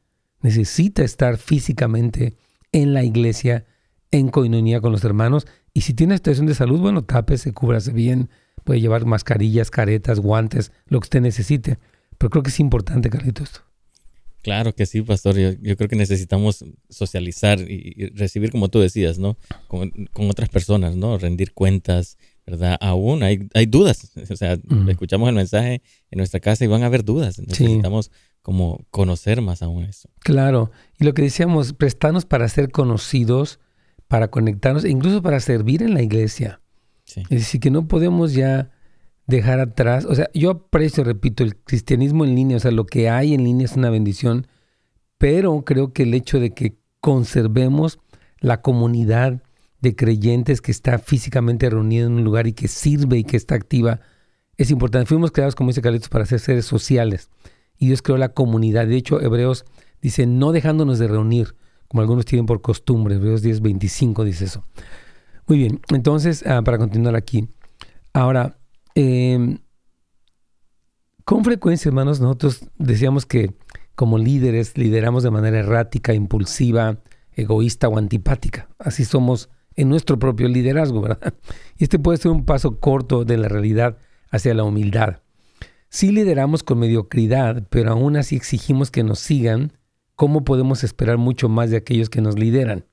Necesita 0.40 1.04
estar 1.04 1.36
físicamente 1.36 2.36
en 2.72 2.94
la 2.94 3.04
iglesia, 3.04 3.64
en 4.10 4.28
coinonía 4.28 4.80
con 4.80 4.90
los 4.92 5.04
hermanos. 5.04 5.46
Y 5.72 5.82
si 5.82 5.94
tiene 5.94 6.16
situación 6.16 6.46
de 6.46 6.54
salud, 6.54 6.80
bueno, 6.80 7.04
tápese, 7.04 7.52
cúbrase 7.52 7.92
bien, 7.92 8.28
puede 8.64 8.80
llevar 8.80 9.06
mascarillas, 9.06 9.70
caretas, 9.70 10.18
guantes, 10.18 10.72
lo 10.86 10.98
que 10.98 11.04
usted 11.04 11.20
necesite. 11.20 11.78
Pero 12.18 12.30
creo 12.30 12.42
que 12.42 12.50
es 12.50 12.60
importante, 12.60 13.08
Carlito, 13.08 13.44
esto. 13.44 13.60
Claro 14.42 14.74
que 14.74 14.86
sí, 14.86 15.02
pastor. 15.02 15.36
Yo, 15.36 15.76
creo 15.76 15.88
que 15.88 15.96
necesitamos 15.96 16.64
socializar 16.88 17.60
y, 17.60 18.08
recibir, 18.14 18.50
como 18.50 18.68
tú 18.68 18.80
decías, 18.80 19.18
¿no? 19.18 19.36
Con, 19.68 20.08
otras 20.14 20.48
personas, 20.48 20.96
¿no? 20.96 21.16
Rendir 21.16 21.52
cuentas, 21.52 22.18
¿verdad? 22.44 22.76
Aún 22.80 23.22
hay, 23.22 23.48
hay 23.54 23.66
dudas. 23.66 24.12
O 24.30 24.36
sea, 24.36 24.58
escuchamos 24.88 25.28
el 25.28 25.36
mensaje 25.36 25.82
en 26.10 26.18
nuestra 26.18 26.40
casa 26.40 26.64
y 26.64 26.68
van 26.68 26.82
a 26.82 26.86
haber 26.86 27.04
dudas. 27.04 27.38
Necesitamos 27.38 28.10
como 28.42 28.84
conocer 28.90 29.40
más 29.40 29.62
aún 29.62 29.84
eso. 29.84 30.08
Claro. 30.18 30.72
Y 30.98 31.04
lo 31.04 31.14
que 31.14 31.22
decíamos, 31.22 31.72
prestarnos 31.72 32.26
para 32.26 32.48
ser 32.48 32.70
conocidos, 32.72 33.60
para 34.08 34.28
conectarnos, 34.28 34.84
e 34.84 34.90
incluso 34.90 35.22
para 35.22 35.38
servir 35.38 35.82
en 35.82 35.94
la 35.94 36.02
iglesia. 36.02 36.60
Es 37.06 37.28
decir, 37.28 37.60
que 37.60 37.70
no 37.70 37.86
podemos 37.86 38.32
ya 38.32 38.70
dejar 39.36 39.60
atrás, 39.60 40.04
o 40.04 40.14
sea, 40.14 40.28
yo 40.34 40.50
aprecio, 40.50 41.04
repito, 41.04 41.42
el 41.44 41.56
cristianismo 41.56 42.24
en 42.24 42.34
línea, 42.34 42.56
o 42.56 42.60
sea, 42.60 42.70
lo 42.70 42.86
que 42.86 43.08
hay 43.08 43.34
en 43.34 43.44
línea 43.44 43.64
es 43.64 43.76
una 43.76 43.90
bendición, 43.90 44.46
pero 45.18 45.62
creo 45.62 45.92
que 45.92 46.04
el 46.04 46.14
hecho 46.14 46.40
de 46.40 46.54
que 46.54 46.78
conservemos 47.00 47.98
la 48.38 48.62
comunidad 48.62 49.42
de 49.80 49.96
creyentes 49.96 50.60
que 50.60 50.70
está 50.70 50.98
físicamente 50.98 51.68
reunida 51.68 52.06
en 52.06 52.12
un 52.12 52.24
lugar 52.24 52.46
y 52.46 52.52
que 52.52 52.68
sirve 52.68 53.18
y 53.18 53.24
que 53.24 53.36
está 53.36 53.56
activa 53.56 54.00
es 54.56 54.70
importante. 54.70 55.06
Fuimos 55.06 55.32
creados, 55.32 55.54
como 55.54 55.70
dice 55.70 55.82
Carlitos, 55.82 56.08
para 56.08 56.26
ser 56.26 56.38
seres 56.38 56.66
sociales 56.66 57.30
y 57.82 57.86
Dios 57.86 58.00
creó 58.00 58.16
la 58.16 58.28
comunidad. 58.28 58.86
De 58.86 58.96
hecho, 58.96 59.20
Hebreos 59.20 59.64
dice, 60.00 60.24
no 60.26 60.52
dejándonos 60.52 61.00
de 61.00 61.08
reunir, 61.08 61.56
como 61.88 62.00
algunos 62.00 62.24
tienen 62.24 62.46
por 62.46 62.62
costumbre. 62.62 63.16
Hebreos 63.16 63.42
10, 63.42 63.60
25 63.60 64.24
dice 64.24 64.44
eso. 64.44 64.64
Muy 65.48 65.58
bien, 65.58 65.80
entonces, 65.88 66.46
ah, 66.46 66.62
para 66.62 66.78
continuar 66.78 67.16
aquí. 67.16 67.48
Ahora, 68.12 68.56
em, 68.94 69.58
con 71.24 71.44
frecuencia, 71.44 71.88
hermanos, 71.88 72.20
nosotros 72.20 72.68
decíamos 72.78 73.26
que 73.26 73.54
como 73.94 74.18
líderes 74.18 74.76
lideramos 74.76 75.22
de 75.22 75.30
manera 75.30 75.58
errática, 75.58 76.14
impulsiva, 76.14 76.98
egoísta 77.32 77.88
o 77.88 77.98
antipática. 77.98 78.68
Así 78.78 79.04
somos 79.04 79.48
en 79.76 79.88
nuestro 79.88 80.18
propio 80.18 80.48
liderazgo, 80.48 81.00
¿verdad? 81.00 81.34
Y 81.78 81.84
este 81.84 81.98
puede 81.98 82.18
ser 82.18 82.30
un 82.30 82.44
paso 82.44 82.78
corto 82.78 83.24
de 83.24 83.36
la 83.36 83.48
realidad 83.48 83.98
hacia 84.30 84.54
la 84.54 84.64
humildad. 84.64 85.20
Sí 85.88 86.10
lideramos 86.10 86.62
con 86.62 86.78
mediocridad, 86.78 87.66
pero 87.68 87.92
aún 87.92 88.16
así 88.16 88.36
exigimos 88.36 88.90
que 88.90 89.02
nos 89.02 89.18
sigan. 89.18 89.72
¿Cómo 90.14 90.44
podemos 90.44 90.84
esperar 90.84 91.18
mucho 91.18 91.48
más 91.48 91.70
de 91.70 91.76
aquellos 91.76 92.08
que 92.08 92.22
nos 92.22 92.38
lideran? 92.38 92.86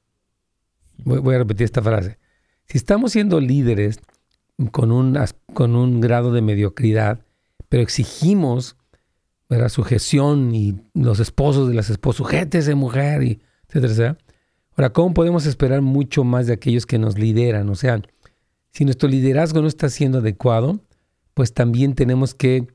Voy, 0.97 1.35
a 1.35 1.37
repetir 1.37 1.65
esta 1.65 1.81
frase. 1.81 2.17
Si 2.65 2.77
estamos 2.77 3.13
siendo 3.13 3.39
líderes 3.39 3.99
con 4.71 4.91
un, 4.91 5.17
con 5.53 5.75
un 5.75 6.01
grado 6.01 6.31
de 6.31 6.41
mediocridad, 6.41 7.25
pero 7.69 7.83
exigimos 7.83 8.75
la 9.47 9.69
sujeción 9.69 10.53
y 10.53 10.79
los 10.93 11.19
esposos 11.19 11.67
de 11.69 11.73
las 11.73 11.89
esposas, 11.89 12.17
sujétese 12.17 12.75
mujer, 12.75 13.23
y 13.23 13.41
etcétera, 13.67 13.93
etcétera. 13.93 14.17
Ahora, 14.75 14.93
¿cómo 14.93 15.13
podemos 15.13 15.45
esperar 15.45 15.81
mucho 15.81 16.23
más 16.23 16.47
de 16.47 16.53
aquellos 16.53 16.85
que 16.85 16.99
nos 16.99 17.17
lideran? 17.17 17.69
O 17.69 17.75
sea, 17.75 18.01
si 18.71 18.85
nuestro 18.85 19.09
liderazgo 19.09 19.61
no 19.61 19.67
está 19.67 19.89
siendo 19.89 20.19
adecuado, 20.19 20.79
pues 21.33 21.53
también 21.53 21.95
tenemos 21.95 22.33
que 22.33 22.67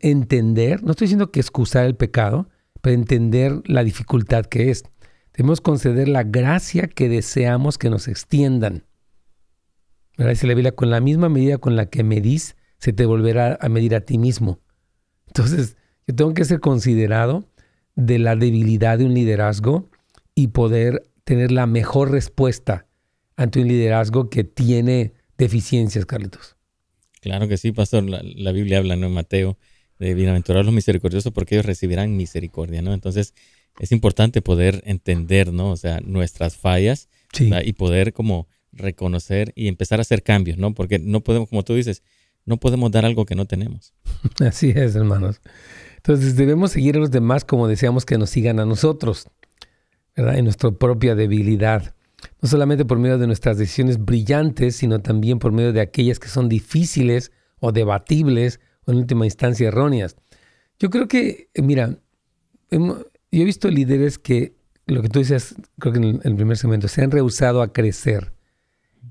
entender, 0.00 0.82
no 0.82 0.92
estoy 0.92 1.06
diciendo 1.06 1.30
que 1.30 1.40
excusar 1.40 1.86
el 1.86 1.94
pecado, 1.94 2.48
pero 2.80 2.94
entender 2.94 3.62
la 3.66 3.84
dificultad 3.84 4.46
que 4.46 4.70
es. 4.70 4.84
Debemos 5.34 5.60
conceder 5.60 6.08
la 6.08 6.22
gracia 6.22 6.86
que 6.88 7.08
deseamos 7.08 7.78
que 7.78 7.90
nos 7.90 8.08
extiendan. 8.08 8.84
¿Verdad? 10.16 10.32
Dice 10.32 10.46
la 10.46 10.54
Biblia, 10.54 10.72
con 10.72 10.90
la 10.90 11.00
misma 11.00 11.28
medida 11.28 11.58
con 11.58 11.76
la 11.76 11.86
que 11.86 12.02
medís, 12.02 12.56
se 12.78 12.92
te 12.92 13.06
volverá 13.06 13.58
a 13.60 13.68
medir 13.68 13.94
a 13.94 14.00
ti 14.00 14.18
mismo. 14.18 14.60
Entonces, 15.26 15.76
yo 16.06 16.14
tengo 16.14 16.34
que 16.34 16.44
ser 16.44 16.60
considerado 16.60 17.44
de 17.94 18.18
la 18.18 18.36
debilidad 18.36 18.98
de 18.98 19.04
un 19.04 19.14
liderazgo 19.14 19.90
y 20.34 20.48
poder 20.48 21.02
tener 21.24 21.50
la 21.50 21.66
mejor 21.66 22.10
respuesta 22.10 22.86
ante 23.36 23.60
un 23.60 23.68
liderazgo 23.68 24.30
que 24.30 24.44
tiene 24.44 25.12
deficiencias, 25.36 26.06
Carlitos. 26.06 26.56
Claro 27.20 27.48
que 27.48 27.56
sí, 27.56 27.72
pastor. 27.72 28.04
La, 28.04 28.52
Biblia 28.52 28.78
habla 28.78 28.96
¿no? 28.96 29.06
en 29.06 29.12
Mateo 29.12 29.58
de 29.98 30.14
bienaventurados 30.14 30.66
los 30.66 30.74
misericordiosos 30.74 31.32
porque 31.32 31.56
ellos 31.56 31.66
recibirán 31.66 32.16
misericordia, 32.16 32.82
¿no? 32.82 32.92
Entonces 32.92 33.34
es 33.80 33.92
importante 33.92 34.42
poder 34.42 34.82
entender, 34.86 35.52
¿no? 35.52 35.70
O 35.70 35.76
sea, 35.76 36.00
nuestras 36.00 36.56
fallas 36.56 37.08
y 37.38 37.72
poder 37.72 38.12
como 38.12 38.46
reconocer 38.76 39.52
y 39.54 39.68
empezar 39.68 39.98
a 39.98 40.02
hacer 40.02 40.22
cambios, 40.22 40.58
¿no? 40.58 40.74
Porque 40.74 40.98
no 40.98 41.20
podemos, 41.20 41.48
como 41.48 41.64
tú 41.64 41.74
dices, 41.74 42.02
no 42.44 42.58
podemos 42.58 42.90
dar 42.90 43.04
algo 43.04 43.26
que 43.26 43.34
no 43.34 43.46
tenemos. 43.46 43.94
Así 44.40 44.70
es, 44.74 44.94
hermanos. 44.94 45.40
Entonces 45.96 46.36
debemos 46.36 46.72
seguir 46.72 46.96
a 46.96 47.00
los 47.00 47.10
demás 47.10 47.44
como 47.44 47.68
deseamos 47.68 48.04
que 48.04 48.18
nos 48.18 48.30
sigan 48.30 48.60
a 48.60 48.64
nosotros, 48.64 49.28
¿verdad? 50.14 50.38
En 50.38 50.44
nuestra 50.44 50.70
propia 50.70 51.14
debilidad 51.14 51.96
no 52.40 52.48
solamente 52.48 52.84
por 52.84 52.98
medio 52.98 53.18
de 53.18 53.26
nuestras 53.26 53.58
decisiones 53.58 54.04
brillantes, 54.04 54.76
sino 54.76 55.00
también 55.00 55.38
por 55.38 55.52
medio 55.52 55.72
de 55.72 55.80
aquellas 55.80 56.18
que 56.18 56.28
son 56.28 56.48
difíciles 56.48 57.32
o 57.60 57.72
debatibles 57.72 58.60
o 58.84 58.92
en 58.92 58.98
última 58.98 59.24
instancia 59.24 59.68
erróneas. 59.68 60.16
Yo 60.78 60.90
creo 60.90 61.08
que, 61.08 61.48
mira, 61.56 61.98
yo 62.70 63.06
he 63.30 63.44
visto 63.44 63.70
líderes 63.70 64.18
que, 64.18 64.54
lo 64.86 65.02
que 65.02 65.08
tú 65.08 65.18
dices, 65.18 65.56
creo 65.78 65.92
que 65.92 65.98
en 65.98 66.20
el 66.22 66.36
primer 66.36 66.56
segmento, 66.56 66.88
se 66.88 67.02
han 67.02 67.10
rehusado 67.10 67.62
a 67.62 67.72
crecer. 67.72 68.32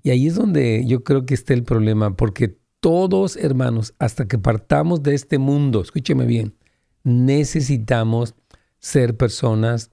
Y 0.03 0.09
ahí 0.09 0.27
es 0.27 0.35
donde 0.35 0.85
yo 0.85 1.03
creo 1.03 1.25
que 1.25 1.33
está 1.33 1.53
el 1.53 1.63
problema, 1.63 2.15
porque 2.15 2.57
todos, 2.79 3.35
hermanos, 3.37 3.93
hasta 3.97 4.27
que 4.27 4.37
partamos 4.37 5.01
de 5.01 5.15
este 5.15 5.39
mundo, 5.39 5.81
escúcheme 5.81 6.25
bien, 6.25 6.55
necesitamos 7.03 8.35
ser 8.79 9.17
personas 9.17 9.91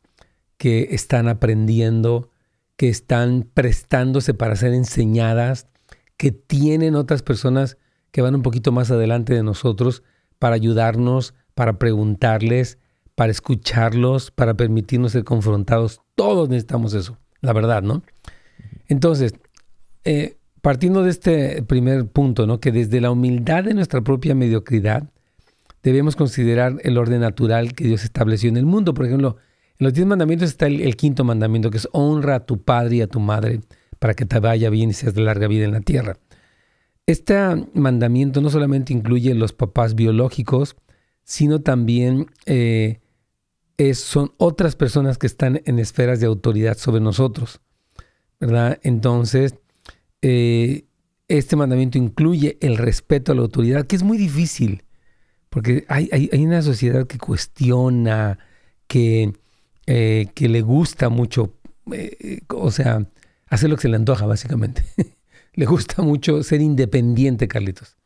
que 0.59 0.89
están 0.91 1.29
aprendiendo, 1.29 2.31
que 2.77 2.89
están 2.89 3.49
prestándose 3.55 4.35
para 4.35 4.57
ser 4.57 4.75
enseñadas, 4.75 5.69
que 6.17 6.33
tienen 6.33 6.95
otras 6.95 7.23
personas 7.23 7.79
que 8.11 8.23
van 8.23 8.35
un 8.35 8.43
poquito 8.43 8.73
más 8.73 8.91
adelante 8.91 9.35
de 9.35 9.43
nosotros 9.43 10.03
para 10.39 10.55
ayudarnos, 10.55 11.35
para 11.55 11.79
preguntarles, 11.79 12.79
para 13.15 13.33
escucharlos, 13.33 14.31
para 14.31 14.55
permitirnos 14.55 15.13
ser 15.13 15.25
confrontados. 15.25 16.01
Todos 16.15 16.49
necesitamos 16.49 16.95
eso, 16.95 17.19
la 17.41 17.53
verdad, 17.53 17.83
¿no? 17.83 18.03
Entonces, 18.89 19.35
eh, 20.05 20.37
partiendo 20.61 21.03
de 21.03 21.11
este 21.11 21.63
primer 21.63 22.07
punto, 22.07 22.47
¿no? 22.47 22.61
Que 22.61 22.73
desde 22.73 23.01
la 23.01 23.11
humildad 23.11 23.65
de 23.65 23.75
nuestra 23.75 24.01
propia 24.03 24.35
mediocridad, 24.35 25.09
debemos 25.83 26.17
considerar 26.17 26.77
el 26.83 26.99
orden 26.99 27.21
natural 27.21 27.75
que 27.75 27.85
Dios 27.85 28.05
estableció 28.05 28.49
en 28.49 28.57
el 28.57 28.67
mundo. 28.67 28.95
Por 28.95 29.07
ejemplo, 29.07 29.37
en 29.79 29.85
los 29.85 29.95
diez 29.95 30.07
mandamientos 30.07 30.51
está 30.51 30.67
el, 30.67 30.97
quinto 30.97 31.25
mandamiento, 31.25 31.71
que 31.71 31.79
es 31.79 31.89
honra 31.93 32.37
a 32.37 32.47
tu 32.47 32.63
padre 32.63 32.97
y 32.97 33.01
a 33.03 33.07
tu 33.07 33.21
madre 33.21 33.61
para 33.99 34.15
que 34.15 34.27
te 34.27 34.41
vaya 34.41 34.71
bien 34.71 34.91
y 34.91 34.93
seas 34.93 35.15
de 35.15 35.23
larga 35.23 35.49
vida 35.49 35.65
en 35.65 35.73
la 35.73 35.81
tierra. 35.81 36.19
Este 37.07 37.37
mandamiento 37.75 38.41
no 38.41 38.51
solamente 38.51 38.93
incluye 38.93 39.35
los 39.35 39.53
papás 39.53 39.95
biológicos, 39.95 40.77
sino 41.25 41.61
también 41.61 42.27
eh, 42.47 43.01
son 43.95 44.33
otras 44.39 44.77
personas 44.77 45.19
que 45.19 45.27
están 45.27 45.61
en 45.65 45.81
esferas 45.81 46.21
de 46.21 46.27
autoridad 46.27 46.77
sobre 46.79 47.01
nosotros. 47.01 47.61
¿verdad? 48.43 48.81
Entonces, 48.83 49.55
eh, 50.23 50.85
este 51.29 51.57
mandamiento 51.57 51.99
incluye 51.99 52.59
el 52.61 52.79
respeto 52.79 53.33
a 53.33 53.35
la 53.35 53.43
autoridad, 53.43 53.87
que 53.87 53.97
es 53.97 54.03
muy 54.03 54.19
difícil, 54.19 54.85
porque 55.51 55.85
hay, 55.89 56.09
hay 56.13 56.45
una 56.45 56.63
sociedad 56.63 57.07
que 57.07 57.19
cuestiona, 57.19 58.39
que 58.87 59.33
eh, 59.87 60.29
que 60.35 60.49
le 60.49 60.63
gusta 60.63 61.09
mucho, 61.09 61.55
eh, 61.93 62.43
o 62.49 62.71
sea, 62.71 63.05
hacer 63.49 63.69
lo 63.69 63.77
que 63.77 63.83
se 63.83 63.89
le 63.89 63.97
antoja, 63.97 64.27
básicamente. 64.27 64.85
le 65.55 65.67
gusta 65.67 66.03
mucho 66.03 66.43
ser 66.45 66.61
independiente, 66.61 67.49
Carlitos. 67.49 67.97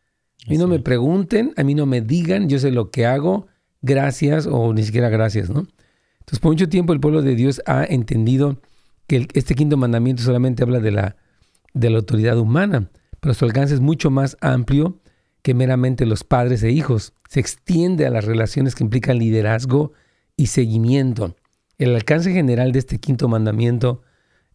A 0.46 0.50
mí 0.50 0.56
no 0.56 0.68
me 0.68 0.78
pregunten, 0.78 1.52
a 1.56 1.64
mí 1.64 1.74
no 1.74 1.84
me 1.84 2.00
digan, 2.00 2.48
yo 2.48 2.58
sé 2.58 2.70
lo 2.70 2.90
que 2.90 3.04
hago, 3.04 3.46
gracias 3.82 4.46
o 4.46 4.72
ni 4.72 4.84
siquiera 4.84 5.10
gracias, 5.10 5.50
¿no? 5.50 5.66
Entonces, 6.20 6.40
por 6.40 6.52
mucho 6.52 6.68
tiempo 6.68 6.94
el 6.94 7.00
pueblo 7.00 7.20
de 7.20 7.34
Dios 7.34 7.60
ha 7.66 7.84
entendido 7.84 8.58
que 9.06 9.28
este 9.34 9.54
quinto 9.54 9.76
mandamiento 9.76 10.22
solamente 10.22 10.62
habla 10.62 10.80
de 10.80 10.92
la, 10.92 11.16
de 11.76 11.90
la 11.90 11.98
autoridad 11.98 12.38
humana, 12.38 12.90
pero 13.20 13.34
su 13.34 13.44
alcance 13.44 13.74
es 13.74 13.80
mucho 13.80 14.10
más 14.10 14.36
amplio 14.40 14.98
que 15.42 15.54
meramente 15.54 16.06
los 16.06 16.24
padres 16.24 16.62
e 16.62 16.70
hijos. 16.70 17.12
Se 17.28 17.38
extiende 17.38 18.06
a 18.06 18.10
las 18.10 18.24
relaciones 18.24 18.74
que 18.74 18.82
implican 18.82 19.18
liderazgo 19.18 19.92
y 20.36 20.46
seguimiento. 20.46 21.36
El 21.78 21.94
alcance 21.94 22.32
general 22.32 22.72
de 22.72 22.78
este 22.78 22.98
quinto 22.98 23.28
mandamiento 23.28 24.02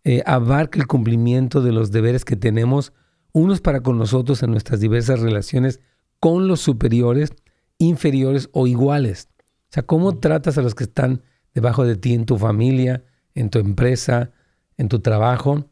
eh, 0.04 0.24
abarca 0.26 0.80
el 0.80 0.88
cumplimiento 0.88 1.62
de 1.62 1.72
los 1.72 1.92
deberes 1.92 2.26
que 2.26 2.36
tenemos 2.36 2.92
unos 3.34 3.62
para 3.62 3.82
con 3.82 3.98
nosotros 3.98 4.42
en 4.42 4.52
nuestras 4.52 4.80
diversas 4.80 5.20
relaciones 5.20 5.80
con 6.20 6.48
los 6.48 6.60
superiores, 6.60 7.32
inferiores 7.78 8.50
o 8.52 8.66
iguales. 8.66 9.30
O 9.38 9.74
sea, 9.74 9.84
cómo 9.84 10.18
tratas 10.18 10.58
a 10.58 10.64
los 10.64 10.74
que 10.74 10.86
están 10.86 11.22
debajo 11.54 11.86
de 11.86 11.96
ti 11.96 12.14
en 12.14 12.26
tu 12.26 12.38
familia, 12.38 13.04
en 13.36 13.50
tu 13.50 13.60
empresa, 13.60 14.32
en 14.78 14.90
tu 14.90 15.00
trabajo, 15.00 15.70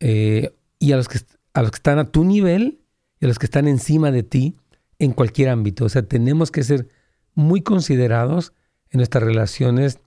eh, 0.00 0.54
y 0.84 0.92
a 0.92 0.96
los, 0.96 1.08
que, 1.08 1.18
a 1.54 1.62
los 1.62 1.70
que 1.70 1.76
están 1.76 1.98
a 1.98 2.10
tu 2.10 2.24
nivel 2.24 2.80
y 3.20 3.24
a 3.24 3.28
los 3.28 3.38
que 3.38 3.46
están 3.46 3.68
encima 3.68 4.10
de 4.10 4.22
ti 4.22 4.56
en 4.98 5.12
cualquier 5.12 5.48
ámbito. 5.48 5.86
O 5.86 5.88
sea, 5.88 6.02
tenemos 6.02 6.50
que 6.50 6.62
ser 6.62 6.88
muy 7.34 7.62
considerados 7.62 8.52
en 8.90 8.98
nuestras 8.98 9.24
relaciones 9.24 9.98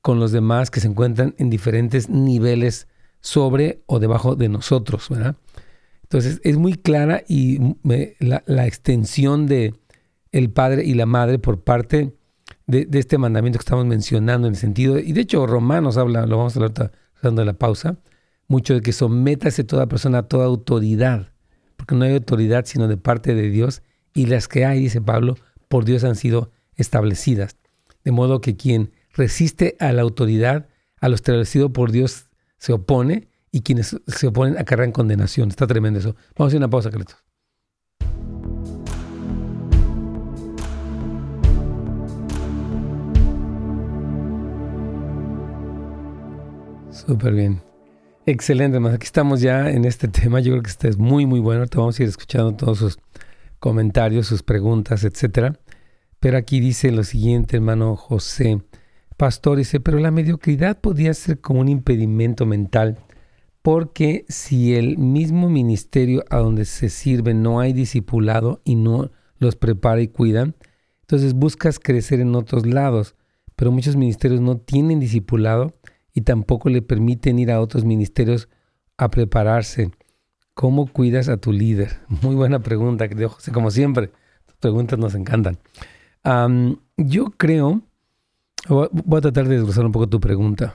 con 0.00 0.18
los 0.18 0.32
demás 0.32 0.70
que 0.70 0.80
se 0.80 0.88
encuentran 0.88 1.34
en 1.36 1.50
diferentes 1.50 2.08
niveles 2.08 2.88
sobre 3.20 3.82
o 3.86 3.98
debajo 3.98 4.36
de 4.36 4.48
nosotros, 4.48 5.08
¿verdad? 5.10 5.36
Entonces 6.04 6.40
es 6.44 6.56
muy 6.56 6.74
clara 6.74 7.22
y 7.28 7.58
la, 8.20 8.66
extensión 8.66 9.46
de 9.46 9.74
el 10.32 10.50
padre 10.50 10.84
y 10.84 10.94
la 10.94 11.04
madre 11.06 11.38
por 11.38 11.62
parte 11.62 12.14
de, 12.66 12.88
este 12.92 13.18
mandamiento 13.18 13.58
que 13.58 13.64
estamos 13.64 13.84
mencionando 13.84 14.46
en 14.46 14.54
el 14.54 14.58
sentido, 14.58 14.98
y 14.98 15.12
de 15.12 15.20
hecho 15.20 15.46
Romanos 15.46 15.96
habla, 15.98 16.24
lo 16.24 16.38
vamos 16.38 16.56
a 16.56 16.60
hablar 16.60 16.92
dando 17.20 17.44
la 17.44 17.54
pausa, 17.54 17.98
mucho 18.48 18.74
de 18.74 18.80
que 18.80 18.92
sométase 18.92 19.64
toda 19.64 19.88
persona 19.88 20.18
a 20.18 20.22
toda 20.28 20.46
autoridad, 20.46 21.32
porque 21.76 21.94
no 21.94 22.04
hay 22.04 22.14
autoridad 22.14 22.64
sino 22.66 22.88
de 22.88 22.96
parte 22.96 23.34
de 23.34 23.50
Dios, 23.50 23.82
y 24.14 24.26
las 24.26 24.48
que 24.48 24.64
hay, 24.64 24.80
dice 24.80 25.00
Pablo, 25.00 25.36
por 25.68 25.84
Dios 25.84 26.04
han 26.04 26.16
sido 26.16 26.50
establecidas. 26.74 27.56
De 28.04 28.12
modo 28.12 28.40
que 28.40 28.56
quien 28.56 28.92
resiste 29.12 29.76
a 29.80 29.92
la 29.92 30.02
autoridad, 30.02 30.68
a 31.00 31.08
lo 31.08 31.14
establecido 31.14 31.72
por 31.72 31.92
Dios, 31.92 32.28
se 32.58 32.72
opone, 32.72 33.28
y 33.56 33.62
quienes 33.62 33.96
se 34.06 34.26
oponen 34.26 34.58
acarrean 34.58 34.92
condenación. 34.92 35.48
Está 35.48 35.66
tremendo 35.66 35.98
eso. 35.98 36.14
Vamos 36.36 36.40
a 36.40 36.46
hacer 36.48 36.58
una 36.58 36.68
pausa, 36.68 36.90
Cretos. 36.90 37.16
Súper 46.90 47.32
bien. 47.32 47.62
Excelente, 48.28 48.74
hermano. 48.74 48.96
Aquí 48.96 49.04
estamos 49.04 49.40
ya 49.40 49.70
en 49.70 49.84
este 49.84 50.08
tema. 50.08 50.40
Yo 50.40 50.50
creo 50.50 50.62
que 50.62 50.70
este 50.70 50.88
es 50.88 50.98
muy, 50.98 51.26
muy 51.26 51.38
bueno. 51.38 51.60
Ahorita 51.60 51.78
vamos 51.78 51.98
a 51.98 52.02
ir 52.02 52.08
escuchando 52.08 52.56
todos 52.56 52.78
sus 52.78 52.98
comentarios, 53.60 54.26
sus 54.26 54.42
preguntas, 54.42 55.04
etcétera. 55.04 55.60
Pero 56.18 56.36
aquí 56.36 56.58
dice 56.58 56.90
lo 56.90 57.04
siguiente, 57.04 57.56
hermano 57.56 57.94
José. 57.94 58.62
Pastor 59.16 59.58
dice, 59.58 59.78
pero 59.78 60.00
la 60.00 60.10
mediocridad 60.10 60.80
podría 60.80 61.14
ser 61.14 61.40
como 61.40 61.60
un 61.60 61.68
impedimento 61.68 62.46
mental, 62.46 62.98
porque 63.62 64.24
si 64.28 64.74
el 64.74 64.98
mismo 64.98 65.48
ministerio 65.48 66.24
a 66.28 66.38
donde 66.38 66.64
se 66.64 66.88
sirve 66.90 67.32
no 67.32 67.60
hay 67.60 67.72
discipulado 67.72 68.60
y 68.64 68.74
no 68.74 69.10
los 69.38 69.54
prepara 69.56 70.02
y 70.02 70.08
cuidan, 70.08 70.56
entonces 71.02 71.32
buscas 71.32 71.78
crecer 71.78 72.20
en 72.20 72.34
otros 72.34 72.66
lados, 72.66 73.14
pero 73.54 73.70
muchos 73.70 73.96
ministerios 73.96 74.40
no 74.40 74.58
tienen 74.58 75.00
discipulado 75.00 75.74
y 76.16 76.22
tampoco 76.22 76.70
le 76.70 76.80
permiten 76.80 77.38
ir 77.38 77.52
a 77.52 77.60
otros 77.60 77.84
ministerios 77.84 78.48
a 78.96 79.10
prepararse. 79.10 79.90
¿Cómo 80.54 80.86
cuidas 80.86 81.28
a 81.28 81.36
tu 81.36 81.52
líder? 81.52 82.00
Muy 82.22 82.34
buena 82.34 82.60
pregunta, 82.60 83.06
querido 83.06 83.28
José. 83.28 83.52
Como 83.52 83.70
siempre, 83.70 84.10
tus 84.46 84.56
preguntas 84.56 84.98
nos 84.98 85.14
encantan. 85.14 85.58
yo 86.96 87.30
creo, 87.36 87.82
voy 88.66 89.18
a 89.18 89.20
tratar 89.20 89.46
de 89.46 89.56
desglosar 89.56 89.84
un 89.84 89.92
poco 89.92 90.08
tu 90.08 90.18
pregunta. 90.18 90.74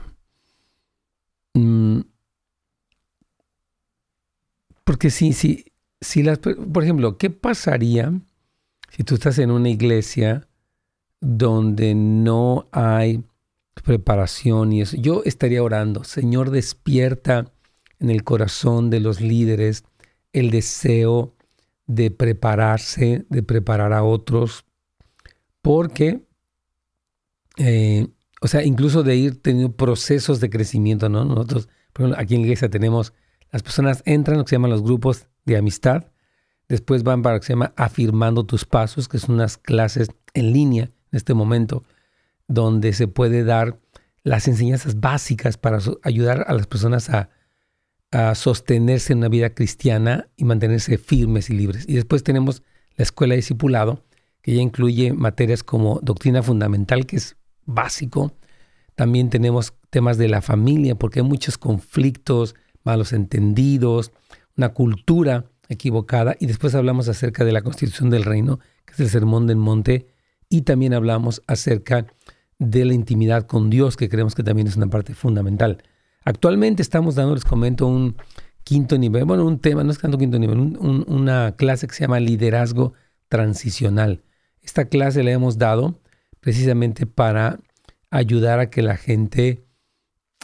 Mm, 1.54 2.02
porque 4.84 5.10
sí, 5.10 5.32
sí, 5.32 5.72
si 6.00 6.22
las, 6.22 6.38
por 6.38 6.84
ejemplo, 6.84 7.18
¿qué 7.18 7.30
pasaría 7.30 8.12
si 8.90 9.02
tú 9.02 9.16
estás 9.16 9.40
en 9.40 9.50
una 9.50 9.70
iglesia 9.70 10.46
donde 11.20 11.96
no 11.96 12.68
hay 12.70 13.24
preparación 13.80 14.72
y 14.72 14.82
eso. 14.82 14.96
Yo 14.96 15.22
estaría 15.24 15.62
orando, 15.62 16.04
Señor, 16.04 16.50
despierta 16.50 17.52
en 17.98 18.10
el 18.10 18.24
corazón 18.24 18.90
de 18.90 19.00
los 19.00 19.20
líderes 19.20 19.84
el 20.32 20.50
deseo 20.50 21.34
de 21.86 22.10
prepararse, 22.10 23.26
de 23.28 23.42
preparar 23.42 23.92
a 23.92 24.02
otros, 24.02 24.64
porque, 25.60 26.26
eh, 27.56 28.08
o 28.40 28.48
sea, 28.48 28.64
incluso 28.64 29.02
de 29.02 29.16
ir 29.16 29.42
teniendo 29.42 29.76
procesos 29.76 30.40
de 30.40 30.50
crecimiento, 30.50 31.08
¿no? 31.08 31.24
Nosotros, 31.24 31.68
por 31.92 32.02
ejemplo, 32.02 32.20
aquí 32.20 32.34
en 32.34 32.42
la 32.42 32.46
iglesia 32.46 32.70
tenemos, 32.70 33.12
las 33.50 33.62
personas 33.62 34.02
entran 34.06 34.38
lo 34.38 34.44
que 34.44 34.50
se 34.50 34.56
llaman 34.56 34.70
los 34.70 34.82
grupos 34.82 35.26
de 35.44 35.56
amistad, 35.56 36.06
después 36.68 37.02
van 37.02 37.22
para 37.22 37.36
lo 37.36 37.40
que 37.40 37.46
se 37.46 37.52
llama 37.52 37.72
afirmando 37.76 38.44
tus 38.44 38.64
pasos, 38.64 39.08
que 39.08 39.18
son 39.18 39.34
unas 39.34 39.58
clases 39.58 40.08
en 40.34 40.52
línea 40.52 40.84
en 40.84 41.16
este 41.16 41.34
momento, 41.34 41.84
donde 42.52 42.92
se 42.92 43.08
puede 43.08 43.44
dar 43.44 43.78
las 44.24 44.46
enseñanzas 44.48 45.00
básicas 45.00 45.56
para 45.56 45.78
ayudar 46.02 46.44
a 46.46 46.54
las 46.54 46.66
personas 46.66 47.10
a, 47.10 47.30
sostenerse 48.34 49.14
en 49.14 49.20
una 49.20 49.30
vida 49.30 49.54
cristiana 49.54 50.28
y 50.36 50.44
mantenerse 50.44 50.98
firmes 50.98 51.48
y 51.48 51.54
libres. 51.54 51.86
Y 51.88 51.94
después 51.94 52.22
tenemos 52.22 52.62
la 52.96 53.04
escuela 53.04 53.32
de 53.32 53.36
discipulado, 53.36 54.04
que 54.42 54.54
ya 54.54 54.60
incluye 54.60 55.14
materias 55.14 55.62
como 55.62 55.98
doctrina 56.02 56.42
fundamental, 56.42 57.06
que 57.06 57.16
es 57.16 57.36
básico. 57.64 58.34
También 58.96 59.30
tenemos 59.30 59.72
temas 59.88 60.18
de 60.18 60.28
la 60.28 60.42
familia, 60.42 60.94
porque 60.94 61.20
hay 61.20 61.26
muchos 61.26 61.56
conflictos, 61.56 62.54
malos 62.84 63.14
entendidos, 63.14 64.12
una 64.58 64.74
cultura 64.74 65.46
equivocada. 65.70 66.36
Y 66.38 66.44
después 66.44 66.74
hablamos 66.74 67.08
acerca 67.08 67.46
de 67.46 67.52
la 67.52 67.62
constitución 67.62 68.10
del 68.10 68.24
reino, 68.24 68.58
que 68.84 68.92
es 68.92 69.00
el 69.00 69.08
sermón 69.08 69.46
del 69.46 69.56
monte. 69.56 70.06
Y 70.50 70.62
también 70.62 70.92
hablamos 70.92 71.40
acerca 71.46 72.06
de 72.62 72.84
la 72.84 72.94
intimidad 72.94 73.46
con 73.46 73.70
Dios, 73.70 73.96
que 73.96 74.08
creemos 74.08 74.34
que 74.34 74.42
también 74.42 74.66
es 74.66 74.76
una 74.76 74.88
parte 74.88 75.14
fundamental. 75.14 75.82
Actualmente 76.24 76.82
estamos 76.82 77.14
dando, 77.14 77.34
les 77.34 77.44
comento, 77.44 77.86
un 77.86 78.16
quinto 78.64 78.96
nivel, 78.96 79.24
bueno, 79.24 79.44
un 79.44 79.58
tema, 79.58 79.82
no 79.82 79.90
es 79.90 79.98
tanto 79.98 80.18
quinto 80.18 80.38
nivel, 80.38 80.58
una 80.58 81.56
clase 81.56 81.88
que 81.88 81.94
se 81.94 82.04
llama 82.04 82.20
liderazgo 82.20 82.92
transicional. 83.28 84.22
Esta 84.60 84.84
clase 84.84 85.24
la 85.24 85.32
hemos 85.32 85.58
dado 85.58 86.00
precisamente 86.40 87.06
para 87.06 87.58
ayudar 88.10 88.60
a 88.60 88.70
que 88.70 88.82
la 88.82 88.96
gente, 88.96 89.64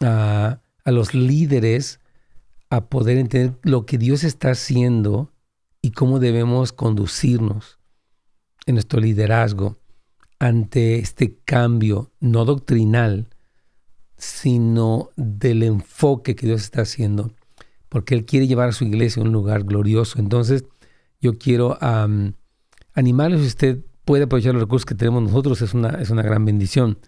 a, 0.01 0.61
a 0.85 0.91
los 0.91 1.15
líderes, 1.15 2.01
a 2.71 2.89
poder 2.89 3.19
entender 3.19 3.59
lo 3.63 3.87
que 3.87 3.99
Dios 3.99 4.25
está 4.25 4.51
haciendo 4.51 5.33
y 5.81 5.93
cómo 5.93 6.19
debemos 6.19 6.73
conducirnos 6.73 7.79
en 8.67 8.75
nuestro 8.75 9.01
liderazgo 9.01 9.79
ante 10.39 10.99
este 10.99 11.39
cambio, 11.45 12.13
no 12.21 12.45
doctrinal, 12.45 13.29
sino 14.17 15.11
del 15.17 15.63
enfoque 15.63 16.37
que 16.37 16.47
Dios 16.47 16.63
está 16.63 16.83
haciendo, 16.83 17.33
porque 17.89 18.15
Él 18.15 18.25
quiere 18.25 18.47
llevar 18.47 18.69
a 18.69 18.73
su 18.73 18.85
iglesia 18.85 19.23
a 19.23 19.27
un 19.27 19.33
lugar 19.33 19.65
glorioso. 19.65 20.19
Entonces, 20.19 20.65
yo 21.21 21.39
quiero 21.39 21.79
um, 21.81 22.33
animarles, 22.95 23.41
usted 23.41 23.85
puede 24.05 24.25
aprovechar 24.25 24.55
los 24.55 24.63
recursos 24.63 24.87
que 24.87 24.95
tenemos 24.95 25.23
nosotros, 25.23 25.63
es 25.63 25.75
una, 25.75 25.91
es 26.01 26.11
una 26.11 26.23
gran 26.23 26.45
bendición. 26.45 26.99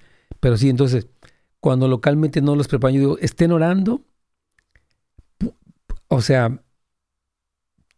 Pero 0.40 0.56
sí, 0.56 0.68
entonces, 0.68 1.08
cuando 1.60 1.88
localmente 1.88 2.40
no 2.40 2.56
los 2.56 2.68
preparan, 2.68 2.94
yo 2.94 3.00
digo, 3.00 3.18
estén 3.18 3.52
orando, 3.52 4.02
o 6.08 6.20
sea, 6.22 6.62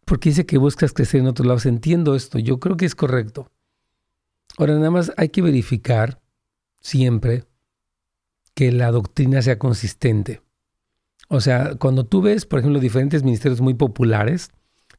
porque 0.04 0.30
dice 0.30 0.46
que 0.46 0.58
buscas 0.58 0.92
crecer 0.92 1.20
en 1.20 1.28
otros 1.28 1.46
lados. 1.46 1.66
Entiendo 1.66 2.14
esto, 2.14 2.38
yo 2.38 2.58
creo 2.60 2.76
que 2.76 2.86
es 2.86 2.94
correcto. 2.94 3.50
Ahora, 4.58 4.74
nada 4.74 4.90
más 4.90 5.12
hay 5.16 5.30
que 5.30 5.42
verificar 5.42 6.20
siempre 6.80 7.44
que 8.54 8.72
la 8.72 8.90
doctrina 8.90 9.40
sea 9.42 9.58
consistente. 9.58 10.42
O 11.28 11.40
sea, 11.40 11.76
cuando 11.76 12.04
tú 12.04 12.20
ves, 12.20 12.44
por 12.44 12.58
ejemplo, 12.58 12.78
diferentes 12.80 13.22
ministerios 13.22 13.60
muy 13.60 13.74
populares, 13.74 14.50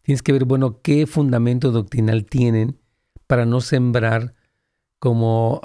tienes 0.01 0.23
que 0.23 0.31
ver, 0.31 0.45
bueno, 0.45 0.81
qué 0.81 1.05
fundamento 1.05 1.71
doctrinal 1.71 2.25
tienen 2.25 2.79
para 3.27 3.45
no 3.45 3.61
sembrar 3.61 4.33
como 4.99 5.61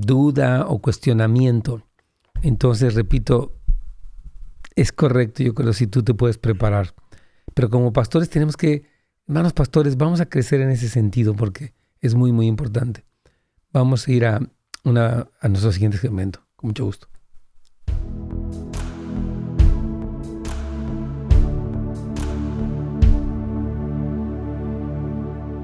duda 0.00 0.66
o 0.66 0.80
cuestionamiento. 0.80 1.82
Entonces, 2.42 2.94
repito, 2.94 3.54
es 4.74 4.92
correcto, 4.92 5.42
yo 5.42 5.54
creo, 5.54 5.72
si 5.72 5.86
tú 5.86 6.02
te 6.02 6.14
puedes 6.14 6.38
preparar. 6.38 6.94
Pero 7.54 7.70
como 7.70 7.92
pastores 7.92 8.30
tenemos 8.30 8.56
que, 8.56 8.84
hermanos 9.26 9.52
pastores, 9.52 9.96
vamos 9.96 10.20
a 10.20 10.28
crecer 10.28 10.60
en 10.60 10.70
ese 10.70 10.88
sentido 10.88 11.34
porque 11.34 11.74
es 12.00 12.14
muy, 12.14 12.32
muy 12.32 12.46
importante. 12.46 13.04
Vamos 13.72 14.08
a 14.08 14.12
ir 14.12 14.24
a, 14.24 14.40
una, 14.84 15.28
a 15.40 15.48
nuestro 15.48 15.72
siguiente 15.72 15.98
segmento. 15.98 16.40
Con 16.56 16.68
mucho 16.68 16.84
gusto. 16.84 17.08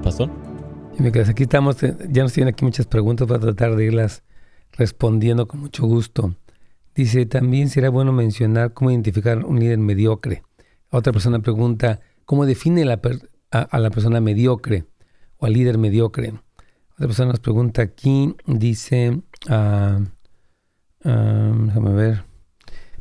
Pastor. 0.03 0.29
Aquí 1.27 1.43
estamos, 1.43 1.77
ya 1.81 2.23
nos 2.23 2.31
tienen 2.31 2.53
aquí 2.53 2.63
muchas 2.63 2.87
preguntas 2.87 3.27
para 3.27 3.39
tratar 3.39 3.75
de 3.75 3.85
irlas 3.85 4.23
respondiendo 4.71 5.47
con 5.47 5.59
mucho 5.59 5.85
gusto. 5.85 6.35
Dice, 6.93 7.25
también 7.25 7.69
será 7.69 7.89
bueno 7.89 8.13
mencionar 8.13 8.73
cómo 8.73 8.91
identificar 8.91 9.43
un 9.43 9.59
líder 9.59 9.79
mediocre. 9.79 10.43
Otra 10.89 11.11
persona 11.11 11.39
pregunta, 11.39 11.99
¿cómo 12.23 12.45
define 12.45 12.85
la 12.85 13.01
a, 13.51 13.79
la 13.79 13.89
persona 13.89 14.21
mediocre 14.21 14.85
o 15.37 15.47
al 15.47 15.53
líder 15.53 15.77
mediocre? 15.77 16.33
Otra 16.95 17.07
persona 17.07 17.31
nos 17.31 17.41
pregunta 17.41 17.81
aquí, 17.81 18.33
dice, 18.47 19.21
uh, 19.49 20.05
déjame 21.03 21.93
ver. 21.93 22.23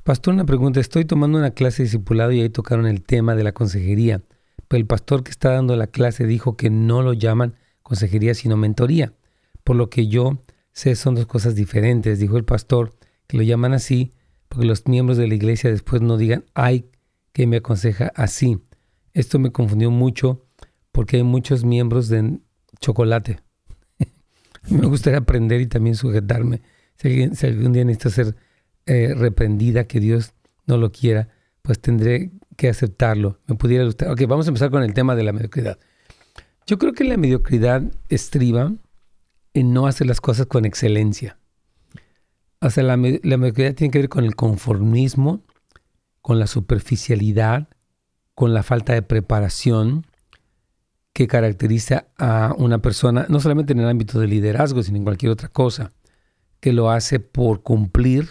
Pastor, 0.03 0.35
una 0.35 0.45
pregunta. 0.45 0.81
Estoy 0.81 1.05
tomando 1.05 1.39
una 1.39 1.53
clase 1.53 1.79
de 1.79 1.85
discipulado 1.85 2.33
y 2.33 2.41
ahí 2.41 2.51
tocaron 2.51 2.89
el 2.89 3.03
tema 3.03 3.37
de 3.37 3.45
la 3.45 3.53
consejería. 3.53 4.21
Pero 4.67 4.81
el 4.81 4.87
pastor 4.89 5.23
que 5.23 5.31
está 5.31 5.53
dando 5.53 5.77
la 5.77 5.87
clase 5.87 6.27
dijo 6.27 6.57
que 6.57 6.71
no 6.71 7.03
lo 7.03 7.13
llaman 7.13 7.55
consejería, 7.85 8.35
sino 8.35 8.57
mentoría. 8.57 9.15
Por 9.63 9.77
lo 9.77 9.91
que 9.91 10.09
yo 10.09 10.43
sé 10.73 10.97
son 10.97 11.15
dos 11.15 11.27
cosas 11.27 11.55
diferentes. 11.55 12.19
Dijo 12.19 12.37
el 12.37 12.45
pastor 12.45 12.97
que 13.29 13.37
lo 13.37 13.45
llaman 13.45 13.75
así 13.75 14.13
porque 14.49 14.67
los 14.67 14.89
miembros 14.89 15.19
de 15.19 15.29
la 15.29 15.37
iglesia 15.37 15.71
después 15.71 16.03
no 16.03 16.17
digan, 16.17 16.47
ay, 16.55 16.91
que 17.33 17.47
me 17.47 17.59
aconseja 17.59 18.11
así. 18.17 18.59
Esto 19.13 19.39
me 19.39 19.53
confundió 19.53 19.93
mucho 19.93 20.45
porque 20.91 21.19
hay 21.19 21.23
muchos 21.23 21.65
miembros 21.65 22.09
de 22.09 22.41
chocolate. 22.81 23.44
Me 24.71 24.87
gustaría 24.87 25.19
aprender 25.19 25.61
y 25.61 25.67
también 25.67 25.97
sujetarme. 25.97 26.63
Si, 26.97 27.47
algún 27.47 27.73
día 27.73 27.85
necesito 27.85 28.11
ser 28.11 28.37
eh, 28.87 29.15
reprendida, 29.17 29.85
que 29.85 30.01
Dios 30.01 30.33
no 30.67 30.77
lo 30.77 30.93
quiera, 30.93 31.29
pues 31.63 31.81
tendré 31.81 32.31
que 32.57 32.69
aceptarlo. 32.69 33.41
Me 33.47 33.57
pudiera 33.57 33.85
gustar. 33.85 34.11
Ok, 34.11 34.23
vamos 34.27 34.47
a 34.47 34.51
empezar 34.51 34.71
con 34.71 34.83
el 34.83 34.95
tema 34.95 35.17
de 35.17 35.25
la 35.25 35.33
mediocridad. 35.33 35.79
Yo 36.67 36.79
creo 36.79 36.93
que 36.93 37.05
la 37.05 37.17
mediocridad 37.17 37.83
estriba 38.09 38.73
en 39.53 39.73
no 39.73 39.87
hacer 39.87 40.07
las 40.07 40.21
cosas 40.21 40.47
con 40.47 40.65
excelencia. 40.65 41.39
O 42.61 42.71
sea, 42.71 42.83
la, 42.83 42.97
la 42.97 43.37
mediocridad 43.37 43.75
tiene 43.75 43.91
que 43.91 43.99
ver 43.99 44.09
con 44.09 44.25
el 44.25 44.35
conformismo, 44.35 45.43
con 46.23 46.39
la 46.39 46.47
superficialidad, 46.47 47.69
con 48.35 48.55
la 48.55 48.63
falta 48.63 48.95
de 48.95 49.03
preparación 49.03 50.07
que 51.15 51.29
caracteriza 51.29 52.09
a 52.19 52.55
una 52.59 52.83
persona, 52.83 53.25
no 53.29 53.41
solamente 53.41 53.73
en 53.73 53.79
el 53.79 53.89
ámbito 53.89 54.19
del 54.19 54.31
liderazgo, 54.31 54.83
sino 54.83 54.99
en 54.99 55.05
cualquier 55.05 55.31
otra 55.31 55.49
cosa, 55.49 55.93
que 56.61 56.73
lo 56.73 56.91
hace 56.91 57.21
por 57.21 57.63
cumplir 57.63 58.29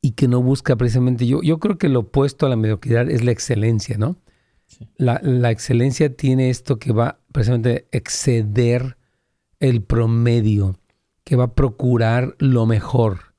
y 0.00 0.12
que 0.12 0.28
no 0.28 0.40
busca 0.40 0.76
precisamente 0.76 1.26
yo. 1.26 1.42
Yo 1.42 1.58
creo 1.58 1.78
que 1.78 1.88
lo 1.88 2.00
opuesto 2.00 2.46
a 2.46 2.48
la 2.48 2.54
mediocridad 2.56 3.10
es 3.10 3.24
la 3.24 3.32
excelencia, 3.32 3.98
¿no? 3.98 4.16
La, 4.96 5.20
la, 5.22 5.50
excelencia 5.50 6.14
tiene 6.14 6.48
esto 6.48 6.78
que 6.78 6.92
va 6.92 7.18
precisamente 7.32 7.88
a 7.92 7.96
exceder 7.96 8.96
el 9.58 9.82
promedio, 9.82 10.78
que 11.24 11.34
va 11.34 11.44
a 11.44 11.54
procurar 11.54 12.36
lo 12.38 12.66
mejor. 12.66 13.34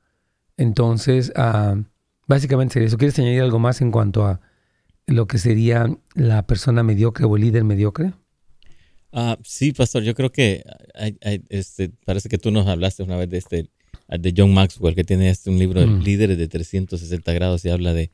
Entonces, 0.58 1.32
uh, 1.38 1.84
básicamente 2.28 2.74
sería 2.74 2.88
eso. 2.88 2.98
¿Quieres 2.98 3.18
añadir 3.20 3.42
algo 3.42 3.60
más 3.60 3.82
en 3.82 3.92
cuanto 3.92 4.26
a 4.26 4.42
lo 5.06 5.28
que 5.28 5.38
sería 5.38 5.88
la 6.16 6.48
persona 6.48 6.84
mediocre 6.84 7.26
o 7.26 7.36
el 7.38 7.44
líder 7.44 7.64
mediocre? 7.64 8.14
Uh, 9.18 9.36
sí, 9.44 9.72
pastor, 9.72 10.04
yo 10.04 10.14
creo 10.14 10.32
que 10.32 10.64
hay, 10.94 11.18
hay, 11.24 11.42
este, 11.50 11.90
parece 12.06 12.30
que 12.30 12.38
tú 12.38 12.52
nos 12.52 12.68
hablaste 12.68 13.02
una 13.02 13.18
vez 13.18 13.28
de 13.32 13.40
este 13.40 13.70
de 14.08 14.34
John 14.38 14.54
Maxwell, 14.54 14.94
que 14.94 15.04
tiene 15.04 15.28
este, 15.30 15.50
un 15.50 15.58
libro, 15.58 15.86
mm. 15.86 16.04
Líderes 16.04 16.38
de 16.38 16.48
360 16.48 17.34
grados, 17.34 17.66
y 17.66 17.70
habla 17.70 17.94
de, 17.94 18.12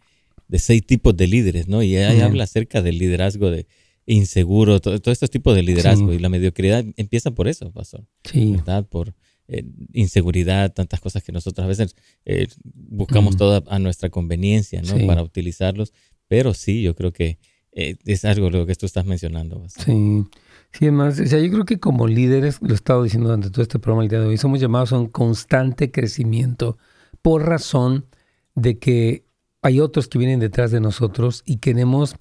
de 0.47 0.59
seis 0.59 0.85
tipos 0.85 1.15
de 1.17 1.27
líderes, 1.27 1.67
¿no? 1.67 1.83
Y 1.83 1.97
ahí 1.97 2.21
habla 2.21 2.45
acerca 2.45 2.81
del 2.81 2.97
liderazgo 2.97 3.51
de 3.51 3.67
inseguro, 4.05 4.79
todo, 4.79 4.95
estos 5.11 5.29
tipos 5.29 5.55
de 5.55 5.63
liderazgo. 5.63 6.13
Y 6.13 6.19
la 6.19 6.29
mediocridad 6.29 6.85
empieza 6.95 7.31
por 7.31 7.49
eso, 7.49 7.69
pastor. 7.71 8.05
Sí. 8.23 8.53
¿Verdad? 8.53 8.87
Por 8.87 9.13
eh, 9.49 9.65
inseguridad, 9.91 10.73
tantas 10.73 11.01
cosas 11.01 11.21
que 11.21 11.33
nosotros 11.33 11.65
a 11.65 11.67
veces 11.67 11.97
eh, 12.23 12.47
buscamos 12.63 13.35
todo 13.35 13.61
a 13.67 13.79
nuestra 13.79 14.09
conveniencia, 14.09 14.81
¿no? 14.81 15.05
Para 15.05 15.21
utilizarlos. 15.21 15.91
Pero 16.29 16.53
sí, 16.53 16.81
yo 16.81 16.95
creo 16.95 17.11
que 17.11 17.39
eh, 17.73 17.97
es 18.05 18.23
algo 18.23 18.49
lo 18.49 18.65
que 18.65 18.75
tú 18.75 18.85
estás 18.85 19.05
mencionando. 19.05 19.61
Pastor. 19.61 19.85
Sí. 19.85 20.23
Sí, 20.73 20.85
además, 20.85 21.19
o 21.19 21.25
sea, 21.25 21.39
yo 21.39 21.51
creo 21.51 21.65
que 21.65 21.79
como 21.79 22.07
líderes, 22.07 22.59
lo 22.61 22.71
he 22.71 22.73
estado 22.73 23.03
diciendo 23.03 23.29
durante 23.29 23.51
todo 23.51 23.61
este 23.61 23.77
programa 23.77 24.03
el 24.03 24.09
día 24.09 24.19
de 24.19 24.25
hoy, 24.25 24.37
somos 24.37 24.59
llamados 24.59 24.91
a 24.91 24.97
un 24.97 25.07
constante 25.07 25.91
crecimiento 25.91 26.77
por 27.21 27.45
razón 27.45 28.07
de 28.55 28.79
que 28.79 29.23
hay 29.61 29.79
otros 29.79 30.07
que 30.07 30.17
vienen 30.17 30.39
detrás 30.39 30.71
de 30.71 30.81
nosotros 30.81 31.43
y 31.45 31.57
queremos 31.57 32.15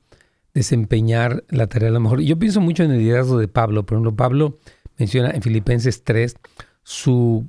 desempeñar 0.53 1.45
la 1.49 1.67
tarea 1.67 1.89
a 1.89 1.93
lo 1.93 2.01
mejor. 2.01 2.21
Yo 2.21 2.39
pienso 2.39 2.61
mucho 2.61 2.83
en 2.85 2.93
el 2.93 2.99
liderazgo 2.99 3.39
de 3.39 3.49
Pablo. 3.49 3.87
Por 3.87 3.97
ejemplo, 3.97 4.15
Pablo 4.15 4.59
menciona 4.99 5.31
en 5.31 5.41
Filipenses 5.41 6.05
3 6.05 6.37
su 6.83 7.49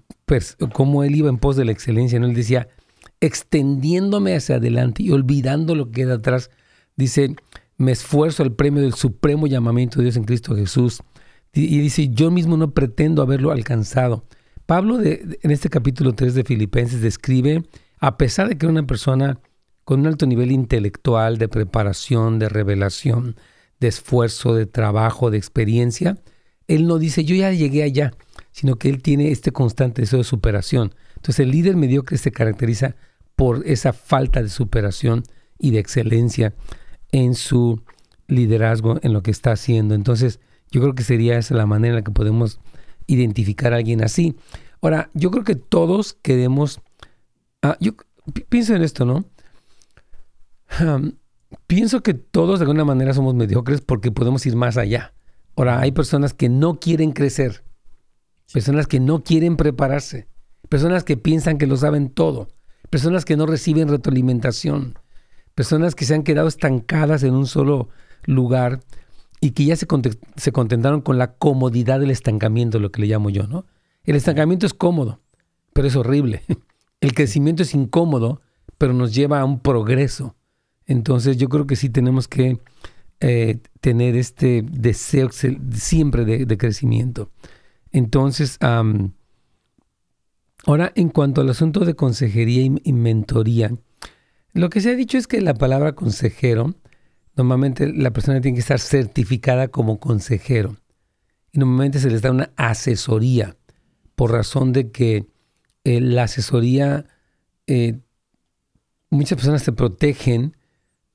cómo 0.74 1.04
él 1.04 1.16
iba 1.16 1.30
en 1.30 1.38
pos 1.38 1.56
de 1.56 1.66
la 1.66 1.74
excelencia. 1.74 2.20
¿no? 2.20 2.28
Él 2.28 2.34
decía, 2.34 2.70
extendiéndome 3.20 4.36
hacia 4.36 4.56
adelante 4.56 5.04
y 5.04 5.12
olvidando 5.12 5.76
lo 5.76 5.88
que 5.88 6.04
queda 6.04 6.16
atrás, 6.16 6.50
dice, 6.96 7.36
me 7.78 7.92
esfuerzo 7.92 8.44
al 8.44 8.54
premio 8.54 8.82
del 8.82 8.94
supremo 8.94 9.48
llamamiento 9.48 9.98
de 9.98 10.04
Dios 10.06 10.18
en 10.18 10.24
Cristo 10.24 10.56
Jesús. 10.56 11.02
Y 11.54 11.80
dice, 11.80 12.10
yo 12.10 12.32
mismo 12.32 12.58
no 12.58 12.72
pretendo 12.74 13.22
haberlo 13.22 13.52
alcanzado. 13.52 14.26
Pablo 14.66 15.02
en 15.02 15.52
este 15.52 15.70
capítulo 15.70 16.14
3 16.14 16.34
de 16.34 16.44
Filipenses 16.44 17.02
describe, 17.02 17.64
a 18.00 18.18
pesar 18.18 18.50
de 18.50 18.58
que 18.58 18.66
era 18.66 18.72
una 18.72 18.88
persona 18.88 19.40
con 19.84 20.00
un 20.00 20.08
alto 20.08 20.26
nivel 20.26 20.52
intelectual, 20.52 21.38
de 21.38 21.50
preparación, 21.50 22.40
de 22.40 22.50
revelación, 22.50 23.36
de 23.80 23.90
esfuerzo, 23.90 24.56
de 24.56 24.66
trabajo, 24.66 25.30
de 25.30 25.38
experiencia, 25.38 26.18
él 26.68 26.88
no 26.88 26.98
dice, 26.98 27.26
yo 27.26 27.36
ya 27.36 27.52
llegué 27.52 27.84
allá, 27.84 28.14
sino 28.52 28.78
que 28.78 28.90
él 28.90 29.02
tiene 29.02 29.32
este 29.32 29.52
constante 29.52 30.02
deseo 30.02 30.20
de 30.20 30.24
superación. 30.24 30.96
Entonces 31.18 31.40
el 31.42 31.52
líder 31.52 31.76
mediocre 31.76 32.18
se 32.18 32.32
caracteriza 32.32 32.96
por 33.36 33.64
esa 33.68 33.94
falta 33.94 34.42
de 34.42 34.50
superación 34.50 35.24
y 35.60 35.72
de 35.72 35.80
excelencia 35.80 36.54
en 37.14 37.36
su 37.36 37.82
liderazgo, 38.28 39.00
en 39.02 39.14
lo 39.14 39.24
que 39.24 39.32
está 39.32 39.54
haciendo. 39.54 39.96
Entonces, 39.96 40.42
yo 40.72 40.82
creo 40.82 40.96
que 40.96 41.04
sería 41.04 41.38
esa 41.38 41.56
la 41.56 41.66
manera 41.66 41.94
en 41.94 41.96
la 42.00 42.04
que 42.04 42.12
podemos 42.12 42.60
identificar 43.08 43.72
a 43.72 43.78
alguien 43.78 44.04
así. 44.04 44.36
Ahora, 44.82 45.10
yo 45.14 45.32
creo 45.32 45.46
que 45.46 45.56
todos 45.56 46.18
queremos... 46.22 46.82
Ah, 47.62 47.78
yo 47.80 47.94
pienso 48.50 48.76
en 48.76 48.82
esto, 48.82 49.06
¿no? 49.06 49.24
pienso 51.68 52.02
que 52.02 52.16
todos 52.16 52.60
de 52.60 52.64
alguna 52.64 52.84
manera 52.84 53.14
somos 53.14 53.36
mediocres 53.36 53.80
porque 53.82 54.12
podemos 54.12 54.46
ir 54.46 54.56
más 54.56 54.76
allá. 54.76 55.14
Ahora, 55.56 55.80
hay 55.80 55.92
personas 55.92 56.34
que 56.34 56.50
no 56.50 56.80
quieren 56.80 57.12
crecer, 57.12 57.64
personas 58.52 58.88
que 58.88 59.00
no 59.00 59.24
quieren 59.24 59.56
prepararse, 59.56 60.28
personas 60.68 61.04
que 61.04 61.16
piensan 61.16 61.60
que 61.60 61.68
lo 61.68 61.78
saben 61.78 62.10
todo, 62.10 62.48
personas 62.90 63.24
que 63.24 63.38
no 63.38 63.46
reciben 63.46 63.88
retroalimentación, 63.88 64.98
personas 65.56 65.96
que 65.96 66.06
se 66.06 66.14
han 66.14 66.24
quedado 66.24 66.48
estancadas 66.48 67.24
en 67.24 67.34
un 67.34 67.48
solo 67.48 67.90
lugar 68.26 68.80
y 69.42 69.52
que 69.52 69.66
ya 69.66 69.76
se, 69.76 69.88
se 70.36 70.52
contentaron 70.52 71.02
con 71.02 71.18
la 71.18 71.34
comodidad 71.34 72.00
del 72.00 72.12
estancamiento, 72.12 72.80
lo 72.80 72.92
que 72.92 73.02
le 73.02 73.08
llamo 73.08 73.30
yo, 73.30 73.48
¿no? 73.48 73.66
El 74.06 74.16
estancamiento 74.16 74.66
es 74.66 74.74
cómodo, 74.74 75.20
pero 75.74 75.88
es 75.88 75.96
horrible. 75.96 76.44
El 77.02 77.14
crecimiento 77.14 77.64
es 77.64 77.74
incómodo, 77.74 78.42
pero 78.78 78.94
nos 78.94 79.14
lleva 79.14 79.42
a 79.42 79.46
un 79.46 79.60
progreso. 79.60 80.36
Entonces 80.86 81.38
yo 81.38 81.50
creo 81.50 81.68
que 81.68 81.76
sí 81.76 81.90
tenemos 81.90 82.28
que 82.30 82.60
eh, 83.20 83.60
tener 83.82 84.16
este 84.16 84.64
deseo 84.70 85.30
siempre 85.32 86.26
de, 86.26 86.58
crecimiento. 86.58 87.30
Entonces, 87.92 88.58
ahora 90.66 90.92
en 90.96 91.10
cuanto 91.10 91.42
al 91.42 91.50
asunto 91.50 91.86
de 91.86 91.96
consejería 91.96 92.64
y 92.84 92.94
mentoría, 92.94 93.72
lo 94.54 94.70
que 94.70 94.82
se 94.82 94.92
ha 94.92 94.96
dicho 94.96 95.18
es 95.18 95.28
que 95.28 95.42
la 95.42 95.56
palabra 95.56 95.94
consejero, 95.94 96.76
normalmente 97.36 97.92
la 97.92 98.12
persona 98.12 98.40
tiene 98.40 98.56
que 98.56 98.62
estar 98.62 98.80
certificada 98.80 99.68
como 99.68 100.00
consejero. 100.00 100.76
Y 101.52 101.60
normalmente 101.60 102.00
se 102.00 102.10
les 102.10 102.22
da 102.22 102.32
una 102.32 102.52
asesoría, 102.56 103.58
por 104.16 104.32
razón 104.32 104.74
de 104.74 104.92
que 104.92 105.28
eh, 105.84 106.02
la 106.02 106.24
asesoría, 106.24 107.06
eh, 107.68 108.00
muchas 109.10 109.38
personas 109.38 109.64
se 109.64 109.72
protegen 109.72 110.56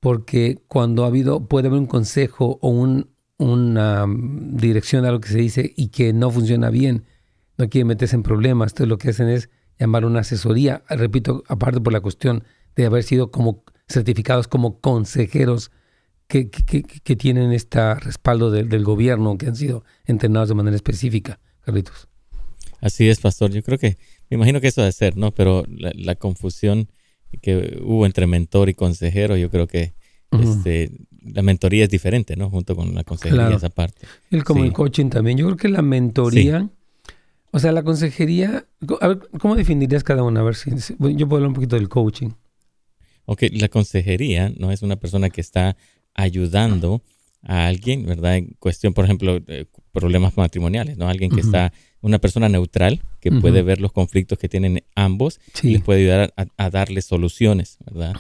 porque 0.00 0.58
cuando 0.68 1.04
ha 1.04 1.08
habido, 1.08 1.46
puede 1.46 1.68
haber 1.68 1.80
un 1.80 1.86
consejo 1.86 2.58
o 2.60 2.68
un, 2.68 3.10
una 3.38 4.06
mm, 4.06 4.56
dirección 4.56 5.04
a 5.04 5.12
lo 5.12 5.20
que 5.20 5.28
se 5.28 5.38
dice 5.38 5.72
y 5.76 5.88
que 5.88 6.12
no 6.12 6.30
funciona 6.30 6.70
bien, 6.70 7.04
no 7.56 7.68
quieren 7.68 7.88
meterse 7.88 8.16
en 8.16 8.22
problemas. 8.22 8.72
Entonces 8.72 8.88
lo 8.88 8.98
que 8.98 9.10
hacen 9.10 9.28
es 9.28 9.48
llamar 9.78 10.04
una 10.04 10.20
asesoría, 10.20 10.82
repito, 10.88 11.44
aparte 11.48 11.80
por 11.80 11.92
la 11.92 12.00
cuestión 12.00 12.44
de 12.82 12.86
haber 12.86 13.02
sido 13.02 13.30
como 13.30 13.64
certificados 13.88 14.48
como 14.48 14.80
consejeros 14.80 15.70
que, 16.28 16.50
que, 16.50 17.16
tienen 17.16 17.52
este 17.52 17.94
respaldo 17.94 18.50
del 18.50 18.84
gobierno, 18.84 19.38
que 19.38 19.46
han 19.46 19.56
sido 19.56 19.84
entrenados 20.04 20.50
de 20.50 20.54
manera 20.54 20.76
específica, 20.76 21.40
Carlitos. 21.64 22.06
Así 22.80 23.08
es, 23.08 23.18
pastor. 23.18 23.50
Yo 23.50 23.62
creo 23.62 23.78
que, 23.78 23.96
me 24.28 24.36
imagino 24.36 24.60
que 24.60 24.68
eso 24.68 24.82
debe 24.82 24.92
ser, 24.92 25.16
¿no? 25.16 25.32
Pero 25.32 25.64
la, 25.68 26.14
confusión 26.16 26.88
que 27.40 27.80
hubo 27.82 28.04
entre 28.04 28.26
mentor 28.26 28.68
y 28.68 28.74
consejero, 28.74 29.36
yo 29.36 29.50
creo 29.50 29.66
que 29.66 29.94
este, 30.30 30.92
la 31.22 31.42
mentoría 31.42 31.84
es 31.84 31.90
diferente, 31.90 32.36
¿no? 32.36 32.50
Junto 32.50 32.76
con 32.76 32.94
la 32.94 33.04
consejería, 33.04 33.56
esa 33.56 33.70
parte. 33.70 34.06
El 34.30 34.44
como 34.44 34.64
el 34.64 34.72
coaching 34.74 35.08
también. 35.08 35.38
Yo 35.38 35.46
creo 35.46 35.56
que 35.56 35.68
la 35.68 35.82
mentoría, 35.82 36.68
o 37.52 37.58
sea, 37.58 37.72
la 37.72 37.82
consejería, 37.82 38.66
a 39.00 39.08
ver, 39.08 39.20
¿cómo 39.40 39.56
definirías 39.56 40.04
cada 40.04 40.22
una? 40.22 40.40
A 40.40 40.44
ver 40.44 40.56
si, 40.56 40.70
yo 40.70 41.26
puedo 41.26 41.36
hablar 41.36 41.48
un 41.48 41.54
poquito 41.54 41.76
del 41.76 41.88
coaching. 41.88 42.30
Ok, 43.30 43.42
la 43.52 43.68
consejería 43.68 44.50
no 44.56 44.72
es 44.72 44.80
una 44.80 44.96
persona 44.96 45.28
que 45.28 45.42
está 45.42 45.76
ayudando 46.14 47.02
a 47.42 47.66
alguien, 47.66 48.06
¿verdad? 48.06 48.36
En 48.36 48.56
cuestión, 48.58 48.94
por 48.94 49.04
ejemplo, 49.04 49.38
de 49.38 49.68
problemas 49.92 50.38
matrimoniales, 50.38 50.96
¿no? 50.96 51.10
Alguien 51.10 51.30
que 51.30 51.42
está, 51.42 51.70
una 52.00 52.20
persona 52.20 52.48
neutral 52.48 53.02
que 53.20 53.30
puede 53.30 53.60
ver 53.60 53.82
los 53.82 53.92
conflictos 53.92 54.38
que 54.38 54.48
tienen 54.48 54.82
ambos 54.94 55.40
y 55.62 55.72
les 55.72 55.82
puede 55.82 56.00
ayudar 56.00 56.32
a, 56.56 56.70
darles 56.70 57.04
soluciones, 57.04 57.76
¿verdad? 57.84 58.14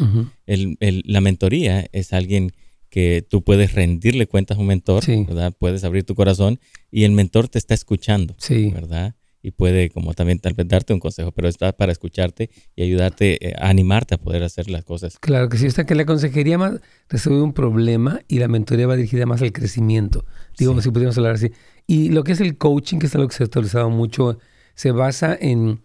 la 0.46 1.20
mentoría 1.22 1.86
es 1.92 2.12
alguien 2.12 2.52
que 2.90 3.24
tú 3.26 3.42
puedes 3.42 3.72
rendirle 3.72 4.26
cuentas 4.26 4.58
a 4.58 4.60
un 4.60 4.66
mentor, 4.66 5.06
¿verdad? 5.06 5.54
Puedes 5.58 5.84
abrir 5.84 6.04
tu 6.04 6.14
corazón 6.14 6.60
y 6.90 7.04
el 7.04 7.12
mentor 7.12 7.48
te 7.48 7.56
está 7.56 7.72
escuchando, 7.72 8.36
¿verdad? 8.74 9.14
Y 9.42 9.52
puede 9.52 9.90
como 9.90 10.14
también 10.14 10.38
tal 10.40 10.54
vez 10.54 10.66
darte 10.68 10.92
un 10.92 11.00
consejo, 11.00 11.32
pero 11.32 11.48
está 11.48 11.72
para 11.72 11.92
escucharte 11.92 12.50
y 12.74 12.82
ayudarte, 12.82 13.48
eh, 13.48 13.54
a 13.58 13.68
animarte 13.68 14.14
a 14.14 14.18
poder 14.18 14.42
hacer 14.42 14.68
las 14.68 14.84
cosas. 14.84 15.18
Claro 15.18 15.48
que 15.48 15.58
sí, 15.58 15.66
está 15.66 15.86
que 15.86 15.94
la 15.94 16.06
consejería 16.06 16.58
más 16.58 16.80
resuelve 17.08 17.42
un 17.42 17.52
problema 17.52 18.20
y 18.28 18.38
la 18.38 18.48
mentoría 18.48 18.86
va 18.86 18.96
dirigida 18.96 19.26
más 19.26 19.42
al 19.42 19.52
crecimiento, 19.52 20.24
digo, 20.58 20.80
si 20.80 20.90
pudiéramos 20.90 21.18
hablar 21.18 21.34
así. 21.34 21.52
Y 21.86 22.10
lo 22.10 22.24
que 22.24 22.32
es 22.32 22.40
el 22.40 22.58
coaching, 22.58 22.98
que 22.98 23.06
es 23.06 23.14
algo 23.14 23.28
que 23.28 23.34
se 23.34 23.44
ha 23.44 23.46
actualizado 23.46 23.90
mucho, 23.90 24.38
se 24.74 24.90
basa 24.92 25.36
en 25.40 25.80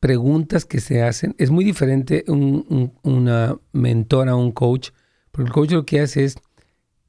preguntas 0.00 0.64
que 0.64 0.80
se 0.80 1.02
hacen. 1.02 1.34
Es 1.38 1.50
muy 1.50 1.64
diferente 1.64 2.24
un, 2.26 2.92
una 3.02 3.56
mentora 3.72 4.32
a 4.32 4.36
un 4.36 4.52
coach 4.52 4.90
Porque 5.30 5.46
el 5.46 5.52
coach 5.52 5.70
lo 5.70 5.86
que 5.86 6.00
hace 6.00 6.24
es 6.24 6.36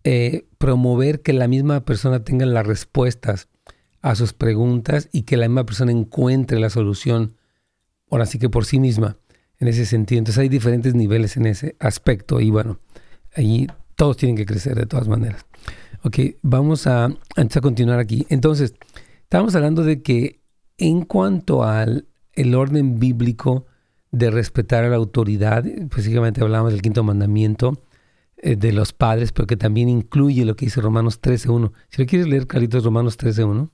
eh, 0.03 0.45
promover 0.57 1.21
que 1.21 1.33
la 1.33 1.47
misma 1.47 1.83
persona 1.83 2.23
tenga 2.23 2.45
las 2.45 2.65
respuestas 2.65 3.49
a 4.05 4.13
sus 4.13 4.33
preguntas 4.33 5.09
y 5.11 5.23
que 5.23 5.35
la 5.35 5.47
misma 5.47 5.65
persona 5.65 5.91
encuentre 5.91 6.59
la 6.59 6.69
solución, 6.69 7.37
ahora 8.11 8.27
sí 8.27 8.37
que 8.37 8.49
por 8.49 8.65
sí 8.65 8.79
misma, 8.79 9.17
en 9.57 9.67
ese 9.67 9.87
sentido. 9.87 10.19
Entonces 10.19 10.39
hay 10.39 10.47
diferentes 10.47 10.93
niveles 10.93 11.37
en 11.37 11.47
ese 11.47 11.75
aspecto 11.79 12.39
y 12.39 12.51
bueno, 12.51 12.77
ahí 13.35 13.65
todos 13.95 14.17
tienen 14.17 14.35
que 14.35 14.45
crecer 14.45 14.75
de 14.75 14.85
todas 14.85 15.07
maneras. 15.07 15.47
Ok, 16.03 16.19
vamos 16.43 16.85
a, 16.85 17.05
a 17.05 17.61
continuar 17.61 17.97
aquí. 17.97 18.27
Entonces, 18.29 18.75
estábamos 19.23 19.55
hablando 19.55 19.83
de 19.83 20.03
que 20.03 20.39
en 20.77 21.01
cuanto 21.01 21.63
al 21.63 22.07
el 22.33 22.53
orden 22.53 22.99
bíblico 22.99 23.65
de 24.11 24.29
respetar 24.29 24.83
a 24.83 24.89
la 24.89 24.97
autoridad, 24.97 25.65
específicamente 25.65 26.43
hablamos 26.43 26.73
del 26.73 26.83
quinto 26.83 27.03
mandamiento 27.03 27.81
eh, 28.37 28.55
de 28.55 28.71
los 28.71 28.93
padres, 28.93 29.31
pero 29.31 29.47
que 29.47 29.57
también 29.57 29.89
incluye 29.89 30.45
lo 30.45 30.55
que 30.55 30.67
dice 30.67 30.79
Romanos 30.79 31.19
13.1. 31.19 31.71
Si 31.89 32.03
lo 32.03 32.07
quieres 32.07 32.27
leer, 32.27 32.45
Carlitos, 32.45 32.83
Romanos 32.83 33.17
13.1. 33.17 33.71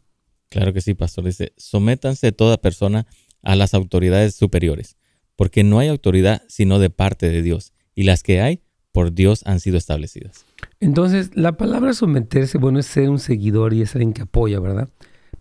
Claro 0.52 0.74
que 0.74 0.82
sí, 0.82 0.94
pastor. 0.94 1.24
Dice, 1.24 1.54
sométanse 1.56 2.34
toda 2.34 2.58
persona 2.58 3.08
a 3.42 3.56
las 3.56 3.74
autoridades 3.74 4.36
superiores, 4.36 4.98
porque 5.38 5.64
no 5.64 5.80
hay 5.80 5.88
autoridad 5.88 6.44
sino 6.50 6.78
de 6.78 6.90
parte 6.90 7.30
de 7.30 7.42
Dios, 7.42 7.72
y 7.96 8.04
las 8.04 8.22
que 8.22 8.42
hay 8.42 8.62
por 8.92 9.14
Dios 9.14 9.44
han 9.46 9.62
sido 9.62 9.78
establecidas. 9.78 10.46
Entonces, 10.82 11.32
la 11.36 11.56
palabra 11.56 11.94
someterse, 11.94 12.58
bueno, 12.58 12.80
es 12.80 12.86
ser 12.86 13.10
un 13.10 13.18
seguidor 13.18 13.74
y 13.74 13.82
es 13.82 13.96
alguien 13.96 14.12
que 14.12 14.24
apoya, 14.24 14.60
¿verdad? 14.60 14.90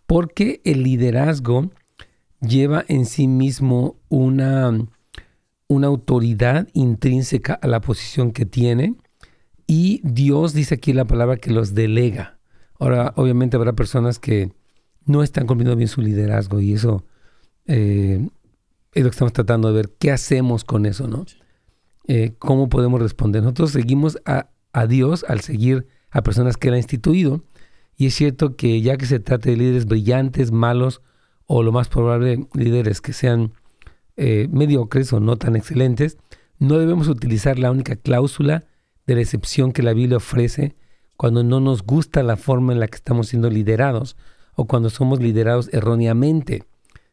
Porque 0.07 0.61
el 0.65 0.85
liderazgo 0.85 1.71
lleva 2.41 2.85
en 2.87 3.05
sí 3.05 3.27
mismo 3.27 3.97
una, 4.09 4.73
una 5.67 5.87
autoridad 5.89 6.69
intrínseca 6.73 7.55
a 7.55 7.67
la 7.67 7.81
posición 7.81 8.31
que 8.31 8.47
tiene 8.47 8.95
y 9.67 10.01
Dios 10.05 10.55
dice 10.55 10.77
aquí 10.77 10.93
la 10.93 11.05
palabra 11.05 11.37
que 11.37 11.51
los 11.51 11.75
delega. 11.75 12.39
Ahora, 12.79 13.13
obviamente 13.17 13.57
habrá 13.57 13.73
personas 13.73 14.21
que 14.21 14.53
no 15.05 15.23
están 15.23 15.47
cumpliendo 15.47 15.77
bien 15.77 15.89
su 15.89 16.01
liderazgo 16.01 16.61
y 16.61 16.75
eso 16.75 17.05
eh, 17.67 18.29
es 18.93 19.03
lo 19.03 19.11
que 19.11 19.15
estamos 19.15 19.33
tratando 19.33 19.69
de 19.69 19.75
ver. 19.75 19.91
¿Qué 19.99 20.11
hacemos 20.11 20.65
con 20.65 20.87
eso, 20.87 21.07
no? 21.07 21.25
Eh, 22.07 22.35
¿Cómo 22.39 22.69
podemos 22.69 23.01
responder? 23.01 23.43
Nosotros 23.43 23.71
seguimos 23.71 24.19
a, 24.25 24.51
a 24.73 24.87
Dios 24.87 25.25
al 25.29 25.41
seguir 25.41 25.87
a 26.11 26.23
personas 26.23 26.57
que 26.57 26.69
Él 26.69 26.75
ha 26.75 26.79
instituido. 26.79 27.45
Y 27.97 28.07
es 28.07 28.15
cierto 28.15 28.57
que 28.57 28.81
ya 28.81 28.97
que 28.97 29.07
se 29.07 29.21
trata 29.21 29.51
de 29.51 29.57
líderes 29.57 29.87
brillantes, 29.87 30.53
malos, 30.53 31.03
o 31.47 31.63
lo 31.63 31.73
más 31.73 31.89
probable 31.89 32.47
líderes 32.55 33.01
que 33.01 33.13
sean 33.13 33.53
eh, 34.17 34.49
mediocres 34.51 35.13
o 35.13 35.21
no 35.21 35.37
tan 35.37 35.57
excelentes, 35.57 36.17
no 36.59 36.79
debemos 36.79 37.09
utilizar 37.09 37.59
la 37.59 37.71
única 37.71 37.97
cláusula 37.97 38.67
de 39.07 39.17
la 39.17 39.23
excepción 39.23 39.73
que 39.73 39.83
la 39.83 39.93
Biblia 39.93 40.19
ofrece 40.19 40.77
cuando 41.17 41.43
no 41.43 41.59
nos 41.59 41.83
gusta 41.83 42.23
la 42.23 42.37
forma 42.37 42.73
en 42.73 42.81
la 42.81 42.87
que 42.87 42.97
estamos 42.97 43.29
siendo 43.29 43.51
liderados 43.51 44.17
o 44.55 44.67
cuando 44.67 44.91
somos 44.91 45.21
liderados 45.21 45.69
erróneamente, 45.73 46.65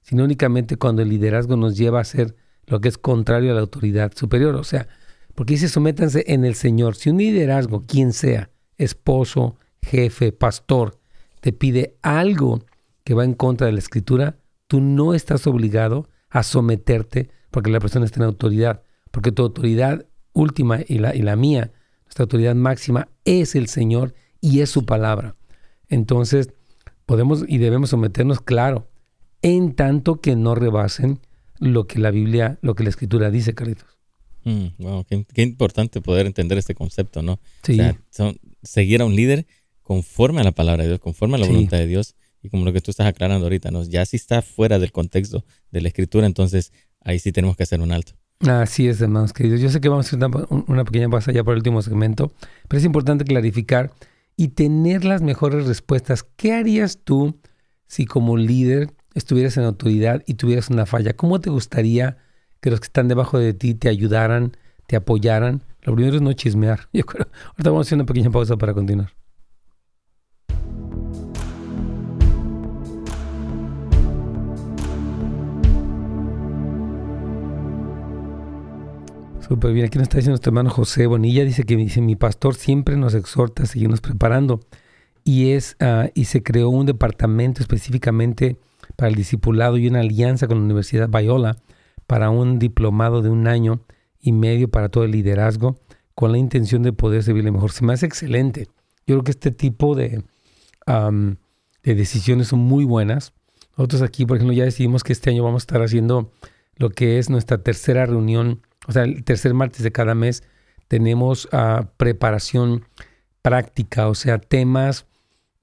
sino 0.01 0.23
únicamente 0.23 0.77
cuando 0.77 1.01
el 1.01 1.09
liderazgo 1.09 1.55
nos 1.55 1.77
lleva 1.77 1.99
a 1.99 2.01
hacer 2.01 2.35
lo 2.65 2.81
que 2.81 2.89
es 2.89 2.97
contrario 2.97 3.51
a 3.51 3.55
la 3.55 3.61
autoridad 3.61 4.11
superior. 4.15 4.55
O 4.55 4.63
sea, 4.63 4.87
porque 5.35 5.53
dice 5.53 5.69
sométanse 5.69 6.23
en 6.27 6.45
el 6.45 6.55
Señor. 6.55 6.95
Si 6.95 7.09
un 7.09 7.17
liderazgo, 7.17 7.85
quien 7.85 8.13
sea, 8.13 8.49
esposo, 8.77 9.57
jefe, 9.81 10.31
pastor, 10.31 10.99
te 11.41 11.53
pide 11.53 11.97
algo 12.01 12.63
que 13.03 13.13
va 13.13 13.23
en 13.23 13.33
contra 13.33 13.67
de 13.67 13.73
la 13.73 13.79
escritura, 13.79 14.37
tú 14.67 14.81
no 14.81 15.13
estás 15.13 15.47
obligado 15.47 16.09
a 16.29 16.43
someterte 16.43 17.29
porque 17.51 17.71
la 17.71 17.79
persona 17.79 18.05
está 18.05 18.19
en 18.19 18.25
autoridad, 18.25 18.83
porque 19.11 19.31
tu 19.31 19.43
autoridad 19.43 20.05
última 20.33 20.79
y 20.87 20.99
la, 20.99 21.15
y 21.15 21.21
la 21.21 21.35
mía, 21.35 21.71
nuestra 22.05 22.23
autoridad 22.23 22.55
máxima 22.55 23.09
es 23.25 23.55
el 23.55 23.67
Señor 23.67 24.13
y 24.41 24.61
es 24.61 24.69
su 24.69 24.85
palabra. 24.85 25.35
Entonces, 25.87 26.51
podemos 27.07 27.43
y 27.47 27.57
debemos 27.57 27.89
someternos, 27.89 28.41
claro, 28.41 28.87
en 29.41 29.73
tanto 29.73 30.21
que 30.21 30.35
no 30.35 30.53
rebasen 30.53 31.19
lo 31.59 31.87
que 31.87 31.97
la 31.97 32.11
Biblia, 32.11 32.59
lo 32.61 32.75
que 32.75 32.83
la 32.83 32.89
escritura 32.89 33.31
dice, 33.31 33.55
Carlitos. 33.55 33.97
Mm, 34.43 34.67
wow, 34.77 35.03
qué, 35.05 35.41
importante 35.41 36.01
poder 36.01 36.27
entender 36.27 36.59
este 36.59 36.75
concepto, 36.75 37.23
¿no? 37.23 37.39
Sí. 37.63 37.79
O 37.81 37.95
sea, 38.11 38.33
seguir 38.61 39.01
a 39.01 39.05
un 39.05 39.15
líder 39.15 39.47
conforme 39.81 40.41
a 40.41 40.43
la 40.43 40.51
palabra 40.51 40.83
de 40.83 40.89
Dios, 40.89 40.99
conforme 40.99 41.35
a 41.35 41.39
la 41.39 41.47
voluntad 41.47 41.77
de 41.77 41.87
Dios. 41.87 42.15
Y 42.43 42.49
como 42.49 42.65
lo 42.65 42.71
que 42.71 42.81
tú 42.81 42.91
estás 42.91 43.07
aclarando 43.07 43.47
ahorita, 43.47 43.71
¿no? 43.71 43.83
Ya 43.83 44.05
si 44.05 44.15
está 44.15 44.41
fuera 44.41 44.77
del 44.77 44.91
contexto 44.91 45.43
de 45.71 45.81
la 45.81 45.87
escritura, 45.87 46.27
entonces 46.27 46.71
ahí 47.01 47.17
sí 47.17 47.31
tenemos 47.31 47.57
que 47.57 47.63
hacer 47.63 47.81
un 47.81 47.91
alto. 47.91 48.13
Así 48.41 48.87
es, 48.87 49.01
hermanos 49.01 49.33
queridos. 49.33 49.59
Yo 49.59 49.69
sé 49.69 49.81
que 49.81 49.89
vamos 49.89 50.05
a 50.05 50.15
hacer 50.15 50.47
una, 50.67 50.85
pequeña 50.85 51.09
pausa 51.09 51.31
ya 51.31 51.43
por 51.43 51.53
el 51.53 51.59
último 51.59 51.81
segmento, 51.81 52.31
pero 52.67 52.77
es 52.77 52.85
importante 52.85 53.25
clarificar 53.25 53.91
y 54.37 54.49
tener 54.49 55.03
las 55.03 55.21
mejores 55.21 55.67
respuestas. 55.67 56.23
¿Qué 56.23 56.53
harías 56.53 56.99
tú 57.03 57.37
si 57.87 58.05
como 58.05 58.37
líder 58.37 58.93
estuvieras 59.15 59.57
en 59.57 59.63
autoridad 59.63 60.23
y 60.25 60.35
tuvieras 60.35 60.69
una 60.69 60.85
falla? 60.85 61.13
¿Cómo 61.13 61.41
te 61.41 61.49
gustaría 61.49 62.17
que 62.61 62.71
los 62.71 62.79
que 62.79 62.85
están 62.85 63.07
debajo 63.07 63.39
de 63.39 63.53
ti 63.53 63.73
te 63.73 63.89
ayudaran, 63.89 64.57
te 64.87 64.95
apoyaran. 64.95 65.63
Lo 65.81 65.93
primero 65.95 66.15
es 66.15 66.21
no 66.21 66.33
chismear. 66.33 66.87
Yo 66.93 67.05
creo. 67.05 67.27
Ahorita 67.49 67.69
vamos 67.69 67.85
a 67.85 67.89
hacer 67.89 67.97
una 67.97 68.05
pequeña 68.05 68.29
pausa 68.31 68.57
para 68.57 68.73
continuar. 68.73 69.13
Súper 79.47 79.71
bien. 79.71 79.85
Aquí 79.85 79.97
nos 79.97 80.03
está 80.03 80.17
diciendo 80.17 80.33
nuestro 80.33 80.49
hermano 80.49 80.69
José 80.69 81.07
Bonilla. 81.07 81.45
Dice 81.45 81.63
que 81.63 81.77
dice, 81.77 82.01
mi 82.01 82.15
pastor 82.15 82.55
siempre 82.55 82.97
nos 82.97 83.13
exhorta 83.13 83.63
a 83.63 83.65
seguirnos 83.65 84.01
preparando. 84.01 84.59
Y, 85.23 85.51
es, 85.51 85.77
ah, 85.79 86.09
y 86.13 86.25
se 86.25 86.43
creó 86.43 86.69
un 86.69 86.85
departamento 86.85 87.61
específicamente 87.61 88.57
para 88.95 89.09
el 89.09 89.15
discipulado 89.15 89.77
y 89.77 89.87
una 89.87 90.01
alianza 90.01 90.47
con 90.47 90.57
la 90.57 90.63
Universidad 90.63 91.09
Bayola 91.09 91.57
para 92.07 92.29
un 92.29 92.59
diplomado 92.59 93.21
de 93.21 93.29
un 93.29 93.47
año 93.47 93.81
y 94.19 94.31
medio 94.31 94.69
para 94.69 94.89
todo 94.89 95.03
el 95.03 95.11
liderazgo 95.11 95.77
con 96.15 96.31
la 96.31 96.37
intención 96.37 96.83
de 96.83 96.93
poder 96.93 97.23
servirle 97.23 97.51
mejor. 97.51 97.71
Se 97.71 97.85
me 97.85 97.93
hace 97.93 98.05
excelente. 98.05 98.67
Yo 99.05 99.15
creo 99.15 99.23
que 99.23 99.31
este 99.31 99.51
tipo 99.51 99.95
de, 99.95 100.23
de 100.87 101.95
decisiones 101.95 102.47
son 102.47 102.59
muy 102.59 102.83
buenas. 102.85 103.33
Nosotros 103.77 104.01
aquí, 104.01 104.25
por 104.25 104.37
ejemplo, 104.37 104.55
ya 104.55 104.63
decidimos 104.63 105.03
que 105.03 105.13
este 105.13 105.29
año 105.29 105.43
vamos 105.43 105.61
a 105.61 105.63
estar 105.63 105.81
haciendo 105.81 106.31
lo 106.75 106.89
que 106.89 107.19
es 107.19 107.29
nuestra 107.29 107.59
tercera 107.59 108.05
reunión, 108.05 108.61
o 108.87 108.91
sea, 108.91 109.03
el 109.03 109.23
tercer 109.23 109.53
martes 109.53 109.83
de 109.83 109.91
cada 109.91 110.15
mes 110.15 110.43
tenemos 110.87 111.47
uh, 111.51 111.85
preparación 111.97 112.85
práctica, 113.41 114.07
o 114.07 114.15
sea, 114.15 114.39
temas 114.39 115.05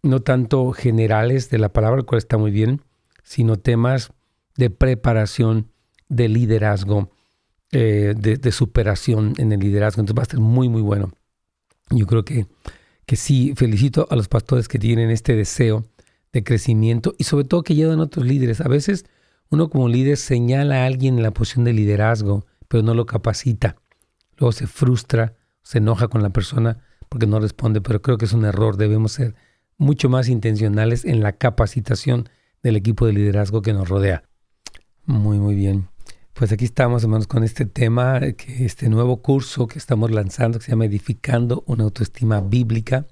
no 0.02 0.20
tanto 0.20 0.70
generales 0.72 1.48
de 1.50 1.58
la 1.58 1.70
palabra, 1.70 2.00
el 2.00 2.06
cual 2.06 2.18
está 2.18 2.36
muy 2.36 2.50
bien, 2.50 2.82
sino 3.22 3.56
temas 3.56 4.12
de 4.56 4.70
preparación 4.70 5.70
de 6.08 6.28
liderazgo, 6.28 7.10
eh, 7.72 8.14
de, 8.16 8.52
superación 8.52 9.32
en 9.38 9.50
el 9.52 9.60
liderazgo. 9.60 10.00
Entonces 10.00 10.18
va 10.18 10.22
a 10.22 10.30
ser 10.30 10.40
muy, 10.40 10.68
muy 10.68 10.82
bueno. 10.82 11.10
Yo 11.90 12.06
creo 12.06 12.24
que, 12.24 12.46
que 13.06 13.16
sí, 13.16 13.54
felicito 13.56 14.06
a 14.10 14.16
los 14.16 14.28
pastores 14.28 14.68
que 14.68 14.78
tienen 14.78 15.10
este 15.10 15.34
deseo 15.34 15.84
de 16.32 16.44
crecimiento 16.44 17.14
y 17.18 17.24
sobre 17.24 17.44
todo 17.44 17.62
que 17.62 17.74
llevan 17.74 18.00
a 18.00 18.04
otros 18.04 18.26
líderes. 18.26 18.60
A 18.60 18.68
veces 18.68 19.06
uno 19.50 19.70
como 19.70 19.88
líder 19.88 20.18
señala 20.18 20.82
a 20.82 20.86
alguien 20.86 21.16
en 21.16 21.22
la 21.22 21.30
posición 21.30 21.64
de 21.64 21.72
liderazgo, 21.72 22.44
pero 22.68 22.82
no 22.82 22.94
lo 22.94 23.06
capacita. 23.06 23.76
Luego 24.36 24.52
se 24.52 24.66
frustra, 24.66 25.34
se 25.62 25.78
enoja 25.78 26.08
con 26.08 26.22
la 26.22 26.30
persona 26.30 26.78
porque 27.08 27.26
no 27.26 27.38
responde, 27.40 27.80
pero 27.80 28.02
creo 28.02 28.18
que 28.18 28.24
es 28.24 28.32
un 28.32 28.44
error. 28.44 28.76
Debemos 28.76 29.12
ser 29.12 29.34
mucho 29.78 30.08
más 30.08 30.28
intencionales 30.28 31.04
en 31.04 31.20
la 31.20 31.32
capacitación 31.32 32.28
del 32.62 32.76
equipo 32.76 33.06
de 33.06 33.12
liderazgo 33.12 33.62
que 33.62 33.72
nos 33.72 33.88
rodea. 33.88 34.24
Muy, 35.06 35.38
muy 35.38 35.54
bien. 35.54 35.88
Pues 36.32 36.50
aquí 36.50 36.64
estamos, 36.64 37.04
hermanos, 37.04 37.28
con 37.28 37.44
este 37.44 37.66
tema, 37.66 38.20
que 38.36 38.64
este 38.64 38.88
nuevo 38.88 39.22
curso 39.22 39.68
que 39.68 39.78
estamos 39.78 40.10
lanzando, 40.10 40.58
que 40.58 40.64
se 40.64 40.72
llama 40.72 40.86
Edificando 40.86 41.62
una 41.66 41.84
autoestima 41.84 42.40
bíblica, 42.40 43.06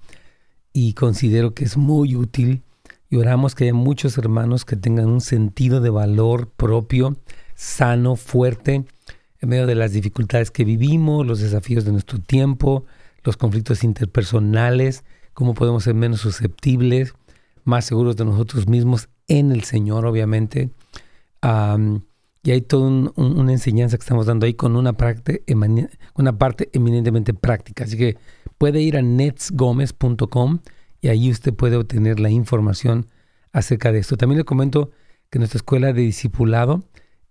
y 0.72 0.94
considero 0.94 1.54
que 1.54 1.64
es 1.64 1.76
muy 1.76 2.16
útil. 2.16 2.62
Y 3.08 3.16
oramos 3.16 3.54
que 3.54 3.64
haya 3.64 3.74
muchos 3.74 4.16
hermanos 4.18 4.64
que 4.64 4.74
tengan 4.74 5.06
un 5.06 5.20
sentido 5.20 5.80
de 5.80 5.90
valor 5.90 6.48
propio, 6.48 7.18
sano, 7.54 8.16
fuerte, 8.16 8.86
en 9.42 9.48
medio 9.50 9.66
de 9.66 9.74
las 9.74 9.92
dificultades 9.92 10.50
que 10.50 10.64
vivimos, 10.64 11.26
los 11.26 11.40
desafíos 11.40 11.84
de 11.84 11.92
nuestro 11.92 12.18
tiempo, 12.18 12.86
los 13.22 13.36
conflictos 13.36 13.84
interpersonales, 13.84 15.04
cómo 15.34 15.52
podemos 15.52 15.84
ser 15.84 15.94
menos 15.94 16.20
susceptibles, 16.20 17.14
más 17.64 17.84
seguros 17.84 18.16
de 18.16 18.24
nosotros 18.24 18.66
mismos 18.66 19.10
en 19.28 19.52
el 19.52 19.64
Señor, 19.64 20.06
obviamente 20.06 20.70
y 22.44 22.50
hay 22.50 22.60
toda 22.60 23.12
una 23.14 23.52
enseñanza 23.52 23.96
que 23.96 24.02
estamos 24.02 24.26
dando 24.26 24.46
ahí 24.46 24.54
con 24.54 24.74
una 24.74 24.94
parte, 24.94 25.42
eminentemente 25.46 27.34
práctica. 27.34 27.84
Así 27.84 27.96
que 27.96 28.16
puede 28.58 28.80
ir 28.80 28.96
a 28.96 29.02
netsgomez.com 29.02 30.58
y 31.00 31.08
ahí 31.08 31.30
usted 31.30 31.54
puede 31.54 31.76
obtener 31.76 32.18
la 32.18 32.30
información 32.30 33.06
acerca 33.52 33.92
de 33.92 34.00
esto. 34.00 34.16
También 34.16 34.38
le 34.38 34.44
comento 34.44 34.90
que 35.30 35.38
nuestra 35.38 35.58
escuela 35.58 35.92
de 35.92 36.02
discipulado 36.02 36.82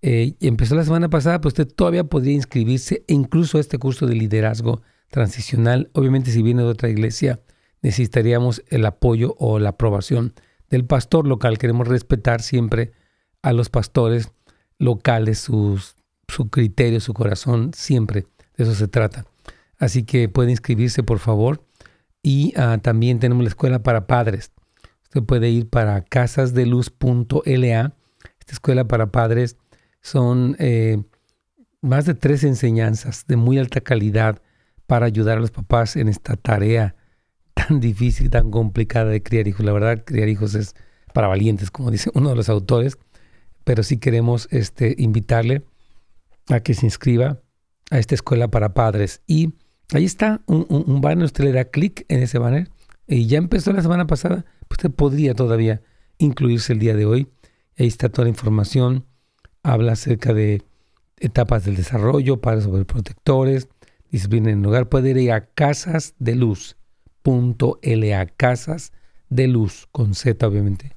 eh, 0.02 0.34
empezó 0.40 0.76
la 0.76 0.84
semana 0.84 1.10
pasada, 1.10 1.40
pero 1.40 1.50
usted 1.50 1.68
todavía 1.68 2.04
podría 2.04 2.34
inscribirse 2.34 3.04
e 3.08 3.14
incluso 3.14 3.58
a 3.58 3.62
este 3.62 3.78
curso 3.78 4.08
de 4.08 4.16
liderazgo 4.16 4.82
transicional. 5.10 5.90
Obviamente 5.94 6.32
si 6.32 6.42
viene 6.42 6.64
de 6.64 6.70
otra 6.70 6.90
iglesia 6.90 7.42
necesitaríamos 7.82 8.64
el 8.70 8.86
apoyo 8.86 9.36
o 9.38 9.60
la 9.60 9.70
aprobación 9.70 10.34
del 10.70 10.86
pastor 10.86 11.28
local. 11.28 11.58
Queremos 11.58 11.88
respetar 11.88 12.42
siempre 12.42 12.94
a 13.42 13.54
los 13.54 13.70
pastores 13.70 14.32
locales, 14.78 15.40
sus, 15.40 15.96
su 16.28 16.50
criterio, 16.50 17.00
su 17.00 17.14
corazón, 17.14 17.72
siempre. 17.74 18.28
De 18.58 18.64
eso 18.64 18.74
se 18.76 18.88
trata. 18.88 19.26
Así 19.78 20.04
que 20.04 20.30
puede 20.30 20.52
inscribirse, 20.52 21.04
por 21.04 21.20
favor. 21.20 21.64
Y 22.24 22.54
ah, 22.56 22.78
también 22.82 23.20
tenemos 23.20 23.44
la 23.44 23.50
escuela 23.50 23.82
para 23.84 24.06
padres. 24.06 24.52
Usted 25.04 25.24
puede 25.24 25.50
ir 25.50 25.70
para 25.70 26.02
casasdeluz.la. 26.04 27.94
Esta 28.40 28.54
escuela 28.54 28.88
para 28.88 29.12
padres 29.12 29.58
son 30.02 30.56
eh, 30.60 31.04
más 31.82 32.06
de 32.06 32.14
tres 32.14 32.44
enseñanzas 32.44 33.26
de 33.28 33.36
muy 33.36 33.58
alta 33.58 33.82
calidad 33.82 34.42
para 34.88 35.06
ayudar 35.06 35.38
a 35.38 35.42
los 35.42 35.52
papás 35.52 35.96
en 35.96 36.08
esta 36.08 36.36
tarea 36.36 36.96
tan 37.54 37.80
difícil, 37.80 38.30
tan 38.30 38.52
complicada 38.52 39.10
de 39.10 39.24
criar 39.24 39.48
hijos. 39.48 39.66
La 39.66 39.74
verdad, 39.74 40.04
criar 40.06 40.30
hijos 40.30 40.56
es 40.56 40.76
para 41.14 41.28
valientes, 41.28 41.72
como 41.72 41.92
dice 41.92 42.10
uno 42.14 42.30
de 42.30 42.36
los 42.36 42.50
autores, 42.50 42.98
pero 43.64 43.84
sí 43.84 43.98
queremos 43.98 44.48
este, 44.52 44.96
invitarle 44.98 45.64
a 46.50 46.62
que 46.62 46.74
se 46.74 46.86
inscriba 46.86 47.42
a 47.90 48.00
esta 48.00 48.16
escuela 48.16 48.50
para 48.50 48.74
padres. 48.74 49.22
Y 49.28 49.54
ahí 49.94 50.06
está 50.06 50.42
un, 50.46 50.66
un, 50.70 51.02
banner, 51.02 51.26
usted 51.26 51.44
le 51.44 51.52
da 51.52 51.66
clic 51.66 52.06
en 52.08 52.24
ese 52.24 52.38
banner 52.38 52.70
y 53.08 53.28
ya 53.28 53.38
empezó 53.38 53.74
la 53.74 53.82
semana 53.82 54.08
pasada, 54.08 54.46
usted 54.70 54.90
podría 54.90 55.34
todavía 55.34 55.82
incluirse 56.18 56.74
el 56.74 56.80
día 56.80 56.96
de 56.96 57.06
hoy. 57.06 57.28
Ahí 57.78 57.88
está 57.88 58.10
toda 58.10 58.26
la 58.26 58.30
información, 58.30 59.06
habla 59.64 59.94
acerca 59.94 60.34
de 60.34 60.64
etapas 61.18 61.66
del 61.66 61.76
desarrollo, 61.76 62.42
padres 62.42 62.68
protectores, 62.86 63.68
disciplina 64.10 64.52
en 64.52 64.60
el 64.60 64.66
hogar. 64.66 64.90
Puede 64.90 65.22
ir 65.22 65.32
a 65.32 65.46
casas 65.46 66.16
de 66.20 66.36
luz 66.36 66.76
casas 68.26 68.92
de 69.30 69.48
luz, 69.48 69.88
con 69.92 70.14
Z 70.14 70.46
obviamente, 70.46 70.96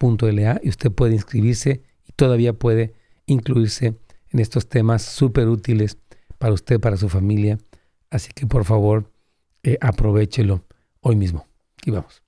.la, 0.00 0.60
y 0.62 0.68
usted 0.68 0.90
puede 0.90 1.14
inscribirse 1.14 1.82
y 2.04 2.12
todavía 2.12 2.52
puede 2.52 2.94
incluirse 3.26 3.98
en 4.30 4.40
estos 4.40 4.68
temas 4.68 5.02
súper 5.02 5.48
útiles 5.48 5.98
para 6.38 6.52
usted, 6.52 6.80
para 6.80 6.96
su 6.96 7.08
familia. 7.08 7.58
Así 8.10 8.30
que 8.34 8.46
por 8.46 8.64
favor, 8.64 9.10
eh, 9.62 9.78
aprovechelo 9.80 10.64
hoy 11.00 11.16
mismo. 11.16 11.46
Y 11.84 11.90
vamos. 11.92 12.25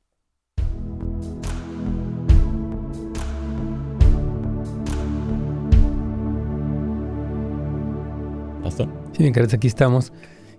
Pastor. 8.68 8.88
Sí, 9.16 9.22
mi 9.22 9.28
aquí 9.30 9.66
estamos. 9.66 10.12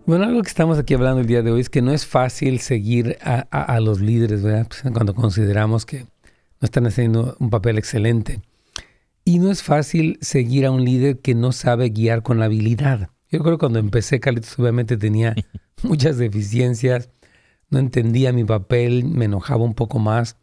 Bueno, 0.07 0.23
algo 0.23 0.41
que 0.41 0.47
estamos 0.47 0.79
aquí 0.79 0.95
hablando 0.95 1.21
el 1.21 1.27
día 1.27 1.43
de 1.43 1.51
hoy 1.51 1.61
es 1.61 1.69
que 1.69 1.83
no 1.83 1.91
es 1.91 2.07
fácil 2.07 2.59
seguir 2.59 3.19
a, 3.21 3.79
los 3.81 4.01
líderes, 4.01 4.41
¿verdad? 4.41 4.65
Pues, 4.67 4.81
cuando 4.91 5.13
consideramos 5.13 5.85
que 5.85 5.99
no 5.99 6.65
están 6.65 6.87
haciendo 6.87 7.37
un 7.39 7.51
papel 7.51 7.77
excelente. 7.77 8.41
Y 9.25 9.37
no 9.37 9.51
es 9.51 9.61
fácil 9.61 10.17
seguir 10.21 10.65
a 10.65 10.71
un 10.71 10.85
líder 10.85 11.19
que 11.19 11.35
no 11.35 11.51
sabe 11.51 11.89
guiar 11.89 12.23
con 12.23 12.41
habilidad. 12.41 13.11
Yo 13.29 13.41
creo 13.41 13.57
que 13.57 13.59
cuando 13.59 13.77
empecé, 13.77 14.19
Carlitos, 14.19 14.57
obviamente 14.57 14.97
tenía 14.97 15.35
muchas 15.83 16.17
deficiencias, 16.17 17.11
no 17.69 17.77
entendía 17.77 18.33
mi 18.33 18.43
papel, 18.43 19.05
me 19.05 19.25
enojaba 19.25 19.63
un 19.63 19.75
poco 19.75 19.99
más. 19.99 20.35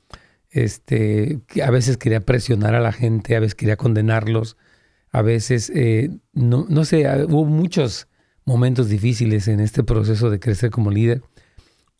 Este, 0.50 1.40
a 1.64 1.72
veces 1.72 1.96
quería 1.96 2.20
presionar 2.20 2.76
a 2.76 2.80
la 2.80 2.92
gente, 2.92 3.34
a 3.34 3.40
veces 3.40 3.56
quería 3.56 3.76
condenarlos, 3.76 4.56
a 5.10 5.22
veces, 5.22 5.70
eh, 5.74 6.10
no, 6.32 6.66
no 6.68 6.84
sé, 6.84 7.06
hubo 7.24 7.44
muchos 7.44 8.08
momentos 8.44 8.88
difíciles 8.88 9.48
en 9.48 9.60
este 9.60 9.82
proceso 9.82 10.30
de 10.30 10.40
crecer 10.40 10.70
como 10.70 10.90
líder. 10.90 11.22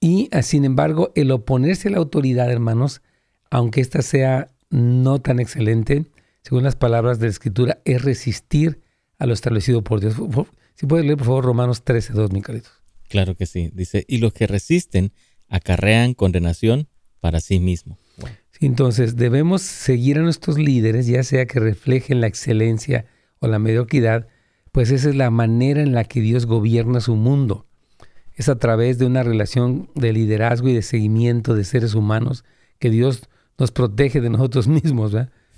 Y 0.01 0.29
ah, 0.33 0.43
sin 0.43 0.65
embargo, 0.65 1.13
el 1.15 1.31
oponerse 1.31 1.89
a 1.89 1.93
la 1.93 1.99
autoridad, 1.99 2.51
hermanos, 2.51 3.03
aunque 3.51 3.81
ésta 3.81 4.03
sea 4.03 4.49
no 4.71 5.21
tan 5.21 5.41
excelente, 5.41 6.07
según 6.43 6.63
las 6.63 6.77
palabras 6.77 7.19
de 7.19 7.27
la 7.27 7.31
Escritura, 7.31 7.81
es 7.85 8.03
resistir 8.03 8.81
a 9.19 9.27
lo 9.27 9.33
establecido 9.33 9.83
por 9.83 10.01
Dios. 10.01 10.15
Si 10.75 10.87
puedes 10.87 11.05
leer, 11.07 11.17
por 11.17 11.27
favor, 11.27 11.45
Romanos 11.45 11.83
13, 11.85 12.13
2, 12.13 12.33
mi 12.33 12.43
Claro 13.09 13.37
que 13.37 13.47
sí. 13.47 13.71
Dice, 13.73 14.05
y 14.07 14.19
los 14.19 14.33
que 14.33 14.47
resisten 14.47 15.13
acarrean 15.49 16.15
condenación 16.15 16.89
para 17.21 17.41
sí 17.41 17.61
mismo. 17.61 17.99
Entonces, 18.61 19.17
debemos 19.17 19.63
seguir 19.63 20.19
a 20.19 20.23
nuestros 20.23 20.59
líderes, 20.59 21.07
ya 21.07 21.23
sea 21.23 21.47
que 21.47 21.61
reflejen 21.61 22.21
la 22.21 22.27
excelencia 22.27 23.05
o 23.39 23.49
la 23.49 23.59
mediocridad, 23.59 24.29
pues 24.73 24.91
esa 24.91 25.11
es 25.11 25.15
la 25.15 25.31
manera 25.31 25.83
en 25.83 25.93
la 25.93 26.05
que 26.05 26.21
Dios 26.21 26.47
gobierna 26.47 27.01
su 27.01 27.17
mundo. 27.17 27.67
Es 28.35 28.49
a 28.49 28.59
través 28.59 28.99
de 28.99 29.07
una 29.07 29.23
relación 29.23 29.89
de 29.95 30.13
liderazgo 30.13 30.69
y 30.69 30.75
de 30.75 30.83
seguimiento 30.83 31.55
de 31.55 31.65
seres 31.65 31.95
humanos 31.95 32.45
que 32.79 32.91
Dios 32.91 33.29
nos 33.59 33.73
protege 33.73 34.21
de 34.21 34.31
nosotros 34.31 34.69
mismos. 34.69 35.15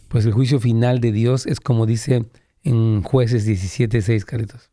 Pues 0.09 0.25
el 0.25 0.33
juicio 0.33 0.61
final 0.61 1.01
de 1.01 1.13
Dios 1.13 1.47
es 1.47 1.61
como 1.61 1.87
dice 1.87 2.27
en 2.63 3.03
jueces 3.03 3.45
17, 3.45 4.03
6, 4.03 4.25
Caritos. 4.25 4.71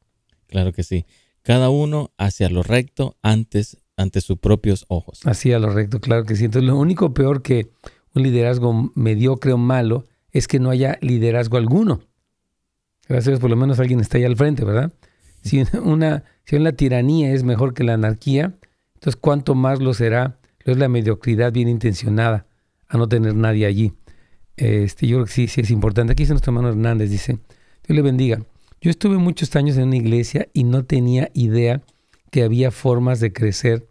Claro 0.47 0.73
que 0.73 0.84
sí. 0.84 1.05
Cada 1.41 1.69
uno 1.69 2.11
hacia 2.17 2.49
lo 2.49 2.63
recto 2.63 3.17
antes 3.21 3.78
ante 3.97 4.21
sus 4.21 4.38
propios 4.38 4.86
ojos. 4.88 5.21
Hacia 5.26 5.59
lo 5.59 5.69
recto, 5.69 5.99
claro 5.99 6.26
que 6.26 6.36
sí. 6.36 6.45
Entonces 6.45 6.67
lo 6.67 6.78
único 6.78 7.13
peor 7.13 7.41
que 7.41 7.69
un 8.16 8.24
liderazgo 8.24 8.91
mediocre 8.95 9.53
o 9.53 9.57
malo 9.57 10.05
es 10.32 10.47
que 10.47 10.59
no 10.59 10.70
haya 10.70 10.97
liderazgo 11.01 11.57
alguno. 11.57 12.01
Gracias 13.07 13.39
por 13.39 13.49
lo 13.49 13.55
menos 13.55 13.80
alguien 13.80 13.99
está 13.99 14.18
ahí 14.18 14.24
al 14.24 14.36
frente, 14.36 14.66
¿verdad? 14.66 14.91
Si 15.43 15.63
una, 15.84 16.24
si 16.43 16.55
una 16.55 16.72
tiranía 16.72 17.34
es 17.34 17.43
mejor 17.43 17.74
que 17.74 17.84
la 17.84 17.93
anarquía, 17.93 18.55
entonces 18.95 19.16
cuánto 19.20 19.53
más 19.53 19.80
lo 19.80 19.93
será, 19.93 20.39
lo 20.63 20.74
es 20.74 20.80
la 20.80 20.89
mediocridad 20.89 21.51
bien 21.51 21.68
intencionada 21.68 22.47
a 22.88 22.97
no 22.97 23.07
tener 23.07 23.36
nadie 23.36 23.66
allí. 23.66 23.93
Este, 24.57 25.07
yo 25.07 25.18
creo 25.18 25.26
que 25.26 25.32
sí, 25.32 25.47
sí 25.47 25.61
es 25.61 25.72
importante. 25.72 26.13
Aquí 26.13 26.24
dice 26.24 26.34
nuestro 26.34 26.51
hermano 26.51 26.70
Hernández, 26.70 27.09
dice, 27.09 27.39
Dios 27.86 27.95
le 27.95 28.01
bendiga. 28.01 28.41
Yo 28.82 28.89
estuve 28.89 29.18
muchos 29.18 29.55
años 29.55 29.78
en 29.78 29.88
una 29.88 29.97
iglesia 29.97 30.47
y 30.53 30.63
no 30.63 30.86
tenía 30.86 31.30
idea 31.34 31.82
que 32.32 32.43
había 32.43 32.72
formas 32.72 33.20
de 33.20 33.34
crecer. 33.34 33.88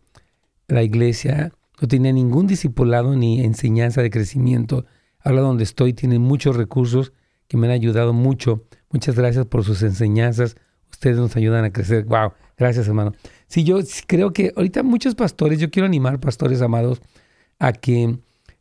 La 0.68 0.82
iglesia 0.82 1.52
no 1.84 1.88
tenía 1.88 2.12
ningún 2.12 2.46
discipulado 2.46 3.14
ni 3.14 3.42
enseñanza 3.42 4.00
de 4.00 4.08
crecimiento. 4.08 4.86
Ahora 5.20 5.42
donde 5.42 5.64
estoy 5.64 5.92
tiene 5.92 6.18
muchos 6.18 6.56
recursos 6.56 7.12
que 7.46 7.58
me 7.58 7.66
han 7.66 7.72
ayudado 7.72 8.14
mucho 8.14 8.64
Muchas 8.94 9.16
gracias 9.16 9.44
por 9.46 9.64
sus 9.64 9.82
enseñanzas. 9.82 10.54
Ustedes 10.88 11.16
nos 11.16 11.34
ayudan 11.34 11.64
a 11.64 11.72
crecer. 11.72 12.04
Wow, 12.04 12.32
gracias 12.56 12.86
hermano. 12.86 13.12
Sí, 13.48 13.64
yo 13.64 13.80
creo 14.06 14.32
que 14.32 14.52
ahorita 14.54 14.84
muchos 14.84 15.16
pastores, 15.16 15.58
yo 15.58 15.68
quiero 15.68 15.86
animar 15.86 16.20
pastores 16.20 16.62
amados 16.62 17.02
a 17.58 17.72
que 17.72 18.20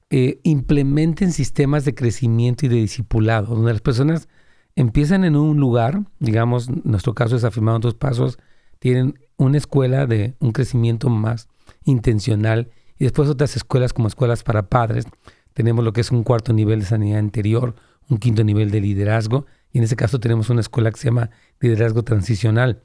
eh, 0.09 0.39
implementen 0.41 1.31
sistemas 1.31 1.85
de 1.85 1.93
crecimiento 1.93 2.65
y 2.65 2.69
de 2.69 2.77
discipulado, 2.77 3.53
donde 3.53 3.73
las 3.73 3.81
personas 3.81 4.27
empiezan 4.75 5.23
en 5.23 5.35
un 5.35 5.57
lugar, 5.59 6.01
digamos, 6.17 6.67
nuestro 6.83 7.13
caso 7.13 7.35
es 7.35 7.43
afirmado 7.43 7.77
en 7.77 7.81
dos 7.81 7.93
pasos, 7.93 8.39
tienen 8.79 9.19
una 9.37 9.59
escuela 9.59 10.07
de 10.07 10.33
un 10.39 10.51
crecimiento 10.51 11.09
más 11.09 11.47
intencional 11.85 12.71
y 12.97 13.05
después 13.05 13.29
otras 13.29 13.55
escuelas 13.55 13.93
como 13.93 14.07
escuelas 14.07 14.43
para 14.43 14.69
padres. 14.69 15.05
Tenemos 15.53 15.83
lo 15.83 15.93
que 15.93 16.01
es 16.01 16.11
un 16.11 16.23
cuarto 16.23 16.53
nivel 16.53 16.81
de 16.81 16.85
sanidad 16.85 17.19
interior, 17.19 17.75
un 18.09 18.17
quinto 18.17 18.43
nivel 18.43 18.71
de 18.71 18.81
liderazgo 18.81 19.45
y 19.71 19.79
en 19.79 19.83
ese 19.83 19.95
caso 19.95 20.19
tenemos 20.19 20.49
una 20.49 20.61
escuela 20.61 20.91
que 20.91 20.99
se 20.99 21.05
llama 21.05 21.29
liderazgo 21.59 22.03
transicional. 22.03 22.83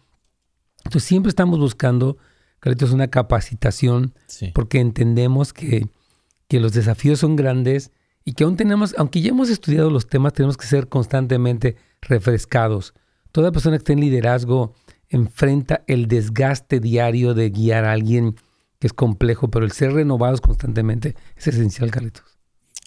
Entonces 0.78 1.04
siempre 1.04 1.28
estamos 1.28 1.58
buscando, 1.58 2.18
Carlitos, 2.60 2.92
una 2.92 3.08
capacitación 3.08 4.14
porque 4.54 4.80
entendemos 4.80 5.52
que, 5.52 5.88
que 6.48 6.60
los 6.60 6.72
desafíos 6.72 7.20
son 7.20 7.36
grandes 7.36 7.92
y 8.24 8.32
que 8.32 8.44
aún 8.44 8.56
tenemos, 8.56 8.94
aunque 8.98 9.20
ya 9.20 9.30
hemos 9.30 9.48
estudiado 9.48 9.90
los 9.90 10.06
temas, 10.06 10.32
tenemos 10.32 10.56
que 10.56 10.66
ser 10.66 10.88
constantemente 10.88 11.76
refrescados. 12.02 12.94
Toda 13.32 13.52
persona 13.52 13.76
que 13.76 13.82
esté 13.82 13.92
en 13.92 14.00
liderazgo 14.00 14.74
enfrenta 15.08 15.82
el 15.86 16.08
desgaste 16.08 16.80
diario 16.80 17.34
de 17.34 17.50
guiar 17.50 17.84
a 17.84 17.92
alguien 17.92 18.36
que 18.78 18.86
es 18.86 18.92
complejo, 18.92 19.48
pero 19.50 19.64
el 19.64 19.72
ser 19.72 19.92
renovados 19.92 20.40
constantemente 20.40 21.14
es 21.36 21.48
esencial, 21.48 21.90
Carlitos. 21.90 22.38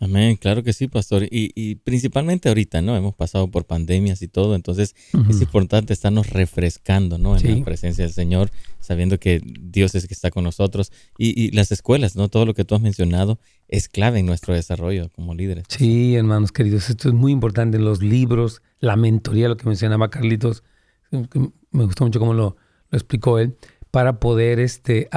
Amén, 0.01 0.35
claro 0.35 0.63
que 0.63 0.73
sí, 0.73 0.87
pastor. 0.87 1.27
Y, 1.29 1.75
principalmente 1.75 2.49
ahorita, 2.49 2.81
¿no? 2.81 2.97
Hemos 2.97 3.13
pasado 3.13 3.51
por 3.51 3.65
pandemias 3.65 4.23
y 4.23 4.27
todo, 4.27 4.55
entonces 4.55 4.95
es 5.29 5.41
importante 5.41 5.93
estarnos 5.93 6.31
refrescando, 6.31 7.19
¿no? 7.19 7.37
En 7.37 7.59
la 7.59 7.63
presencia 7.63 8.03
del 8.03 8.11
Señor, 8.11 8.49
sabiendo 8.79 9.19
que 9.19 9.43
Dios 9.43 9.93
es 9.93 10.07
que 10.07 10.15
está 10.15 10.31
con 10.31 10.43
nosotros. 10.43 10.91
Y, 11.19 11.51
las 11.51 11.71
escuelas, 11.71 12.15
¿no? 12.15 12.29
Todo 12.29 12.47
lo 12.47 12.55
que 12.55 12.65
tú 12.65 12.73
has 12.73 12.81
mencionado 12.81 13.37
es 13.67 13.89
clave 13.89 14.17
en 14.17 14.25
nuestro 14.25 14.55
desarrollo 14.55 15.09
como 15.15 15.35
líderes. 15.35 15.65
Sí, 15.67 16.15
hermanos 16.15 16.51
queridos, 16.51 16.89
esto 16.89 17.09
es 17.09 17.13
muy 17.13 17.31
importante. 17.31 17.77
Los 17.77 18.01
libros, 18.01 18.63
la 18.79 18.95
mentoría, 18.95 19.49
lo 19.49 19.57
que 19.57 19.67
mencionaba 19.67 20.09
Carlitos, 20.09 20.63
me 21.11 21.85
gustó 21.85 22.05
mucho 22.05 22.19
cómo 22.19 22.33
lo, 22.33 22.57
explicó 22.91 23.37
él, 23.37 23.55
para 23.91 24.19
poder 24.19 24.59
este, 24.59 25.09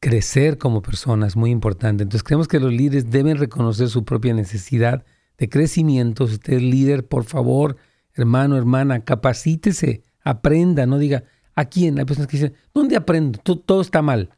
crecer 0.00 0.58
como 0.58 0.82
persona 0.82 1.26
es 1.26 1.36
muy 1.36 1.50
importante. 1.50 2.02
Entonces 2.02 2.22
creemos 2.22 2.48
que 2.48 2.60
los 2.60 2.72
líderes 2.72 3.10
deben 3.10 3.36
reconocer 3.36 3.88
su 3.88 4.04
propia 4.04 4.34
necesidad 4.34 5.04
de 5.36 5.48
crecimiento. 5.48 6.26
Si 6.26 6.34
usted 6.34 6.54
es 6.54 6.62
líder, 6.62 7.06
por 7.06 7.24
favor, 7.24 7.76
hermano, 8.14 8.56
hermana, 8.56 9.04
capacítese, 9.04 10.02
aprenda, 10.22 10.86
no 10.86 10.98
diga, 10.98 11.24
¿A 11.58 11.64
quién? 11.64 11.98
Hay 11.98 12.04
personas 12.04 12.28
que 12.28 12.36
dicen, 12.36 12.54
¿dónde 12.72 12.94
aprendo? 12.94 13.40
Todo, 13.40 13.80
está 13.80 14.00
mal. 14.00 14.30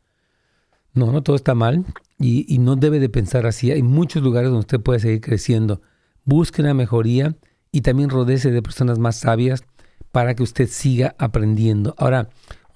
No, 0.94 1.12
no 1.12 1.22
todo 1.22 1.36
está 1.36 1.54
mal 1.54 1.84
y, 2.18 2.56
no 2.60 2.76
debe 2.76 2.98
de 2.98 3.10
pensar 3.10 3.44
así. 3.44 3.70
Hay 3.70 3.82
muchos 3.82 4.22
lugares 4.22 4.48
donde 4.48 4.60
usted 4.60 4.80
puede 4.80 5.00
seguir 5.00 5.20
creciendo. 5.20 5.82
Busque 6.24 6.62
una 6.62 6.72
mejoría 6.72 7.36
y 7.72 7.82
también 7.82 8.08
rodece 8.08 8.50
de 8.50 8.62
personas 8.62 8.98
más 8.98 9.16
sabias 9.16 9.64
para 10.12 10.34
que 10.34 10.42
usted 10.42 10.66
siga 10.66 11.14
aprendiendo. 11.18 11.94
Ahora, 11.98 12.30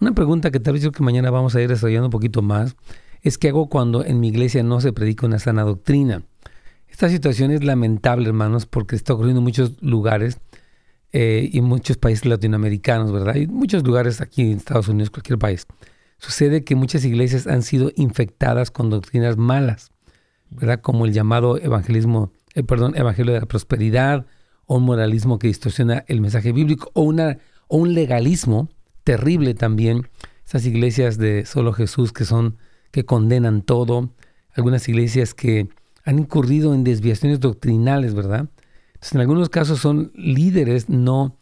una 0.05 0.15
pregunta 0.15 0.51
que 0.51 0.61
tal 0.61 0.75
vez 0.75 0.83
yo 0.83 0.93
que 0.93 1.03
mañana 1.03 1.31
vamos 1.31 1.55
a 1.55 1.63
ir 1.63 1.69
desarrollando 1.71 2.09
un 2.09 2.11
poquito 2.11 2.43
más 2.43 2.77
es 3.23 3.39
qué 3.39 3.49
hago 3.49 3.71
cuando 3.71 4.05
en 4.05 4.21
mi 4.21 4.29
iglesia 4.29 4.63
no 4.63 4.83
se 4.83 4.93
predica 4.93 5.25
una 5.25 5.39
sana 5.39 5.63
doctrina. 5.63 6.23
Esta 6.89 7.09
situación 7.09 7.51
es 7.51 7.65
lamentable, 7.65 8.29
hermanos, 8.29 8.67
porque 8.67 8.97
está 8.97 9.15
ocurriendo 9.15 9.41
en 9.41 9.45
muchos 9.45 9.83
lugares 9.83 10.41
eh, 11.13 11.49
y 11.51 11.63
muchos 11.63 11.97
países 11.97 12.27
latinoamericanos, 12.27 13.13
¿verdad? 13.13 13.37
Y 13.37 13.47
muchos 13.47 13.83
lugares 13.83 14.21
aquí 14.21 14.43
en 14.43 14.59
Estados 14.59 14.89
Unidos, 14.89 15.09
cualquier 15.09 15.39
país. 15.39 15.67
Sucede 16.19 16.65
que 16.65 16.75
muchas 16.75 17.07
iglesias 17.07 17.47
han 17.47 17.63
sido 17.63 17.91
infectadas 17.97 18.71
con 18.71 18.91
doctrinas 18.91 19.39
malas, 19.39 19.91
¿verdad? 20.51 20.83
Como 20.83 21.07
el 21.07 21.15
llamado 21.15 21.57
evangelismo, 21.57 22.31
eh, 22.55 22.63
perdón, 22.63 22.95
evangelio 22.95 23.33
de 23.33 23.41
la 23.41 23.47
prosperidad, 23.47 24.27
o 24.67 24.77
un 24.77 24.83
moralismo 24.83 25.39
que 25.39 25.47
distorsiona 25.47 26.05
el 26.09 26.21
mensaje 26.21 26.53
bíblico, 26.53 26.91
o, 26.93 27.01
una, 27.01 27.39
o 27.69 27.79
un 27.79 27.95
legalismo 27.95 28.69
terrible 29.05 29.55
también. 29.55 30.09
Esas 30.47 30.67
iglesias 30.67 31.17
de 31.19 31.47
solo 31.47 31.73
Jesús 31.73 32.13
que 32.13 32.25
son, 32.25 32.59
que 32.91 33.05
condenan 33.05 33.63
todo, 33.63 34.11
algunas 34.55 34.89
iglesias 34.89 35.35
que 35.35 35.69
han 36.05 36.19
incurrido 36.19 36.75
en 36.75 36.85
desviaciones 36.85 37.41
doctrinales, 37.41 38.15
¿verdad? 38.15 38.49
Entonces, 38.95 39.13
en 39.13 39.21
algunos 39.21 39.49
casos 39.49 39.81
son 39.81 40.13
líderes 40.15 40.89
no 40.89 41.39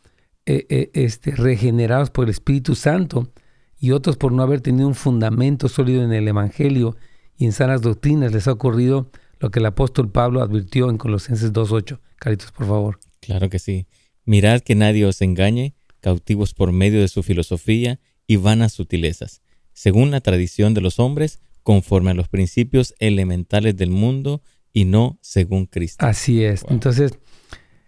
eh, 0.47 0.67
eh, 0.69 0.91
este, 0.95 1.33
regenerados 1.33 2.11
por 2.11 2.25
el 2.25 2.31
Espíritu 2.31 2.75
Santo 2.75 3.31
y 3.79 3.93
otros 3.93 4.17
por 4.17 4.33
no 4.33 4.43
haber 4.43 4.61
tenido 4.61 4.89
un 4.89 4.95
fundamento 4.95 5.69
sólido 5.69 6.03
en 6.05 6.13
el 6.13 6.27
Evangelio 6.29 6.97
y 7.37 7.45
en 7.45 7.53
sanas 7.53 7.83
doctrinas. 7.83 8.33
Les 8.33 8.49
ha 8.49 8.53
ocurrido 8.53 9.11
lo 9.41 9.51
que 9.51 9.59
el 9.59 9.67
apóstol 9.67 10.11
Pablo 10.11 10.41
advirtió 10.41 10.89
en 10.89 10.99
Colosenses 10.99 11.53
2.8. 11.53 11.99
Caritos, 12.17 12.53
por 12.53 12.67
favor. 12.67 13.01
Claro 13.21 13.49
que 13.51 13.59
sí. 13.59 13.87
Mirad 14.25 14.61
que 14.61 14.77
nadie 14.77 15.05
os 15.05 15.21
engañe, 15.21 15.75
cautivos 16.03 16.53
por 16.53 16.73
medio 16.73 17.01
de 17.01 17.09
su 17.09 17.23
filosofía 17.23 17.99
y 18.27 18.37
vanas 18.37 18.73
sutilezas, 18.73 19.41
según 19.73 20.11
la 20.11 20.21
tradición 20.21 20.75
de 20.75 20.83
los 20.83 20.99
hombres, 20.99 21.41
conforme 21.63 22.11
a 22.11 22.15
los 22.15 22.29
principios 22.29 22.95
elementales 22.99 23.77
del 23.77 23.91
mundo 23.91 24.43
y 24.73 24.85
no 24.85 25.19
según 25.23 25.67
Cristo. 25.67 26.05
Así 26.05 26.45
es. 26.45 26.65
Entonces, 26.69 27.13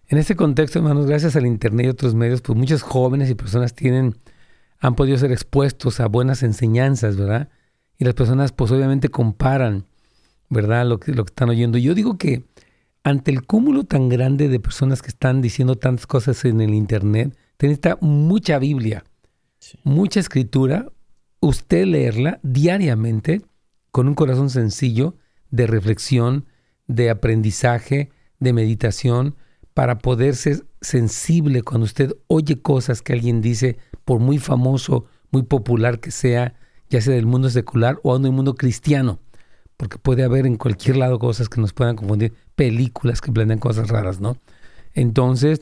en 0.06 0.18
este 0.18 0.36
contexto, 0.36 0.78
hermanos, 0.78 1.06
gracias 1.06 1.34
al 1.36 1.46
Internet 1.46 1.86
y 1.86 1.88
otros 1.88 2.14
medios, 2.14 2.40
pues 2.40 2.56
muchos 2.56 2.82
jóvenes 2.82 3.28
y 3.30 3.34
personas 3.34 3.74
tienen, 3.74 4.16
han 4.78 4.94
podido 4.94 5.18
ser 5.18 5.32
expuestos 5.32 6.00
a 6.00 6.06
buenas 6.06 6.42
enseñanzas, 6.42 7.16
¿verdad? 7.16 7.48
Y 7.98 8.04
las 8.04 8.14
personas, 8.14 8.52
pues 8.52 8.70
obviamente 8.70 9.08
comparan, 9.08 9.86
¿verdad? 10.50 10.86
Lo 10.86 11.00
que, 11.00 11.12
lo 11.12 11.24
que 11.24 11.30
están 11.30 11.48
oyendo. 11.48 11.78
Yo 11.78 11.94
digo 11.94 12.16
que 12.16 12.44
ante 13.02 13.30
el 13.30 13.44
cúmulo 13.44 13.84
tan 13.84 14.08
grande 14.08 14.48
de 14.48 14.60
personas 14.60 15.02
que 15.02 15.08
están 15.08 15.42
diciendo 15.42 15.76
tantas 15.76 16.06
cosas 16.06 16.44
en 16.44 16.60
el 16.60 16.74
Internet, 16.74 17.36
necesita 17.60 17.98
mucha 18.00 18.58
Biblia, 18.58 19.04
mucha 19.82 20.20
escritura, 20.20 20.92
usted 21.40 21.86
leerla 21.86 22.40
diariamente 22.42 23.42
con 23.90 24.08
un 24.08 24.14
corazón 24.14 24.50
sencillo 24.50 25.16
de 25.50 25.66
reflexión, 25.66 26.46
de 26.86 27.10
aprendizaje, 27.10 28.10
de 28.40 28.52
meditación, 28.52 29.36
para 29.72 29.98
poder 29.98 30.36
ser 30.36 30.66
sensible 30.80 31.62
cuando 31.62 31.84
usted 31.84 32.14
oye 32.28 32.60
cosas 32.60 33.02
que 33.02 33.12
alguien 33.12 33.40
dice, 33.40 33.76
por 34.04 34.20
muy 34.20 34.38
famoso, 34.38 35.06
muy 35.30 35.42
popular 35.42 36.00
que 36.00 36.10
sea, 36.10 36.54
ya 36.90 37.00
sea 37.00 37.14
del 37.14 37.26
mundo 37.26 37.50
secular 37.50 37.98
o 38.02 38.18
del 38.18 38.32
mundo 38.32 38.54
cristiano, 38.54 39.20
porque 39.76 39.98
puede 39.98 40.22
haber 40.22 40.46
en 40.46 40.56
cualquier 40.56 40.96
lado 40.96 41.18
cosas 41.18 41.48
que 41.48 41.60
nos 41.60 41.72
puedan 41.72 41.96
confundir, 41.96 42.32
películas 42.54 43.20
que 43.20 43.32
planean 43.32 43.58
cosas 43.58 43.88
raras, 43.88 44.20
¿no? 44.20 44.36
Entonces, 44.92 45.60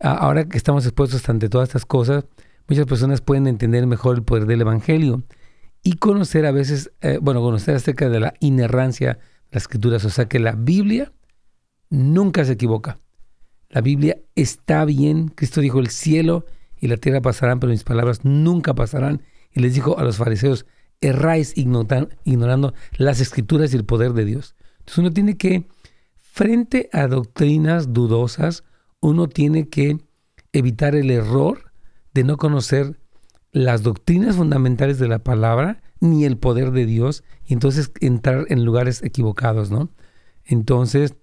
ahora 0.00 0.48
que 0.48 0.56
estamos 0.56 0.84
expuestos 0.86 1.28
ante 1.28 1.48
todas 1.48 1.68
estas 1.68 1.86
cosas, 1.86 2.24
muchas 2.68 2.86
personas 2.86 3.20
pueden 3.20 3.46
entender 3.46 3.86
mejor 3.86 4.16
el 4.16 4.22
poder 4.22 4.46
del 4.46 4.62
Evangelio 4.62 5.22
y 5.82 5.94
conocer 5.94 6.46
a 6.46 6.52
veces, 6.52 6.90
eh, 7.00 7.18
bueno, 7.20 7.40
conocer 7.40 7.74
acerca 7.76 8.08
de 8.08 8.20
la 8.20 8.34
inerrancia 8.40 9.14
de 9.14 9.20
las 9.52 9.62
escrituras. 9.64 10.04
O 10.04 10.10
sea 10.10 10.26
que 10.26 10.38
la 10.38 10.52
Biblia 10.52 11.12
nunca 11.88 12.44
se 12.44 12.52
equivoca. 12.52 12.98
La 13.68 13.80
Biblia 13.80 14.18
está 14.34 14.84
bien. 14.84 15.28
Cristo 15.28 15.60
dijo, 15.60 15.78
el 15.78 15.88
cielo 15.88 16.44
y 16.78 16.88
la 16.88 16.96
tierra 16.96 17.20
pasarán, 17.20 17.60
pero 17.60 17.70
mis 17.70 17.84
palabras 17.84 18.24
nunca 18.24 18.74
pasarán. 18.74 19.22
Y 19.52 19.60
les 19.60 19.74
dijo 19.74 19.98
a 19.98 20.04
los 20.04 20.16
fariseos, 20.16 20.66
erráis 21.00 21.54
ignorando 21.56 22.74
las 22.96 23.20
escrituras 23.20 23.72
y 23.72 23.76
el 23.76 23.84
poder 23.84 24.12
de 24.12 24.24
Dios. 24.24 24.54
Entonces 24.80 24.98
uno 24.98 25.10
tiene 25.12 25.36
que, 25.36 25.66
frente 26.16 26.88
a 26.92 27.06
doctrinas 27.06 27.92
dudosas, 27.92 28.64
uno 29.00 29.28
tiene 29.28 29.68
que 29.68 29.98
evitar 30.52 30.94
el 30.94 31.10
error 31.10 31.72
de 32.14 32.24
no 32.24 32.36
conocer 32.36 32.98
las 33.52 33.82
doctrinas 33.82 34.36
fundamentales 34.36 34.98
de 34.98 35.08
la 35.08 35.20
palabra 35.20 35.82
ni 36.00 36.24
el 36.24 36.36
poder 36.36 36.70
de 36.70 36.86
Dios 36.86 37.24
y 37.44 37.52
entonces 37.52 37.92
entrar 38.00 38.46
en 38.48 38.64
lugares 38.64 39.02
equivocados, 39.02 39.70
¿no? 39.70 39.90
Entonces, 40.44 41.14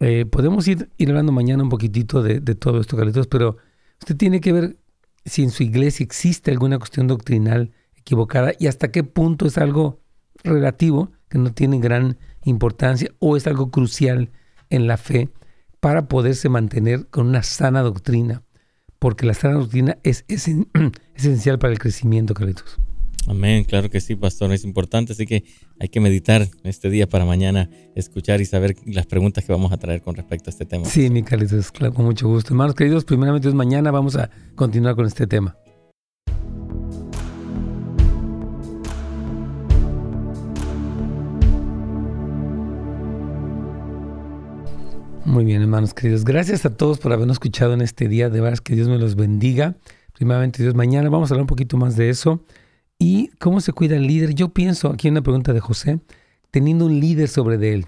eh, 0.00 0.26
podemos 0.26 0.66
ir, 0.68 0.90
hablando 1.00 1.32
mañana 1.32 1.62
un 1.62 1.68
poquitito 1.68 2.22
de, 2.22 2.40
todo 2.54 2.80
esto, 2.80 2.96
Carlitos, 2.96 3.26
pero 3.26 3.56
usted 4.00 4.16
tiene 4.16 4.40
que 4.40 4.52
ver 4.52 4.76
si 5.24 5.42
en 5.42 5.50
su 5.50 5.62
iglesia 5.62 6.04
existe 6.04 6.50
alguna 6.50 6.78
cuestión 6.78 7.06
doctrinal 7.06 7.72
equivocada 7.94 8.52
y 8.58 8.66
hasta 8.66 8.90
qué 8.90 9.04
punto 9.04 9.46
es 9.46 9.58
algo 9.58 10.00
relativo, 10.42 11.12
que 11.28 11.38
no 11.38 11.52
tiene 11.52 11.78
gran 11.78 12.18
importancia, 12.44 13.10
o 13.18 13.36
es 13.36 13.46
algo 13.46 13.70
crucial 13.70 14.30
en 14.70 14.86
la 14.86 14.96
fe 14.96 15.28
para 15.80 16.08
poderse 16.08 16.48
mantener 16.48 17.06
con 17.08 17.26
una 17.26 17.42
sana 17.42 17.82
doctrina 17.82 18.42
porque 19.00 19.26
la 19.26 19.34
sana 19.34 19.54
doctrina 19.54 19.98
es, 20.04 20.24
esencial 21.16 21.58
para 21.58 21.72
el 21.72 21.80
crecimiento, 21.80 22.34
Carlitos. 22.34 22.76
Amén, 23.26 23.64
claro 23.64 23.90
que 23.90 24.00
sí, 24.00 24.14
pastor, 24.14 24.52
es 24.52 24.64
importante, 24.64 25.12
así 25.12 25.26
que 25.26 25.44
hay 25.78 25.88
que 25.88 26.00
meditar 26.00 26.46
este 26.64 26.88
día 26.88 27.08
para 27.08 27.24
mañana, 27.24 27.68
escuchar 27.94 28.40
y 28.40 28.46
saber 28.46 28.76
las 28.86 29.06
preguntas 29.06 29.44
que 29.44 29.52
vamos 29.52 29.72
a 29.72 29.78
traer 29.78 30.00
con 30.00 30.14
respecto 30.14 30.48
a 30.48 30.52
este 30.52 30.64
tema. 30.64 30.84
Sí, 30.84 31.10
mi 31.10 31.22
Carlitos, 31.22 31.72
claro, 31.72 31.94
con 31.94 32.04
mucho 32.04 32.28
gusto. 32.28 32.52
Hermanos 32.52 32.74
queridos, 32.74 33.04
primeramente 33.04 33.50
mañana 33.52 33.90
vamos 33.90 34.16
a 34.16 34.30
continuar 34.54 34.96
con 34.96 35.06
este 35.06 35.26
tema. 35.26 35.56
Muy 45.24 45.44
bien, 45.44 45.60
hermanos 45.60 45.92
queridos. 45.92 46.24
Gracias 46.24 46.64
a 46.64 46.74
todos 46.76 46.98
por 46.98 47.12
habernos 47.12 47.34
escuchado 47.34 47.74
en 47.74 47.82
este 47.82 48.08
día. 48.08 48.30
De 48.30 48.40
verdad 48.40 48.58
que 48.58 48.74
Dios 48.74 48.88
me 48.88 48.98
los 48.98 49.16
bendiga. 49.16 49.76
Primeramente, 50.14 50.62
Dios, 50.62 50.74
mañana 50.74 51.10
vamos 51.10 51.30
a 51.30 51.34
hablar 51.34 51.42
un 51.42 51.46
poquito 51.46 51.76
más 51.76 51.96
de 51.96 52.08
eso. 52.08 52.42
¿Y 52.98 53.28
cómo 53.38 53.60
se 53.60 53.72
cuida 53.72 53.96
el 53.96 54.06
líder? 54.06 54.34
Yo 54.34 54.48
pienso, 54.48 54.88
aquí 54.88 55.08
en 55.08 55.14
una 55.14 55.22
pregunta 55.22 55.52
de 55.52 55.60
José, 55.60 56.00
teniendo 56.50 56.86
un 56.86 57.00
líder 57.00 57.28
sobre 57.28 57.56
él. 57.72 57.86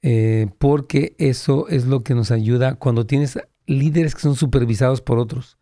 Eh, 0.00 0.48
porque 0.58 1.14
eso 1.18 1.68
es 1.68 1.86
lo 1.86 2.02
que 2.02 2.14
nos 2.14 2.30
ayuda 2.30 2.74
cuando 2.76 3.06
tienes 3.06 3.38
líderes 3.66 4.14
que 4.14 4.22
son 4.22 4.34
supervisados 4.34 5.02
por 5.02 5.18
otros. 5.18 5.58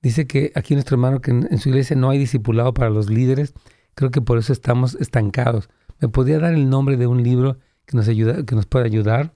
Dice 0.00 0.26
que 0.26 0.52
aquí 0.54 0.74
nuestro 0.74 0.94
hermano 0.94 1.20
que 1.20 1.32
en, 1.32 1.58
su 1.58 1.70
iglesia 1.70 1.96
no 1.96 2.08
hay 2.08 2.18
discipulado 2.18 2.72
para 2.72 2.90
los 2.90 3.10
líderes. 3.10 3.52
Creo 3.94 4.10
que 4.10 4.20
por 4.20 4.38
eso 4.38 4.52
estamos 4.52 4.94
estancados. 4.94 5.68
¿Me 5.98 6.08
podría 6.08 6.38
dar 6.38 6.54
el 6.54 6.70
nombre 6.70 6.96
de 6.96 7.06
un 7.06 7.22
libro 7.22 7.58
que 7.84 7.96
nos, 7.96 8.08
ayuda, 8.08 8.44
que 8.44 8.54
nos 8.54 8.66
pueda 8.66 8.86
ayudar? 8.86 9.34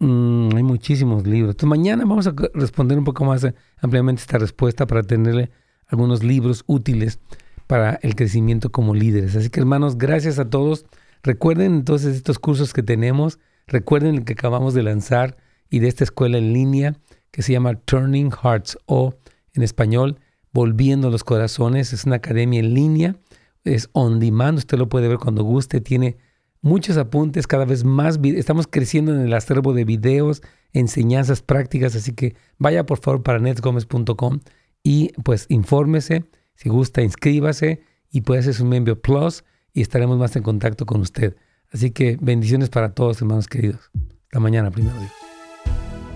Mm, 0.00 0.54
hay 0.54 0.62
muchísimos 0.62 1.26
libros. 1.26 1.54
Entonces 1.54 1.68
mañana 1.68 2.04
vamos 2.04 2.26
a 2.26 2.34
responder 2.54 2.98
un 2.98 3.04
poco 3.04 3.24
más 3.24 3.42
eh, 3.44 3.54
ampliamente 3.78 4.22
esta 4.22 4.38
respuesta 4.38 4.86
para 4.86 5.02
tenerle 5.02 5.50
algunos 5.86 6.22
libros 6.22 6.62
útiles 6.66 7.18
para 7.66 7.98
el 8.02 8.14
crecimiento 8.14 8.70
como 8.70 8.94
líderes. 8.94 9.34
Así 9.34 9.50
que 9.50 9.60
hermanos, 9.60 9.98
gracias 9.98 10.38
a 10.38 10.48
todos. 10.48 10.86
Recuerden 11.22 11.74
entonces 11.74 12.16
estos 12.16 12.38
cursos 12.38 12.72
que 12.72 12.82
tenemos. 12.82 13.40
Recuerden 13.66 14.14
el 14.14 14.24
que 14.24 14.34
acabamos 14.34 14.72
de 14.72 14.84
lanzar 14.84 15.36
y 15.68 15.80
de 15.80 15.88
esta 15.88 16.04
escuela 16.04 16.38
en 16.38 16.52
línea 16.52 16.96
que 17.30 17.42
se 17.42 17.52
llama 17.52 17.74
Turning 17.74 18.30
Hearts 18.30 18.78
o 18.86 19.14
en 19.54 19.62
español 19.62 20.18
Volviendo 20.52 21.10
los 21.10 21.24
Corazones. 21.24 21.92
Es 21.92 22.04
una 22.04 22.16
academia 22.16 22.60
en 22.60 22.72
línea. 22.72 23.16
Es 23.64 23.90
on 23.92 24.20
demand. 24.20 24.58
Usted 24.58 24.78
lo 24.78 24.88
puede 24.88 25.08
ver 25.08 25.18
cuando 25.18 25.42
guste. 25.42 25.80
Tiene 25.80 26.16
muchos 26.60 26.96
apuntes, 26.96 27.46
cada 27.46 27.64
vez 27.64 27.84
más. 27.84 28.18
Estamos 28.22 28.66
creciendo 28.66 29.14
en 29.14 29.20
el 29.20 29.34
acervo 29.34 29.72
de 29.72 29.84
videos, 29.84 30.42
enseñanzas 30.72 31.42
prácticas, 31.42 31.94
así 31.94 32.12
que 32.12 32.34
vaya 32.58 32.86
por 32.86 32.98
favor 32.98 33.22
para 33.22 33.38
netsgomez.com 33.38 34.40
y 34.82 35.12
pues 35.22 35.46
infórmese, 35.48 36.24
si 36.54 36.68
gusta 36.68 37.02
inscríbase 37.02 37.82
y 38.10 38.22
puede 38.22 38.40
hacer 38.40 38.54
su 38.54 38.64
miembro 38.64 39.00
plus 39.00 39.44
y 39.72 39.82
estaremos 39.82 40.18
más 40.18 40.34
en 40.36 40.42
contacto 40.42 40.86
con 40.86 41.00
usted. 41.00 41.36
Así 41.72 41.90
que 41.90 42.16
bendiciones 42.20 42.70
para 42.70 42.94
todos, 42.94 43.20
hermanos 43.20 43.46
queridos. 43.46 43.90
Hasta 44.24 44.40
mañana, 44.40 44.70
primero 44.70 44.98
Dios. 44.98 45.12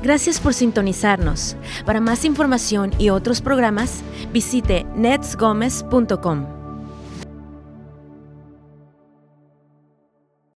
Gracias 0.02 0.40
por 0.40 0.52
sintonizarnos. 0.52 1.56
Para 1.86 2.00
más 2.00 2.24
información 2.24 2.90
y 2.98 3.10
otros 3.10 3.40
programas, 3.40 4.02
visite 4.32 4.84
netsgomez.com. 4.96 6.61